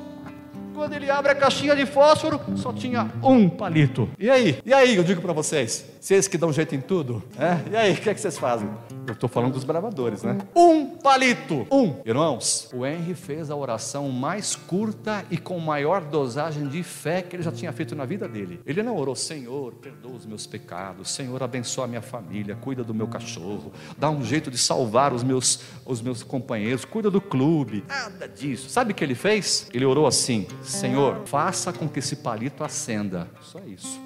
Quando 0.73 0.93
ele 0.93 1.09
abre 1.09 1.31
a 1.31 1.35
caixinha 1.35 1.73
de 1.73 1.85
fósforo, 1.85 2.41
só 2.57 2.73
tinha 2.73 3.09
um 3.23 3.47
palito. 3.47 4.09
E 4.19 4.29
aí? 4.29 4.59
E 4.65 4.73
aí, 4.73 4.97
eu 4.97 5.05
digo 5.05 5.21
para 5.21 5.31
vocês, 5.31 5.85
vocês 6.01 6.27
que 6.27 6.37
dão 6.37 6.51
jeito 6.51 6.75
em 6.75 6.81
tudo, 6.81 7.23
é? 7.39 7.71
E 7.71 7.77
aí, 7.77 7.93
o 7.93 7.95
que, 7.95 8.09
é 8.09 8.13
que 8.13 8.19
vocês 8.19 8.37
fazem? 8.37 8.69
Eu 9.07 9.13
estou 9.13 9.29
falando 9.29 9.53
dos 9.53 9.63
bravadores, 9.63 10.23
né? 10.23 10.37
Um 10.55 10.97
palito, 10.97 11.67
um. 11.71 12.01
Irmãos, 12.03 12.69
o 12.73 12.85
Henry 12.85 13.13
fez 13.13 13.51
a 13.51 13.55
oração 13.55 14.09
mais 14.09 14.55
curta 14.55 15.23
e 15.29 15.37
com 15.37 15.59
maior 15.59 16.01
dosagem 16.01 16.67
de 16.67 16.81
fé 16.81 17.21
que 17.21 17.35
ele 17.35 17.43
já 17.43 17.51
tinha 17.51 17.71
feito 17.71 17.95
na 17.95 18.03
vida 18.03 18.27
dele. 18.27 18.59
Ele 18.65 18.81
não 18.81 18.97
orou, 18.97 19.15
Senhor, 19.15 19.73
perdoa 19.73 20.13
os 20.13 20.25
meus 20.25 20.47
pecados, 20.47 21.11
Senhor, 21.11 21.41
abençoa 21.43 21.85
a 21.85 21.87
minha 21.87 22.01
família, 22.01 22.55
cuida 22.55 22.83
do 22.83 22.93
meu 22.93 23.07
cachorro, 23.07 23.71
dá 23.97 24.09
um 24.09 24.23
jeito 24.23 24.49
de 24.49 24.57
salvar 24.57 25.13
os 25.13 25.23
meus, 25.23 25.59
os 25.85 26.01
meus 26.01 26.23
companheiros, 26.23 26.83
cuida 26.83 27.11
do 27.11 27.21
clube. 27.21 27.83
Nada 27.87 28.27
disso. 28.27 28.69
Sabe 28.69 28.91
o 28.91 28.95
que 28.95 29.03
ele 29.03 29.15
fez? 29.15 29.67
Ele 29.71 29.85
orou 29.85 30.07
assim: 30.07 30.47
Senhor, 30.63 31.21
faça 31.25 31.71
com 31.71 31.87
que 31.87 31.99
esse 31.99 32.15
palito 32.15 32.63
acenda. 32.63 33.29
Só 33.41 33.59
isso. 33.59 34.01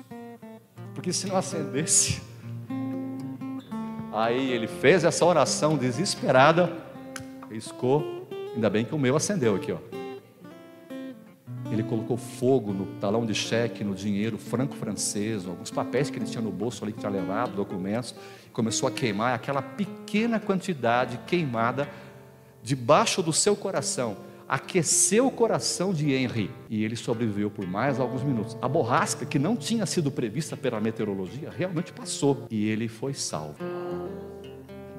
Porque 0.94 1.14
se 1.14 1.28
não 1.28 1.38
acendesse. 1.38 2.22
Aí 4.12 4.52
ele 4.52 4.68
fez 4.68 5.04
essa 5.04 5.24
oração 5.24 5.78
desesperada, 5.78 6.72
riscou. 7.50 8.28
Ainda 8.56 8.70
bem 8.70 8.84
que 8.84 8.96
o 8.96 9.00
meu 9.00 9.16
acendeu 9.16 9.56
aqui, 9.56 9.72
ó. 9.72 9.78
Ele 11.72 11.84
colocou 11.84 12.18
fogo 12.18 12.74
no 12.74 12.86
talão 13.00 13.26
de 13.26 13.36
cheque, 13.36 13.84
no 13.84 13.94
dinheiro 13.94 14.40
franco-francês, 14.40 15.48
alguns 15.48 15.70
papéis 15.70 16.10
que 16.10 16.18
ele 16.18 16.26
tinha 16.26 16.42
no 16.42 16.52
bolso 16.52 16.84
ali 16.84 16.92
que 16.92 17.00
tinha 17.00 17.12
levado, 17.12 17.56
documentos, 17.56 18.16
começou 18.52 18.90
a 18.90 18.92
queimar 18.92 19.36
aquela 19.36 19.62
pequena 19.62 20.40
quantidade 20.40 21.20
queimada 21.28 21.88
debaixo 22.64 23.22
do 23.22 23.32
seu 23.32 23.56
coração 23.56 24.18
aqueceu 24.50 25.28
o 25.28 25.32
coração 25.32 25.94
de 25.94 26.12
Henry 26.12 26.50
e 26.68 26.84
ele 26.84 26.96
sobreviveu 26.96 27.52
por 27.52 27.68
mais 27.68 28.00
alguns 28.00 28.24
minutos. 28.24 28.58
A 28.60 28.68
borrasca, 28.68 29.26
que 29.26 29.38
não 29.38 29.56
tinha 29.56 29.86
sido 29.86 30.10
prevista 30.10 30.58
pela 30.58 30.82
meteorologia, 30.82 31.52
realmente 31.56 31.94
passou 31.94 32.48
e 32.50 32.68
ele 32.68 32.88
foi 32.88 33.14
salvo 33.14 33.64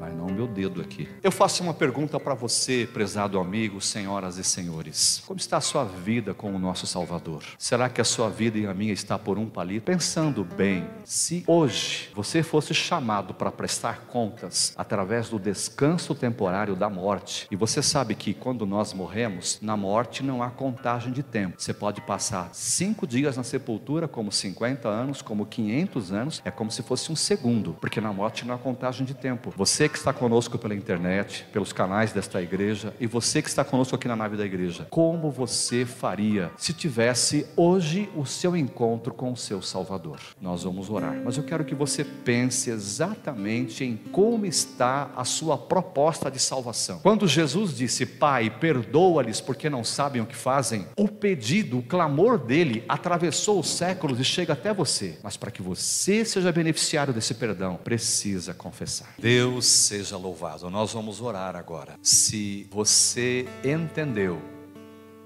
mas 0.00 0.16
não 0.16 0.26
meu 0.26 0.46
dedo 0.46 0.80
aqui. 0.80 1.06
Eu 1.22 1.30
faço 1.30 1.62
uma 1.62 1.74
pergunta 1.74 2.18
para 2.18 2.32
você, 2.32 2.88
prezado 2.90 3.38
amigo, 3.38 3.82
senhoras 3.82 4.38
e 4.38 4.44
senhores. 4.44 5.22
Como 5.26 5.38
está 5.38 5.58
a 5.58 5.60
sua 5.60 5.84
vida 5.84 6.32
com 6.32 6.54
o 6.54 6.58
nosso 6.58 6.86
Salvador? 6.86 7.44
Será 7.58 7.90
que 7.90 8.00
a 8.00 8.04
sua 8.04 8.30
vida 8.30 8.56
e 8.56 8.66
a 8.66 8.72
minha 8.72 8.94
está 8.94 9.18
por 9.18 9.38
um 9.38 9.46
palito? 9.46 9.84
Pensando 9.84 10.42
bem, 10.42 10.88
se 11.04 11.44
hoje 11.46 12.08
você 12.14 12.42
fosse 12.42 12.72
chamado 12.72 13.34
para 13.34 13.52
prestar 13.52 14.06
contas 14.06 14.72
através 14.74 15.28
do 15.28 15.38
descanso 15.38 16.14
temporário 16.14 16.74
da 16.74 16.88
morte, 16.88 17.46
e 17.50 17.56
você 17.56 17.82
sabe 17.82 18.14
que 18.14 18.32
quando 18.32 18.64
nós 18.64 18.94
morremos, 18.94 19.58
na 19.60 19.76
morte 19.76 20.22
não 20.22 20.42
há 20.42 20.48
contagem 20.48 21.12
de 21.12 21.22
tempo. 21.22 21.60
Você 21.60 21.74
pode 21.74 22.00
passar 22.00 22.48
cinco 22.54 23.06
dias 23.06 23.36
na 23.36 23.42
sepultura, 23.42 24.08
como 24.08 24.32
50 24.32 24.88
anos, 24.88 25.20
como 25.20 25.44
500 25.44 26.12
anos, 26.12 26.42
é 26.42 26.50
como 26.50 26.70
se 26.70 26.82
fosse 26.82 27.12
um 27.12 27.16
segundo, 27.16 27.76
porque 27.78 28.00
na 28.00 28.12
morte 28.12 28.46
não 28.46 28.54
há 28.54 28.58
contagem 28.58 29.04
de 29.04 29.12
tempo. 29.12 29.52
Você 29.56 29.89
que 29.90 29.98
está 29.98 30.12
conosco 30.12 30.58
pela 30.58 30.74
internet, 30.74 31.46
pelos 31.52 31.72
canais 31.72 32.12
desta 32.12 32.40
igreja, 32.40 32.94
e 33.00 33.06
você 33.06 33.42
que 33.42 33.48
está 33.48 33.64
conosco 33.64 33.94
aqui 33.94 34.08
na 34.08 34.16
nave 34.16 34.36
da 34.36 34.46
igreja, 34.46 34.86
como 34.90 35.30
você 35.30 35.84
faria 35.84 36.50
se 36.56 36.72
tivesse 36.72 37.46
hoje 37.56 38.08
o 38.14 38.24
seu 38.24 38.56
encontro 38.56 39.12
com 39.12 39.32
o 39.32 39.36
seu 39.36 39.60
Salvador? 39.60 40.20
Nós 40.40 40.62
vamos 40.62 40.90
orar, 40.90 41.20
mas 41.24 41.36
eu 41.36 41.42
quero 41.42 41.64
que 41.64 41.74
você 41.74 42.04
pense 42.04 42.70
exatamente 42.70 43.84
em 43.84 43.96
como 43.96 44.46
está 44.46 45.10
a 45.16 45.24
sua 45.24 45.58
proposta 45.58 46.30
de 46.30 46.38
salvação. 46.38 47.00
Quando 47.00 47.26
Jesus 47.26 47.76
disse, 47.76 48.06
Pai, 48.06 48.50
perdoa-lhes 48.50 49.40
porque 49.40 49.68
não 49.70 49.82
sabem 49.82 50.22
o 50.22 50.26
que 50.26 50.36
fazem, 50.36 50.86
o 50.96 51.08
pedido, 51.08 51.78
o 51.78 51.82
clamor 51.82 52.38
dele 52.38 52.84
atravessou 52.88 53.60
os 53.60 53.68
séculos 53.68 54.20
e 54.20 54.24
chega 54.24 54.52
até 54.52 54.72
você, 54.72 55.18
mas 55.22 55.36
para 55.36 55.50
que 55.50 55.62
você 55.62 56.24
seja 56.24 56.52
beneficiário 56.52 57.12
desse 57.12 57.34
perdão, 57.34 57.78
precisa 57.82 58.54
confessar. 58.54 59.14
Deus 59.18 59.79
seja 59.80 60.16
louvado. 60.16 60.70
Nós 60.70 60.92
vamos 60.92 61.20
orar 61.20 61.56
agora. 61.56 61.98
Se 62.02 62.66
você 62.70 63.46
entendeu 63.64 64.40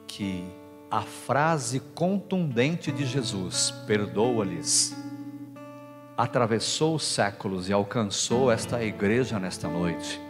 que 0.07 0.45
a 0.91 1.03
frase 1.03 1.81
contundente 1.81 2.93
de 2.93 3.05
Jesus, 3.05 3.73
perdoa-lhes, 3.87 4.97
atravessou 6.17 6.95
os 6.95 7.05
séculos 7.05 7.69
e 7.69 7.73
alcançou 7.73 8.51
esta 8.51 8.83
igreja 8.83 9.39
nesta 9.39 9.69
noite, 9.69 10.21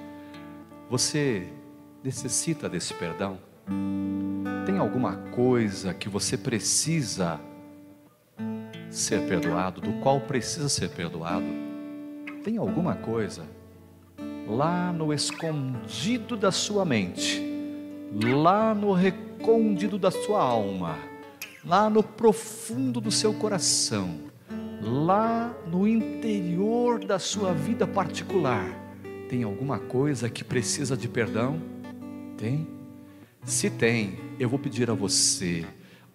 você 0.88 1.52
necessita 2.02 2.68
desse 2.68 2.94
perdão? 2.94 3.38
Tem 4.64 4.78
alguma 4.78 5.16
coisa 5.34 5.92
que 5.92 6.08
você 6.08 6.38
precisa 6.38 7.38
ser 8.90 9.26
perdoado, 9.28 9.80
do 9.80 9.92
qual 10.00 10.20
precisa 10.20 10.68
ser 10.68 10.88
perdoado? 10.90 11.44
Tem 12.42 12.56
alguma 12.56 12.94
coisa 12.94 13.42
lá 14.46 14.92
no 14.92 15.12
escondido 15.12 16.36
da 16.36 16.52
sua 16.52 16.84
mente, 16.84 17.42
lá 18.22 18.74
no 18.74 18.92
recôndito 18.92 19.98
da 19.98 20.10
sua 20.10 20.42
alma, 20.42 20.98
lá 21.64 21.88
no 21.88 22.02
profundo 22.02 23.00
do 23.00 23.10
seu 23.10 23.32
coração, 23.34 24.18
lá 24.80 25.54
no 25.66 25.88
interior 25.88 27.04
da 27.04 27.18
sua 27.18 27.52
vida 27.52 27.86
particular, 27.86 28.66
tem 29.28 29.42
alguma 29.42 29.78
coisa 29.78 30.28
que 30.28 30.44
precisa 30.44 30.96
de 30.96 31.08
perdão? 31.08 31.60
Tem? 32.36 32.68
Se 33.44 33.70
tem, 33.70 34.18
eu 34.38 34.48
vou 34.48 34.58
pedir 34.58 34.90
a 34.90 34.94
você, 34.94 35.66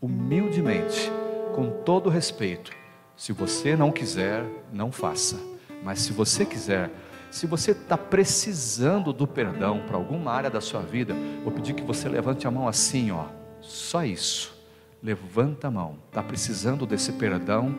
humildemente, 0.01 1.11
com 1.55 1.69
todo 1.83 2.09
respeito, 2.09 2.71
se 3.15 3.33
você 3.33 3.75
não 3.75 3.91
quiser, 3.91 4.45
não 4.71 4.91
faça, 4.91 5.37
mas 5.83 5.99
se 5.99 6.13
você 6.13 6.45
quiser, 6.45 6.89
se 7.31 7.45
você 7.45 7.71
está 7.71 7.97
precisando 7.97 9.13
do 9.13 9.27
perdão 9.27 9.83
para 9.85 9.97
alguma 9.97 10.31
área 10.31 10.49
da 10.49 10.59
sua 10.59 10.81
vida, 10.81 11.13
vou 11.43 11.51
pedir 11.51 11.73
que 11.73 11.83
você 11.83 12.09
levante 12.09 12.47
a 12.47 12.51
mão 12.51 12.67
assim, 12.67 13.11
ó. 13.11 13.25
Só 13.61 14.03
isso. 14.03 14.57
Levanta 15.01 15.67
a 15.67 15.71
mão. 15.71 15.97
Está 16.07 16.23
precisando 16.23 16.85
desse 16.85 17.13
perdão 17.13 17.75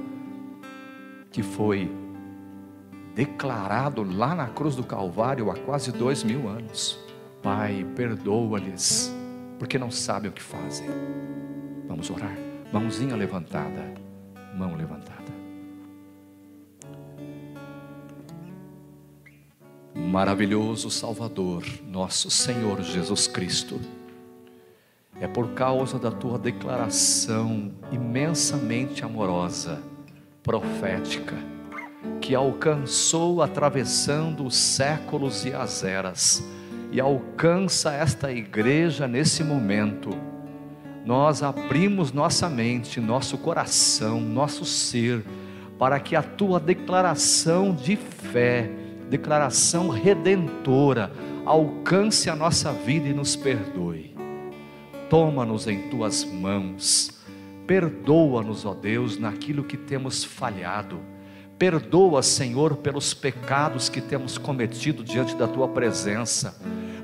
que 1.33 1.43
foi 1.43 1.91
declarado 3.15 4.03
lá 4.03 4.35
na 4.35 4.47
cruz 4.47 4.77
do 4.77 4.85
Calvário 4.85 5.51
há 5.51 5.55
quase 5.55 5.93
dois 5.93 6.23
mil 6.23 6.49
anos. 6.49 6.99
Pai, 7.43 7.87
perdoa-lhes, 7.97 9.15
porque 9.59 9.79
não 9.79 9.91
sabem 9.91 10.31
o 10.31 10.33
que 10.33 10.43
fazem. 10.43 10.89
Vamos 11.89 12.09
orar. 12.11 12.37
Mãozinha 12.73 13.17
levantada. 13.17 13.95
Mão 14.55 14.77
levantada. 14.77 15.20
Maravilhoso 19.95 20.91
Salvador, 20.91 21.65
nosso 21.87 22.31
Senhor 22.31 22.83
Jesus 22.83 23.27
Cristo. 23.27 23.81
É 25.21 25.27
por 25.27 25.49
causa 25.51 25.99
da 25.99 26.11
tua 26.11 26.39
declaração 26.39 27.73
imensamente 27.93 29.05
amorosa, 29.05 29.83
profética, 30.43 31.37
que 32.21 32.35
alcançou 32.35 33.43
atravessando 33.43 34.45
os 34.47 34.57
séculos 34.57 35.45
e 35.45 35.53
as 35.53 35.85
eras, 35.85 36.43
e 36.91 37.01
alcança 37.01 37.93
esta 37.93 38.33
igreja 38.33 39.07
nesse 39.07 39.45
momento, 39.45 40.11
nós 41.05 41.43
abrimos 41.43 42.13
nossa 42.13 42.49
mente, 42.49 43.01
nosso 43.01 43.39
coração, 43.39 44.21
nosso 44.21 44.65
ser, 44.65 45.25
para 45.79 45.99
que 45.99 46.15
a 46.15 46.23
tua 46.23 46.61
declaração 46.61 47.75
de 47.75 47.97
fé, 47.97 48.71
declaração 49.11 49.89
redentora, 49.89 51.13
alcance 51.45 52.31
a 52.31 52.37
nossa 52.37 52.73
vida 52.73 53.09
e 53.09 53.13
nos 53.13 53.37
perdoe. 53.37 54.15
Toma-nos 55.11 55.67
em 55.67 55.91
tuas 55.91 56.25
mãos, 56.25 57.11
perdoa-nos, 57.67 58.65
ó 58.65 58.73
Deus, 58.73 59.19
naquilo 59.19 59.65
que 59.65 59.77
temos 59.77 60.25
falhado. 60.25 60.99
Perdoa, 61.59 62.23
Senhor, 62.23 62.77
pelos 62.77 63.13
pecados 63.13 63.91
que 63.91 64.01
temos 64.01 64.39
cometido 64.39 65.05
diante 65.05 65.37
da 65.37 65.47
tua 65.47 65.69
presença 65.69 66.57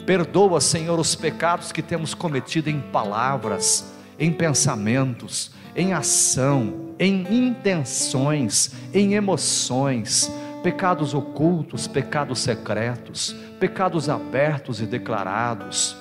Perdoa, 0.06 0.60
Senhor, 0.60 1.00
os 1.00 1.16
pecados 1.16 1.72
que 1.72 1.82
temos 1.82 2.14
cometido 2.14 2.70
em 2.70 2.78
palavras, 2.80 3.92
em 4.20 4.32
pensamentos, 4.32 5.50
em 5.74 5.92
ação, 5.92 6.94
em 6.96 7.48
intenções, 7.48 8.70
em 8.94 9.14
emoções, 9.14 10.30
pecados 10.66 11.14
ocultos, 11.14 11.86
pecados 11.86 12.40
secretos, 12.40 13.36
pecados 13.60 14.08
abertos 14.08 14.80
e 14.80 14.84
declarados. 14.84 15.96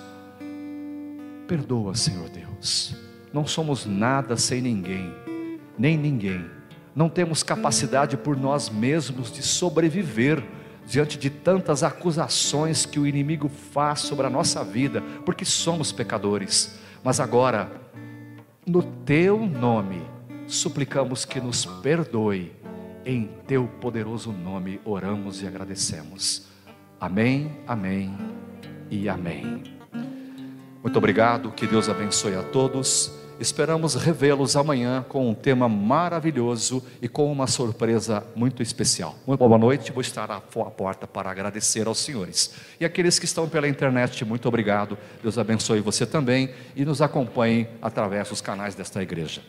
Perdoa, 1.47 1.93
Senhor 1.93 2.27
Deus. 2.29 2.95
Não 3.31 3.45
somos 3.45 3.85
nada 3.85 4.35
sem 4.35 4.63
ninguém, 4.63 5.13
nem 5.77 5.95
ninguém. 5.95 6.43
Não 6.95 7.07
temos 7.09 7.43
capacidade 7.43 8.17
por 8.17 8.35
nós 8.35 8.67
mesmos 8.67 9.31
de 9.31 9.43
sobreviver 9.43 10.43
diante 10.83 11.15
de 11.15 11.29
tantas 11.29 11.83
acusações 11.83 12.87
que 12.87 12.99
o 12.99 13.05
inimigo 13.05 13.47
faz 13.47 13.99
sobre 13.99 14.25
a 14.25 14.31
nossa 14.31 14.63
vida, 14.63 14.99
porque 15.23 15.45
somos 15.45 15.91
pecadores. 15.91 16.79
Mas 17.03 17.19
agora, 17.19 17.69
no 18.65 18.81
teu 18.81 19.45
nome, 19.45 20.01
suplicamos 20.47 21.23
que 21.23 21.39
nos 21.39 21.67
perdoe. 21.67 22.65
Em 23.05 23.29
teu 23.45 23.67
poderoso 23.67 24.31
nome 24.31 24.81
oramos 24.83 25.43
e 25.43 25.47
agradecemos. 25.47 26.47
Amém, 26.99 27.51
amém 27.67 28.17
e 28.89 29.07
amém. 29.07 29.63
Muito 30.81 30.97
obrigado, 30.97 31.51
que 31.51 31.67
Deus 31.67 31.87
abençoe 31.87 32.33
a 32.33 32.41
todos. 32.41 33.11
Esperamos 33.39 33.93
revê-los 33.93 34.55
amanhã 34.55 35.05
com 35.07 35.29
um 35.29 35.35
tema 35.35 35.69
maravilhoso 35.69 36.83
e 36.99 37.07
com 37.07 37.31
uma 37.31 37.45
surpresa 37.45 38.25
muito 38.35 38.63
especial. 38.63 39.15
Muito 39.27 39.39
boa 39.39 39.59
noite, 39.59 39.91
vou 39.91 40.01
estar 40.01 40.31
à 40.31 40.39
porta 40.39 41.05
para 41.05 41.29
agradecer 41.29 41.85
aos 41.85 41.99
senhores. 41.99 42.55
E 42.79 42.85
aqueles 42.85 43.19
que 43.19 43.25
estão 43.25 43.47
pela 43.47 43.67
internet, 43.67 44.25
muito 44.25 44.47
obrigado. 44.47 44.97
Deus 45.21 45.37
abençoe 45.37 45.79
você 45.79 46.07
também 46.07 46.49
e 46.75 46.83
nos 46.83 47.03
acompanhe 47.03 47.67
através 47.83 48.29
dos 48.29 48.41
canais 48.41 48.73
desta 48.73 49.03
igreja. 49.03 49.43